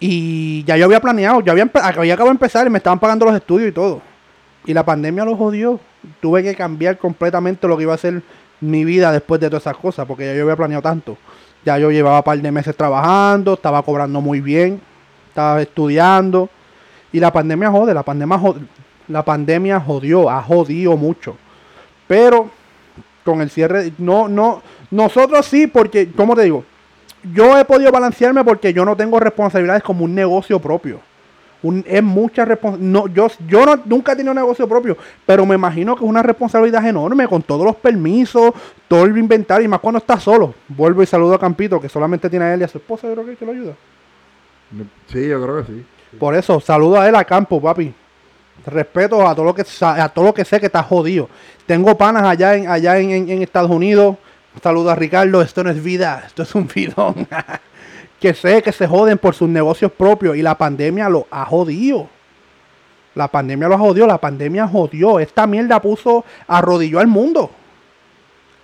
Y 0.00 0.64
ya 0.64 0.76
yo 0.76 0.84
había 0.86 1.00
planeado, 1.00 1.40
yo 1.40 1.52
había, 1.52 1.68
había 1.74 2.14
acabado 2.14 2.30
de 2.30 2.36
empezar 2.36 2.66
y 2.66 2.70
me 2.70 2.78
estaban 2.78 2.98
pagando 3.00 3.26
los 3.26 3.34
estudios 3.34 3.68
y 3.68 3.72
todo. 3.72 4.00
Y 4.64 4.72
la 4.72 4.84
pandemia 4.84 5.24
lo 5.24 5.36
jodió. 5.36 5.80
Tuve 6.20 6.42
que 6.42 6.54
cambiar 6.54 6.96
completamente 6.98 7.66
lo 7.66 7.76
que 7.76 7.82
iba 7.82 7.94
a 7.94 7.98
ser 7.98 8.22
mi 8.60 8.84
vida 8.84 9.12
después 9.12 9.40
de 9.40 9.48
todas 9.48 9.62
esas 9.62 9.76
cosas, 9.76 10.06
porque 10.06 10.26
ya 10.26 10.34
yo 10.34 10.42
había 10.42 10.56
planeado 10.56 10.82
tanto. 10.82 11.16
Ya 11.64 11.78
yo 11.78 11.90
llevaba 11.90 12.18
un 12.18 12.22
par 12.22 12.38
de 12.40 12.52
meses 12.52 12.76
trabajando, 12.76 13.54
estaba 13.54 13.82
cobrando 13.82 14.20
muy 14.20 14.40
bien, 14.40 14.80
estaba 15.28 15.60
estudiando. 15.62 16.48
Y 17.12 17.20
la 17.20 17.32
pandemia 17.32 17.70
jode, 17.70 17.94
la 17.94 18.02
pandemia, 18.02 18.36
jod- 18.38 18.66
la 19.08 19.24
pandemia 19.24 19.80
jodió, 19.80 20.30
ha 20.30 20.42
jodido 20.42 20.96
mucho. 20.96 21.36
Pero 22.06 22.50
con 23.24 23.40
el 23.40 23.50
cierre, 23.50 23.92
no, 23.98 24.28
no, 24.28 24.62
nosotros 24.90 25.44
sí, 25.46 25.66
porque, 25.66 26.10
¿cómo 26.12 26.34
te 26.34 26.42
digo? 26.42 26.64
Yo 27.34 27.58
he 27.58 27.64
podido 27.64 27.90
balancearme 27.90 28.44
porque 28.44 28.72
yo 28.72 28.84
no 28.84 28.96
tengo 28.96 29.18
responsabilidades 29.20 29.82
como 29.82 30.04
un 30.04 30.14
negocio 30.14 30.58
propio. 30.60 31.00
Un- 31.62 31.84
es 31.88 32.02
mucha 32.02 32.44
responsabilidad. 32.44 32.92
No, 32.92 33.06
yo 33.08 33.26
yo 33.48 33.66
no, 33.66 33.80
nunca 33.84 34.12
he 34.12 34.16
tenido 34.16 34.30
un 34.32 34.36
negocio 34.38 34.68
propio, 34.68 34.96
pero 35.26 35.44
me 35.44 35.56
imagino 35.56 35.96
que 35.96 36.04
es 36.04 36.08
una 36.08 36.22
responsabilidad 36.22 36.86
enorme 36.86 37.26
con 37.26 37.42
todos 37.42 37.64
los 37.66 37.74
permisos, 37.76 38.52
todo 38.86 39.04
el 39.04 39.18
inventario 39.18 39.64
y 39.64 39.68
más 39.68 39.80
cuando 39.80 39.98
está 39.98 40.20
solo. 40.20 40.54
Vuelvo 40.68 41.02
y 41.02 41.06
saludo 41.06 41.34
a 41.34 41.38
Campito, 41.40 41.80
que 41.80 41.88
solamente 41.88 42.30
tiene 42.30 42.44
a 42.44 42.54
él 42.54 42.60
y 42.60 42.64
a 42.64 42.68
su 42.68 42.78
esposa, 42.78 43.08
yo 43.08 43.14
creo 43.14 43.26
que, 43.26 43.36
que 43.36 43.44
lo 43.44 43.52
ayuda. 43.52 43.72
Sí, 45.10 45.26
yo 45.28 45.42
creo 45.42 45.64
que 45.64 45.72
sí. 45.72 45.86
Por 46.18 46.34
eso, 46.34 46.60
saludo 46.60 47.00
a 47.00 47.08
él 47.08 47.14
a 47.14 47.24
campo, 47.24 47.60
papi. 47.60 47.92
Respeto 48.66 49.26
a 49.26 49.34
todo 49.34 49.44
lo 49.46 49.54
que 49.54 49.64
a 49.80 50.08
todo 50.08 50.24
lo 50.26 50.34
que 50.34 50.44
sé 50.44 50.60
que 50.60 50.66
está 50.66 50.82
jodido. 50.82 51.28
Tengo 51.66 51.96
panas 51.96 52.24
allá 52.24 52.54
en 52.54 52.68
allá 52.68 52.98
en, 52.98 53.10
en- 53.10 53.28
en 53.30 53.42
Estados 53.42 53.70
Unidos. 53.70 54.16
Saludo 54.62 54.90
a 54.90 54.94
Ricardo, 54.96 55.40
esto 55.40 55.62
no 55.62 55.70
es 55.70 55.82
vida, 55.82 56.24
esto 56.26 56.42
es 56.42 56.54
un 56.54 56.68
bidón. 56.74 57.26
que 58.20 58.34
sé 58.34 58.62
que 58.62 58.72
se 58.72 58.86
joden 58.86 59.18
por 59.18 59.34
sus 59.34 59.48
negocios 59.48 59.92
propios 59.92 60.36
y 60.36 60.42
la 60.42 60.56
pandemia 60.56 61.08
lo 61.08 61.26
ha 61.30 61.44
jodido. 61.44 62.08
La 63.14 63.28
pandemia 63.28 63.68
lo 63.68 63.78
jodió, 63.78 64.06
la 64.06 64.18
pandemia 64.18 64.66
jodió. 64.68 65.18
Esta 65.18 65.46
mierda 65.46 65.80
puso, 65.80 66.24
arrodilló 66.46 67.00
al 67.00 67.06
mundo. 67.06 67.50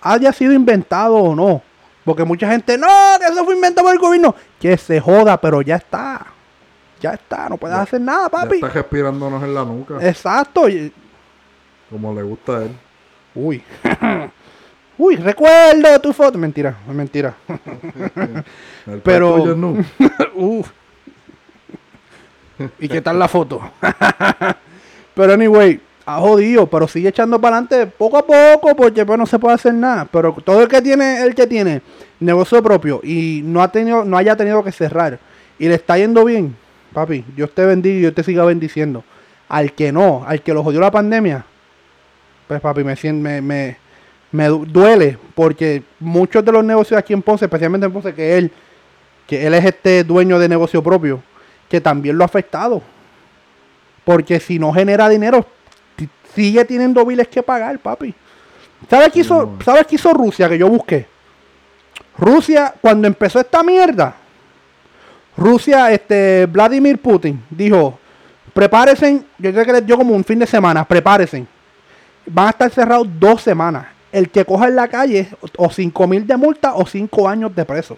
Haya 0.01 0.31
sido 0.33 0.53
inventado 0.53 1.15
o 1.15 1.35
no. 1.35 1.61
Porque 2.03 2.23
mucha 2.23 2.49
gente, 2.49 2.77
no, 2.77 2.87
que 3.19 3.25
eso 3.25 3.43
fue 3.43 3.55
inventado 3.55 3.85
por 3.87 3.93
el 3.95 3.99
gobierno. 3.99 4.35
Que 4.59 4.77
se 4.77 4.99
joda, 5.01 5.39
pero 5.41 5.61
ya 5.61 5.77
está. 5.77 6.27
Ya 7.01 7.11
está, 7.11 7.49
no 7.49 7.57
puedes 7.57 7.75
Ya- 7.75 7.83
hacer 7.83 8.01
nada, 8.01 8.23
Ya 8.25 8.29
papi. 8.29 8.55
está 8.55 8.69
respirándonos 8.69 9.43
en 9.43 9.53
la 9.55 9.65
nuca, 9.65 9.95
Exacto. 10.07 10.63
como 11.89 12.13
le 12.13 12.23
gusta 12.23 12.57
a 12.59 12.63
él. 12.63 12.71
Uy. 13.33 13.61
Uy, 14.97 15.15
recuerdo 15.17 15.99
tu 16.01 16.13
foto. 16.13 16.37
Mentira, 16.37 16.77
es 16.87 16.93
mentira. 16.93 17.35
El 18.87 18.99
Pero- 19.01 19.35
tuyo 19.35 19.55
no. 19.55 19.77
Uf. 20.35 20.69
¿Y 22.79 22.87
qué 22.87 23.01
tal 23.01 23.19
la 23.19 23.27
foto? 23.27 23.59
pero 25.13 25.33
anyway, 25.33 25.79
ha 26.05 26.19
jodido, 26.19 26.67
pero 26.67 26.87
sigue 26.87 27.09
echando 27.09 27.39
para 27.41 27.57
adelante 27.57 27.87
poco 27.87 28.17
a 28.17 28.25
poco 28.25 28.75
porque 28.75 29.05
pues 29.05 29.19
no 29.19 29.25
se 29.25 29.39
puede 29.39 29.55
hacer 29.55 29.73
nada. 29.73 30.05
Pero 30.05 30.33
todo 30.43 30.61
el 30.61 30.67
que 30.69 30.81
tiene, 30.81 31.21
el 31.23 31.35
que 31.35 31.47
tiene 31.47 31.81
negocio 32.19 32.63
propio 32.63 33.01
y 33.03 33.41
no 33.43 33.61
ha 33.61 33.69
tenido, 33.71 34.05
no 34.05 34.15
haya 34.17 34.35
tenido 34.37 34.63
que 34.63 34.71
cerrar 34.71 35.19
y 35.59 35.67
le 35.67 35.75
está 35.75 35.97
yendo 35.97 36.23
bien, 36.23 36.55
papi, 36.93 37.25
Dios 37.35 37.51
te 37.53 37.65
bendiga 37.65 37.95
y 37.95 37.99
Dios 37.99 38.13
te 38.15 38.23
siga 38.23 38.45
bendiciendo. 38.45 39.03
Al 39.49 39.73
que 39.73 39.91
no, 39.91 40.23
al 40.25 40.41
que 40.41 40.53
lo 40.53 40.63
jodió 40.63 40.79
la 40.79 40.91
pandemia, 40.91 41.45
pues 42.47 42.61
papi, 42.61 42.83
me 42.83 42.95
me, 43.13 43.41
me, 43.41 43.77
me 44.35 44.47
du- 44.47 44.65
duele 44.65 45.17
porque 45.33 45.81
muchos 45.99 46.45
de 46.45 46.51
los 46.51 46.63
negocios 46.63 46.97
aquí 46.99 47.13
en 47.13 47.21
Ponce, 47.23 47.45
especialmente 47.45 47.87
en 47.87 47.93
Ponce, 47.93 48.13
que 48.13 48.37
él, 48.37 48.51
que 49.27 49.47
él 49.47 49.53
es 49.55 49.65
este 49.65 50.03
dueño 50.03 50.37
de 50.37 50.47
negocio 50.47 50.83
propio, 50.83 51.23
que 51.67 51.81
también 51.81 52.17
lo 52.17 52.23
ha 52.23 52.25
afectado. 52.25 52.81
Porque 54.03 54.39
si 54.39 54.59
no 54.59 54.71
genera 54.71 55.09
dinero, 55.09 55.45
sigue 56.35 56.63
teniendo 56.65 57.03
biles 57.05 57.27
que 57.27 57.41
pagar, 57.41 57.79
papi. 57.79 58.13
¿Sabes 58.89 59.11
qué 59.11 59.21
hizo, 59.21 59.55
no. 59.57 59.63
¿sabes 59.65 59.87
qué 59.87 59.95
hizo 59.95 60.13
Rusia 60.13 60.47
que 60.47 60.57
yo 60.59 60.67
busqué? 60.69 61.07
Rusia, 62.17 62.73
cuando 62.81 63.07
empezó 63.07 63.39
esta 63.39 63.63
mierda, 63.63 64.15
Rusia, 65.37 65.91
este, 65.91 66.45
Vladimir 66.45 66.97
Putin 66.99 67.43
dijo, 67.49 67.99
prepárense, 68.53 69.23
yo 69.37 69.51
creo 69.51 69.65
que 69.65 69.73
les 69.73 69.85
dio 69.85 69.97
como 69.97 70.13
un 70.13 70.23
fin 70.23 70.39
de 70.39 70.45
semana, 70.47 70.85
prepárense. 70.85 71.45
Van 72.27 72.47
a 72.47 72.49
estar 72.51 72.69
cerrados 72.71 73.07
dos 73.19 73.41
semanas. 73.41 73.87
El 74.15 74.29
que 74.29 74.45
coja 74.45 74.67
en 74.69 74.75
la 74.77 74.87
calle, 74.87 75.27
o 75.57 75.69
5 75.69 76.07
mil 76.07 76.25
de 76.25 76.37
multa 76.37 76.75
o 76.75 76.85
5 76.85 77.27
años 77.27 77.53
de 77.53 77.65
preso. 77.65 77.97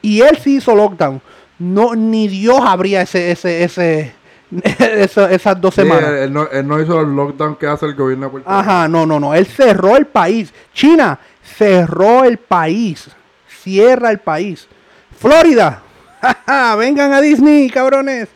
Y 0.00 0.22
él 0.22 0.38
sí 0.38 0.56
hizo 0.56 0.74
lockdown. 0.74 1.20
No, 1.58 1.94
ni 1.94 2.26
Dios 2.26 2.58
abría 2.64 3.02
ese, 3.02 3.30
ese, 3.32 3.62
ese, 3.62 4.14
esas 5.34 5.60
dos 5.60 5.74
Sí, 5.74 5.82
semanas. 5.82 6.08
él, 6.08 6.14
él 6.16 6.32
no, 6.32 6.46
él 6.48 6.66
no 6.66 6.80
hizo 6.80 6.98
el 7.02 7.14
lockdown 7.14 7.56
que 7.56 7.66
hace 7.66 7.84
el 7.84 7.94
gobierno 7.94 8.26
de 8.26 8.30
Puerto. 8.30 8.50
Ajá, 8.50 8.88
no, 8.88 9.04
no, 9.04 9.20
no. 9.20 9.34
Él 9.34 9.44
cerró 9.44 9.94
el 9.96 10.06
país. 10.06 10.54
China 10.72 11.18
cerró 11.42 12.24
el 12.24 12.38
país. 12.38 13.10
Cierra 13.62 14.10
el 14.10 14.20
país. 14.20 14.66
Florida. 15.18 15.82
Vengan 16.78 17.12
a 17.12 17.20
Disney, 17.20 17.68
cabrones. 17.68 18.28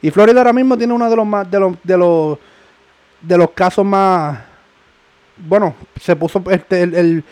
Y 0.00 0.10
Florida 0.10 0.40
ahora 0.40 0.52
mismo 0.52 0.76
tiene 0.76 0.92
uno 0.92 1.08
de 1.08 1.14
los 1.14 1.24
más 1.26 1.48
de 1.48 1.60
los 1.60 1.76
de 1.84 1.96
los 1.96 2.38
de 3.20 3.38
los 3.38 3.50
casos 3.52 3.84
más 3.84 4.36
bueno, 5.36 5.74
se 6.00 6.14
puso 6.16 6.42
este 6.50 6.82
el, 6.82 6.94
el- 6.94 7.24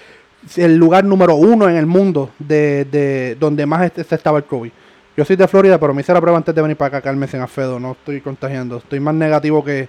el 0.56 0.76
lugar 0.76 1.04
número 1.04 1.34
uno 1.34 1.68
en 1.68 1.76
el 1.76 1.84
mundo 1.84 2.30
de, 2.38 2.86
de 2.86 3.36
donde 3.38 3.66
más 3.66 3.82
este, 3.82 4.02
se 4.04 4.14
estaba 4.14 4.38
el 4.38 4.44
COVID. 4.44 4.70
Yo 4.70 4.74
Yo 5.16 5.24
soy 5.26 5.36
de 5.36 5.46
Florida, 5.46 5.78
pero 5.78 5.92
me 5.92 6.00
hice 6.00 6.14
la 6.14 6.20
prueba 6.20 6.38
antes 6.38 6.54
de 6.54 6.62
venir 6.62 6.78
para 6.78 6.96
acá, 6.98 7.02
Carmen 7.02 7.28
en 7.30 7.42
Afedo. 7.42 7.78
No 7.78 7.92
estoy 7.92 8.22
contagiando. 8.22 8.78
Estoy 8.78 9.00
más 9.00 9.14
negativo 9.14 9.62
que, 9.62 9.86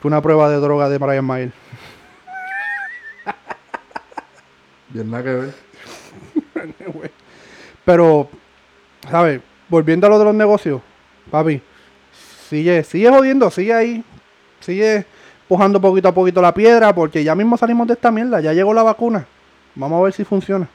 que 0.00 0.06
una 0.08 0.22
prueba 0.22 0.48
de 0.48 0.56
droga 0.56 0.88
de 0.88 0.96
Brian 0.96 1.24
Mayer. 1.26 1.52
Bien 4.88 5.10
nada 5.10 5.22
que 5.24 5.30
ver. 5.30 5.54
Pero, 7.84 8.28
¿sabes? 9.10 9.40
Volviendo 9.68 10.06
a 10.06 10.10
lo 10.10 10.18
de 10.18 10.24
los 10.24 10.34
negocios, 10.34 10.80
papi, 11.30 11.60
sigue, 12.48 12.82
sigue 12.84 13.10
jodiendo, 13.10 13.50
sigue 13.50 13.74
ahí, 13.74 14.04
sigue 14.60 15.04
pujando 15.48 15.80
poquito 15.80 16.08
a 16.08 16.12
poquito 16.12 16.40
la 16.42 16.52
piedra, 16.54 16.94
porque 16.94 17.22
ya 17.24 17.34
mismo 17.34 17.56
salimos 17.56 17.86
de 17.86 17.94
esta 17.94 18.10
mierda, 18.10 18.40
ya 18.40 18.52
llegó 18.52 18.72
la 18.74 18.82
vacuna. 18.82 19.26
Vamos 19.74 20.00
a 20.00 20.04
ver 20.04 20.12
si 20.12 20.24
funciona. 20.24 20.68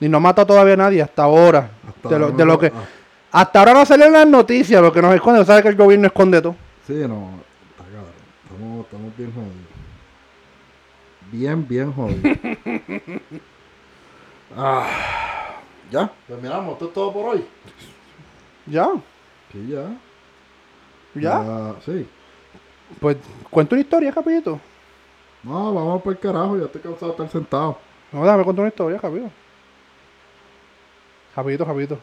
Y 0.00 0.08
no 0.08 0.20
mata 0.20 0.44
todavía 0.46 0.74
a 0.74 0.78
nadie 0.78 1.02
hasta 1.02 1.22
ahora. 1.24 1.70
Hasta 1.88 2.08
de, 2.10 2.18
lo, 2.18 2.24
ahora 2.26 2.36
de 2.36 2.44
lo 2.44 2.58
que. 2.58 2.66
ah, 2.66 2.84
Hasta 3.32 3.58
ahora 3.60 3.74
no 3.74 3.84
salen 3.86 4.12
las 4.12 4.26
noticias, 4.26 4.80
lo 4.82 4.92
que 4.92 5.00
nos 5.02 5.14
esconde. 5.14 5.44
¿Sabes 5.44 5.62
que 5.62 5.68
el 5.68 5.76
gobierno 5.76 6.06
esconde 6.06 6.40
todo? 6.42 6.54
sí, 6.86 6.94
no. 7.08 7.30
Está 7.70 7.84
cabrón. 7.84 8.12
Estamos, 8.44 8.84
estamos 8.86 9.16
bien 9.16 9.32
jodidos. 9.32 9.56
Bien, 11.32 11.66
bien 11.68 11.92
jodidos. 11.92 12.38
ah, 14.56 14.86
ya, 15.90 16.10
terminamos. 16.26 16.74
Esto 16.74 16.86
es 16.86 16.92
todo 16.92 17.12
por 17.12 17.34
hoy. 17.34 17.44
Ya, 18.66 18.88
Sí, 19.52 19.68
ya. 19.68 19.86
ya. 21.14 21.74
sí. 21.84 22.06
Pues 23.00 23.16
cuento 23.50 23.74
una 23.74 23.82
historia, 23.82 24.12
capito. 24.12 24.60
No, 25.42 25.74
vamos 25.74 26.02
por 26.02 26.12
el 26.12 26.18
carajo. 26.18 26.56
Ya 26.58 26.64
estoy 26.64 26.80
cansado 26.80 27.06
de 27.06 27.12
estar 27.12 27.28
sentado. 27.30 27.78
No, 28.12 28.22
déjame 28.24 28.44
contar 28.44 28.60
una 28.62 28.68
historia, 28.68 28.98
capito. 28.98 29.30
Capito, 31.34 31.66
capito. 31.66 31.98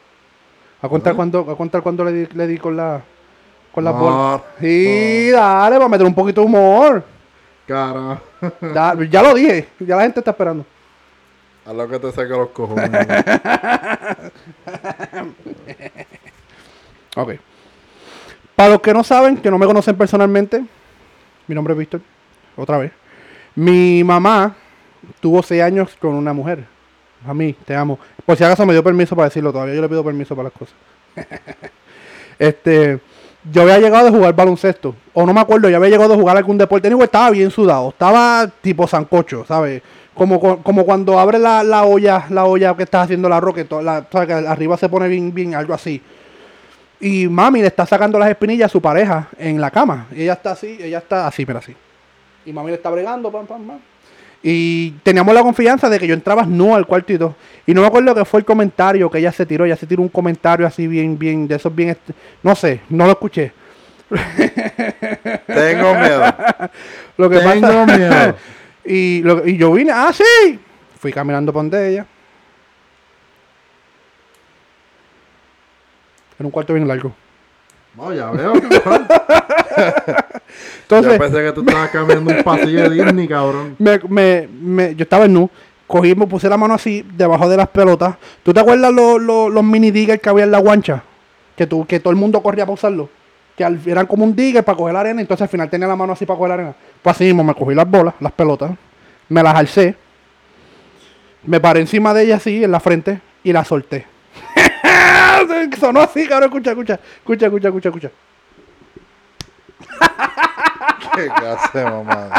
A 0.81 0.89
contar 0.89 1.13
¿Ah? 1.13 1.15
cuando, 1.15 1.39
a 1.49 1.55
contar 1.57 1.81
cuando 1.81 2.03
le 2.05 2.11
di, 2.11 2.25
le 2.35 2.47
di 2.47 2.57
con 2.57 2.75
la 2.75 3.01
con 3.73 3.83
las 3.83 3.93
No, 3.95 3.99
bolas. 3.99 4.41
Sí, 4.59 5.29
dale, 5.31 5.77
para 5.77 5.89
meter 5.89 6.05
un 6.05 6.13
poquito 6.13 6.41
de 6.41 6.47
humor. 6.47 7.03
Cara. 7.67 8.21
Ya 9.09 9.23
lo 9.23 9.33
dije, 9.33 9.69
ya 9.79 9.95
la 9.95 10.03
gente 10.03 10.19
está 10.19 10.31
esperando. 10.31 10.65
A 11.65 11.71
lo 11.73 11.87
que 11.87 11.97
te 11.97 12.11
saca 12.11 12.35
los 12.37 12.49
cojones. 12.49 12.91
Ok. 17.15 17.33
Para 18.55 18.69
los 18.69 18.81
que 18.81 18.93
no 18.93 19.03
saben, 19.03 19.37
que 19.37 19.49
no 19.49 19.57
me 19.57 19.65
conocen 19.65 19.95
personalmente, 19.95 20.63
mi 21.47 21.55
nombre 21.55 21.73
es 21.73 21.79
Víctor, 21.79 22.01
otra 22.55 22.77
vez. 22.77 22.91
Mi 23.55 24.03
mamá 24.03 24.55
tuvo 25.19 25.41
seis 25.43 25.61
años 25.61 25.95
con 25.99 26.13
una 26.13 26.33
mujer. 26.33 26.65
A 27.27 27.33
mí, 27.33 27.55
te 27.65 27.75
amo. 27.75 27.97
Por 28.25 28.37
si 28.37 28.43
acaso 28.43 28.65
me 28.65 28.73
dio 28.73 28.83
permiso 28.83 29.15
para 29.15 29.29
decirlo, 29.29 29.51
todavía 29.51 29.75
yo 29.75 29.81
le 29.81 29.89
pido 29.89 30.03
permiso 30.03 30.35
para 30.35 30.49
las 30.49 30.53
cosas. 30.53 30.75
este, 32.39 32.99
yo 33.51 33.61
había 33.61 33.79
llegado 33.79 34.05
de 34.05 34.11
jugar 34.11 34.35
baloncesto, 34.35 34.95
o 35.13 35.25
no 35.25 35.33
me 35.33 35.41
acuerdo, 35.41 35.69
yo 35.69 35.77
había 35.77 35.89
llegado 35.89 36.11
de 36.11 36.19
jugar 36.19 36.37
algún 36.37 36.57
deporte, 36.57 36.87
Anyway, 36.87 37.05
estaba 37.05 37.29
bien 37.29 37.51
sudado, 37.51 37.89
estaba 37.89 38.49
tipo 38.61 38.87
sancocho, 38.87 39.45
¿sabes? 39.45 39.81
Como, 40.13 40.39
como 40.61 40.85
cuando 40.85 41.19
abre 41.19 41.39
la, 41.39 41.63
la 41.63 41.83
olla, 41.83 42.25
la 42.29 42.45
olla 42.45 42.75
que 42.75 42.83
estás 42.83 43.05
haciendo 43.05 43.27
la 43.27 43.39
roca, 43.39 43.65
la, 43.81 44.05
¿sabes? 44.11 44.47
arriba 44.47 44.77
se 44.77 44.87
pone 44.87 45.07
bien, 45.07 45.33
bien, 45.33 45.55
algo 45.55 45.73
así. 45.73 46.01
Y 47.05 47.27
mami 47.27 47.59
le 47.61 47.67
está 47.67 47.85
sacando 47.85 48.17
las 48.17 48.29
espinillas 48.29 48.67
a 48.67 48.69
su 48.71 48.81
pareja 48.81 49.27
en 49.37 49.59
la 49.59 49.69
cama. 49.69 50.07
Y 50.15 50.21
ella 50.23 50.33
está 50.33 50.51
así, 50.51 50.77
ella 50.81 50.99
está 50.99 51.27
así, 51.27 51.45
pero 51.45 51.59
así. 51.59 51.75
Y 52.45 52.53
mami 52.53 52.69
le 52.69 52.75
está 52.75 52.89
bregando, 52.89 53.29
pam, 53.31 53.45
pam, 53.45 53.67
pam. 53.67 53.79
Y 54.41 54.91
teníamos 55.03 55.33
la 55.33 55.41
confianza 55.41 55.89
de 55.89 55.99
que 55.99 56.07
yo 56.07 56.13
entraba 56.13 56.45
no 56.45 56.75
al 56.75 56.85
cuarto 56.85 57.11
y 57.13 57.17
todo. 57.17 57.35
Y 57.65 57.73
no 57.73 57.81
me 57.81 57.87
acuerdo 57.87 58.13
que 58.15 58.23
fue 58.25 58.39
el 58.39 58.45
comentario 58.45 59.09
que 59.09 59.17
ella 59.17 59.31
se 59.33 59.45
tiró. 59.45 59.65
Ella 59.65 59.75
se 59.75 59.85
tiró 59.87 60.01
un 60.01 60.09
comentario 60.09 60.65
así 60.67 60.87
bien, 60.87 61.17
bien, 61.19 61.47
de 61.47 61.55
esos 61.55 61.73
bien... 61.75 61.89
est- 61.89 62.11
No 62.41 62.55
sé, 62.55 62.81
no 62.89 63.05
lo 63.05 63.11
escuché. 63.11 63.51
Tengo 65.47 65.95
miedo. 65.95 66.23
Lo 67.17 67.29
que 67.29 67.39
Tengo 67.39 67.61
pasa- 67.61 67.97
miedo. 67.97 68.35
y, 68.85 69.21
lo- 69.23 69.47
y 69.47 69.57
yo 69.57 69.71
vine, 69.73 69.91
ah, 69.93 70.11
sí. 70.13 70.59
Fui 70.99 71.11
caminando 71.11 71.51
por 71.51 71.61
donde 71.63 71.89
ella. 71.89 72.05
En 76.39 76.45
un 76.45 76.51
cuarto 76.51 76.73
bien 76.73 76.87
largo. 76.87 77.11
No, 77.95 78.13
ya 78.13 78.31
veo, 78.31 78.53
cabrón. 78.53 79.07
Entonces, 80.83 81.13
Yo 81.13 81.19
pensé 81.19 81.43
que 81.43 81.51
tú 81.51 81.61
estabas 81.61 81.89
caminando 81.89 82.31
un 82.31 82.43
pasillo 82.43 82.89
de 82.89 83.03
Disney, 83.03 83.27
cabrón. 83.27 83.75
me, 83.79 83.99
me, 84.09 84.47
me- 84.61 84.95
yo 84.95 85.03
estaba 85.03 85.25
en 85.25 85.33
nu, 85.33 85.49
cogí, 85.87 86.15
me 86.15 86.25
puse 86.27 86.49
la 86.49 86.57
mano 86.57 86.73
así, 86.73 87.05
debajo 87.15 87.47
de 87.49 87.57
las 87.57 87.67
pelotas. 87.69 88.15
¿Tú 88.43 88.53
te 88.53 88.59
acuerdas 88.59 88.91
lo- 88.91 89.19
lo- 89.19 89.49
los 89.49 89.63
mini 89.63 89.91
diggers 89.91 90.21
que 90.21 90.29
había 90.29 90.43
en 90.43 90.51
la 90.51 90.59
guancha? 90.59 91.03
Que, 91.55 91.67
tú, 91.67 91.85
que 91.85 91.99
todo 91.99 92.09
el 92.11 92.17
mundo 92.17 92.41
corría 92.41 92.65
para 92.65 92.73
usarlo. 92.73 93.09
Que 93.55 93.63
al- 93.63 93.79
eran 93.85 94.07
como 94.07 94.23
un 94.23 94.35
digger 94.35 94.63
para 94.63 94.75
coger 94.77 94.93
la 94.95 94.99
arena, 95.01 95.21
entonces 95.21 95.43
al 95.43 95.49
final 95.49 95.69
tenía 95.69 95.87
la 95.87 95.95
mano 95.95 96.13
así 96.13 96.25
para 96.25 96.37
coger 96.37 96.49
la 96.49 96.53
arena. 96.55 96.75
Pues 97.01 97.15
así 97.15 97.25
mismo, 97.25 97.43
me 97.43 97.53
cogí 97.53 97.75
las 97.75 97.87
bolas, 97.89 98.15
las 98.19 98.31
pelotas, 98.31 98.71
me 99.29 99.43
las 99.43 99.53
alcé, 99.55 99.95
me 101.45 101.59
paré 101.59 101.79
encima 101.81 102.13
de 102.13 102.23
ella 102.23 102.35
así, 102.37 102.63
en 102.63 102.71
la 102.71 102.79
frente, 102.79 103.19
y 103.43 103.53
la 103.53 103.63
solté. 103.63 104.05
Sonó 105.79 106.01
así, 106.01 106.27
cabrón, 106.27 106.49
escucha, 106.49 106.71
escucha, 106.71 106.99
escucha, 107.19 107.45
escucha, 107.45 107.67
escucha, 107.67 107.89
escucha. 107.89 108.11
Qué 111.15 111.27
clase 111.27 111.83
mamá. 111.83 112.29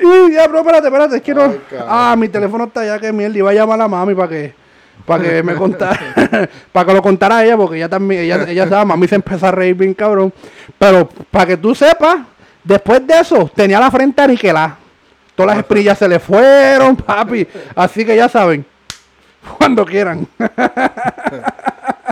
Y 0.00 0.32
ya, 0.32 0.46
pero 0.46 0.58
espérate, 0.58 0.86
espérate, 0.86 1.16
es 1.16 1.22
que 1.22 1.34
no. 1.34 1.42
Ay. 1.42 1.60
Ah, 1.86 2.14
mi 2.16 2.28
teléfono 2.28 2.64
está 2.64 2.80
allá 2.80 2.98
que 2.98 3.12
mierda. 3.12 3.38
Iba 3.38 3.50
a 3.50 3.54
llamar 3.54 3.74
a 3.80 3.84
la 3.84 3.88
mami 3.88 4.14
para 4.14 4.28
que, 4.28 4.54
para 5.04 5.22
que 5.24 5.42
me 5.42 5.54
contara, 5.54 5.98
para 6.72 6.86
que 6.86 6.94
lo 6.94 7.02
contara 7.02 7.38
a 7.38 7.44
ella, 7.44 7.56
porque 7.56 7.76
ella 7.76 7.88
también, 7.88 8.22
ella, 8.22 8.44
ella 8.48 8.68
sabe, 8.68 8.84
mami 8.84 9.08
se 9.08 9.16
empezó 9.16 9.46
a 9.46 9.50
reír 9.50 9.74
bien 9.74 9.94
cabrón. 9.94 10.32
Pero 10.78 11.08
para 11.30 11.46
que 11.46 11.56
tú 11.56 11.74
sepas, 11.74 12.18
después 12.62 13.04
de 13.06 13.18
eso, 13.18 13.50
tenía 13.54 13.80
la 13.80 13.90
frente 13.90 14.22
aniquilada. 14.22 14.78
Todas 15.34 15.54
las 15.54 15.58
esprillas 15.58 15.98
se 15.98 16.08
le 16.08 16.18
fueron, 16.18 16.96
papi. 16.96 17.46
Así 17.74 18.04
que 18.04 18.14
ya 18.14 18.28
saben, 18.28 18.64
cuando 19.58 19.84
quieran. 19.84 20.26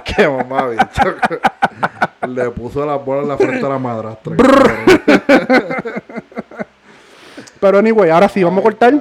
Qué 0.04 0.28
mamá, 0.28 0.68
bicho. 0.68 1.16
Le 2.28 2.50
puso 2.50 2.84
las 2.86 3.04
bolas 3.04 3.24
en 3.24 3.28
la 3.28 3.36
frente 3.36 3.66
a 3.66 3.68
la 3.68 3.78
madrastra. 3.78 4.36
Pero 7.60 7.78
anyway, 7.78 8.10
ahora 8.10 8.28
sí, 8.28 8.42
vamos 8.42 8.60
a 8.60 8.62
cortar. 8.62 8.94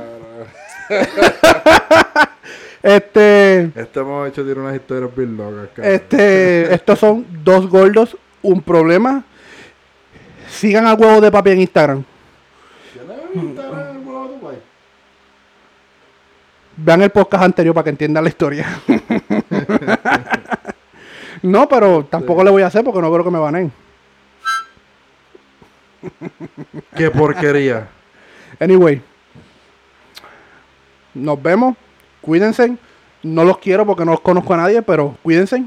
Este. 2.82 3.72
Este 3.76 4.00
hemos 4.00 4.28
hecho 4.28 4.44
tiene 4.46 4.62
unas 4.62 4.76
historias 4.76 5.16
bien 5.16 5.36
locas, 5.36 5.70
cabrón. 5.74 5.94
Este, 5.94 6.72
estos 6.74 7.00
son 7.00 7.26
dos 7.44 7.68
gordos, 7.68 8.16
un 8.44 8.62
problema. 8.62 9.24
Sigan 10.48 10.86
al 10.86 11.00
huevo 11.00 11.20
de 11.20 11.32
papi 11.32 11.50
en 11.50 11.62
Instagram. 11.62 12.04
¿Tienes 12.94 13.18
Instagram 13.34 13.98
el 13.98 14.08
huevo 14.08 14.28
de 14.28 14.38
país? 14.38 14.60
Vean 16.78 17.02
el 17.02 17.10
podcast 17.10 17.44
anterior 17.44 17.74
para 17.74 17.86
que 17.86 17.90
entiendan 17.92 18.24
la 18.24 18.30
historia. 18.30 18.68
no, 21.42 21.70
pero 21.70 22.06
tampoco 22.06 22.44
le 22.44 22.52
voy 22.52 22.64
a 22.64 22.68
hacer 22.68 22.84
porque 22.84 23.02
no 23.02 23.12
creo 23.12 23.24
que 23.24 23.32
me 23.32 23.40
banen. 23.40 23.72
Qué 26.96 27.10
porquería. 27.10 27.88
Anyway, 28.60 29.02
nos 31.14 31.42
vemos. 31.42 31.76
Cuídense. 32.22 32.78
No 33.24 33.44
los 33.44 33.58
quiero 33.58 33.86
porque 33.86 34.06
no 34.06 34.12
los 34.12 34.22
conozco 34.22 34.54
a 34.54 34.58
nadie, 34.58 34.82
pero 34.82 35.18
cuídense. 35.24 35.64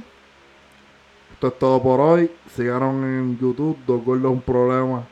Esto 1.33 1.49
es 1.49 1.59
todo 1.59 1.83
por 1.83 2.01
hoy. 2.01 2.31
Síganos 2.55 2.95
en 3.03 3.39
YouTube, 3.39 3.79
Dos 3.87 4.05
Gordos 4.05 4.33
Un 4.33 4.43
Problema. 4.43 5.07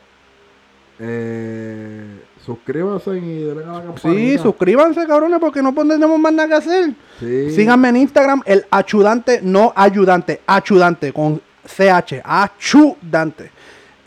Eh, 0.99 2.21
suscríbanse 2.47 3.17
y 3.17 3.43
denle 3.43 3.65
a 3.65 3.67
la 3.67 3.83
campanita. 3.83 4.01
Sí, 4.01 4.37
suscríbanse, 4.37 5.05
cabrones, 5.05 5.37
porque 5.39 5.61
no 5.61 5.73
tenemos 5.73 6.17
más 6.17 6.31
nada 6.31 6.47
que 6.47 6.55
hacer. 6.55 6.93
Sí. 7.19 7.51
Síganme 7.51 7.89
en 7.89 7.97
Instagram, 7.97 8.41
el 8.45 8.65
achudante, 8.71 9.41
no 9.43 9.73
ayudante, 9.75 10.39
achudante, 10.47 11.11
con 11.11 11.41
CH, 11.65 12.21
achudante. 12.23 13.51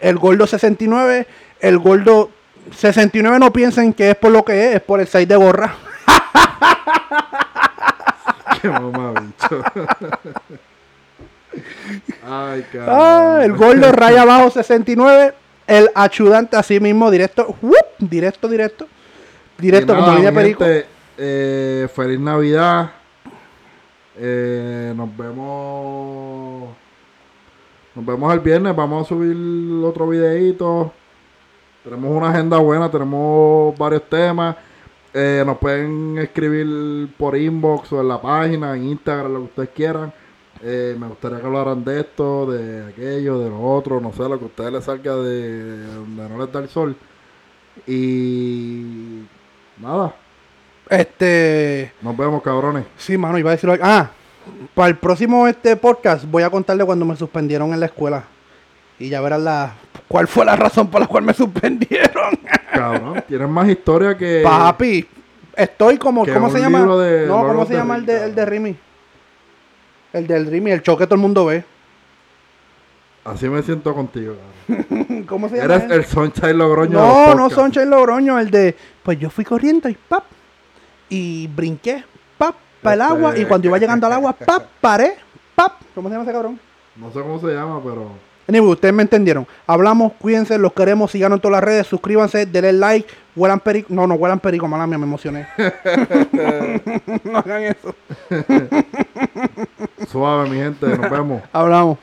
El 0.00 0.16
gordo 0.16 0.46
69, 0.46 1.26
el 1.60 1.78
gordo 1.78 2.30
69 2.74 3.38
no 3.38 3.52
piensen 3.52 3.92
que 3.92 4.12
es 4.12 4.16
por 4.16 4.32
lo 4.32 4.42
que 4.42 4.70
es, 4.70 4.76
es 4.76 4.82
por 4.82 5.00
el 5.00 5.06
6 5.06 5.28
de 5.28 5.36
gorra. 5.36 5.74
Qué 8.62 8.70
mamá, 8.70 9.12
bicho. 9.20 9.62
Ay, 12.26 12.64
cabrón. 12.72 12.88
Ah, 12.88 13.40
el 13.42 13.52
gordo 13.52 13.92
raya 13.92 14.22
abajo 14.22 14.48
69, 14.50 15.34
el 15.70 15.88
achudante 15.94 16.56
así 16.56 16.80
mismo, 16.80 17.10
directo, 17.10 17.54
¡wup! 17.62 17.74
directo, 17.98 18.48
directo, 18.48 18.88
directo 19.58 19.94
como 19.94 20.14
línea 20.14 20.32
perico. 20.32 20.64
gente, 20.64 20.86
eh, 21.16 21.88
feliz 21.94 22.18
Navidad. 22.18 22.90
Eh, 24.16 24.92
nos 24.96 25.16
vemos. 25.16 26.70
Nos 27.94 28.04
vemos 28.04 28.34
el 28.34 28.40
viernes. 28.40 28.74
Vamos 28.74 29.06
a 29.06 29.08
subir 29.08 29.84
otro 29.84 30.08
videito. 30.08 30.92
Tenemos 31.84 32.10
una 32.10 32.30
agenda 32.30 32.58
buena. 32.58 32.90
Tenemos 32.90 33.78
varios 33.78 34.08
temas. 34.08 34.56
Eh, 35.14 35.42
nos 35.46 35.58
pueden 35.58 36.18
escribir 36.18 37.08
por 37.16 37.36
inbox 37.36 37.92
o 37.92 38.00
en 38.00 38.08
la 38.08 38.20
página, 38.20 38.76
en 38.76 38.84
Instagram, 38.84 39.32
lo 39.32 39.38
que 39.38 39.44
ustedes 39.44 39.68
quieran. 39.70 40.12
Eh, 40.62 40.94
me 40.98 41.06
gustaría 41.08 41.40
que 41.40 41.46
hablaran 41.46 41.82
de 41.84 42.00
esto, 42.00 42.46
de 42.50 42.88
aquello, 42.88 43.38
de 43.38 43.48
lo 43.48 43.60
otro, 43.62 44.00
no 44.00 44.12
sé, 44.12 44.22
lo 44.24 44.38
que 44.38 44.44
a 44.44 44.48
ustedes 44.48 44.72
les 44.72 44.84
salga 44.84 45.16
de 45.16 45.84
donde 45.86 46.28
no 46.28 46.38
les 46.38 46.52
da 46.52 46.60
el 46.60 46.68
sol. 46.68 46.96
Y 47.86 49.22
nada, 49.78 50.14
Este. 50.88 51.92
nos 52.02 52.16
vemos 52.16 52.42
cabrones. 52.42 52.84
Sí, 52.96 53.16
mano, 53.16 53.38
iba 53.38 53.50
a 53.50 53.54
decirlo. 53.54 53.76
Ah, 53.80 54.10
para 54.74 54.88
el 54.88 54.96
próximo 54.96 55.46
este 55.46 55.76
podcast 55.76 56.24
voy 56.24 56.42
a 56.42 56.50
contarle 56.50 56.84
cuando 56.84 57.04
me 57.04 57.16
suspendieron 57.16 57.72
en 57.72 57.80
la 57.80 57.86
escuela. 57.86 58.24
Y 58.98 59.08
ya 59.08 59.20
verás 59.22 59.40
la. 59.40 59.74
¿Cuál 60.08 60.28
fue 60.28 60.44
la 60.44 60.56
razón 60.56 60.88
por 60.88 61.00
la 61.00 61.06
cual 61.06 61.24
me 61.24 61.32
suspendieron? 61.32 62.38
Cabrón, 62.72 63.24
tienen 63.26 63.50
más 63.50 63.68
historia 63.68 64.16
que... 64.16 64.42
Papi, 64.44 65.06
estoy 65.56 65.96
como. 65.96 66.26
¿Cómo 66.26 66.50
se 66.50 66.58
llama? 66.60 66.80
No, 66.80 67.46
¿cómo 67.46 67.64
se 67.64 67.74
llama 67.74 67.96
el 67.96 68.04
de, 68.04 68.24
el 68.24 68.34
de 68.34 68.44
Rimi? 68.44 68.76
El 70.12 70.26
del 70.26 70.46
Rimi, 70.46 70.70
el 70.72 70.82
choque 70.82 71.06
todo 71.06 71.14
el 71.16 71.20
mundo 71.20 71.46
ve. 71.46 71.64
Así 73.24 73.48
me 73.48 73.62
siento 73.62 73.94
contigo. 73.94 74.34
¿Cómo 75.28 75.48
se 75.48 75.56
llama? 75.56 75.74
Eres 75.74 75.84
él? 75.84 75.92
el 75.92 76.04
Sunshine 76.06 76.56
Logroño. 76.58 76.92
No, 76.98 77.34
no. 77.34 77.50
Soncha 77.50 77.84
Logroño, 77.84 78.38
el 78.38 78.50
de. 78.50 78.74
Pues 79.02 79.18
yo 79.18 79.30
fui 79.30 79.44
corriendo 79.44 79.88
y 79.88 79.94
pap. 79.94 80.24
Y 81.08 81.46
brinqué, 81.48 82.04
pap, 82.38 82.54
para 82.82 82.94
el 82.94 83.00
Este- 83.02 83.12
agua. 83.12 83.38
Y 83.38 83.44
cuando 83.44 83.66
iba 83.68 83.78
llegando 83.78 84.06
al 84.06 84.12
agua, 84.14 84.32
pap, 84.32 84.64
paré, 84.80 85.16
pap. 85.54 85.74
¿Cómo 85.94 86.08
se 86.08 86.14
llama 86.14 86.24
ese 86.24 86.32
cabrón? 86.32 86.58
No 86.96 87.12
sé 87.12 87.20
cómo 87.20 87.38
se 87.40 87.48
llama, 87.48 87.80
pero... 87.82 88.08
Anyway, 88.48 88.70
ustedes 88.72 88.92
me 88.94 89.02
entendieron. 89.02 89.46
Hablamos, 89.66 90.12
cuídense, 90.14 90.58
los 90.58 90.72
queremos, 90.72 91.10
síganos 91.12 91.36
en 91.36 91.40
todas 91.40 91.52
las 91.56 91.64
redes, 91.64 91.86
suscríbanse, 91.86 92.46
denle 92.46 92.72
like, 92.72 93.08
huelan 93.36 93.60
perico. 93.60 93.92
No, 93.92 94.06
no 94.06 94.14
huelan 94.14 94.40
perico, 94.40 94.68
mala 94.68 94.86
mía, 94.86 94.98
me 94.98 95.04
emocioné. 95.04 95.46
no 97.24 97.38
hagan 97.38 97.62
eso. 97.64 97.94
Suave, 100.08 100.48
mi 100.48 100.56
gente, 100.56 100.86
nos 100.86 101.10
vemos. 101.10 101.42
Hablamos. 101.52 101.98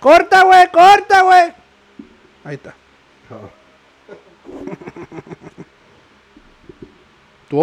Corta, 0.00 0.44
güey, 0.44 0.70
corta, 0.70 1.22
güey. 1.22 1.52
Ahí 2.44 2.54
está. 2.54 2.74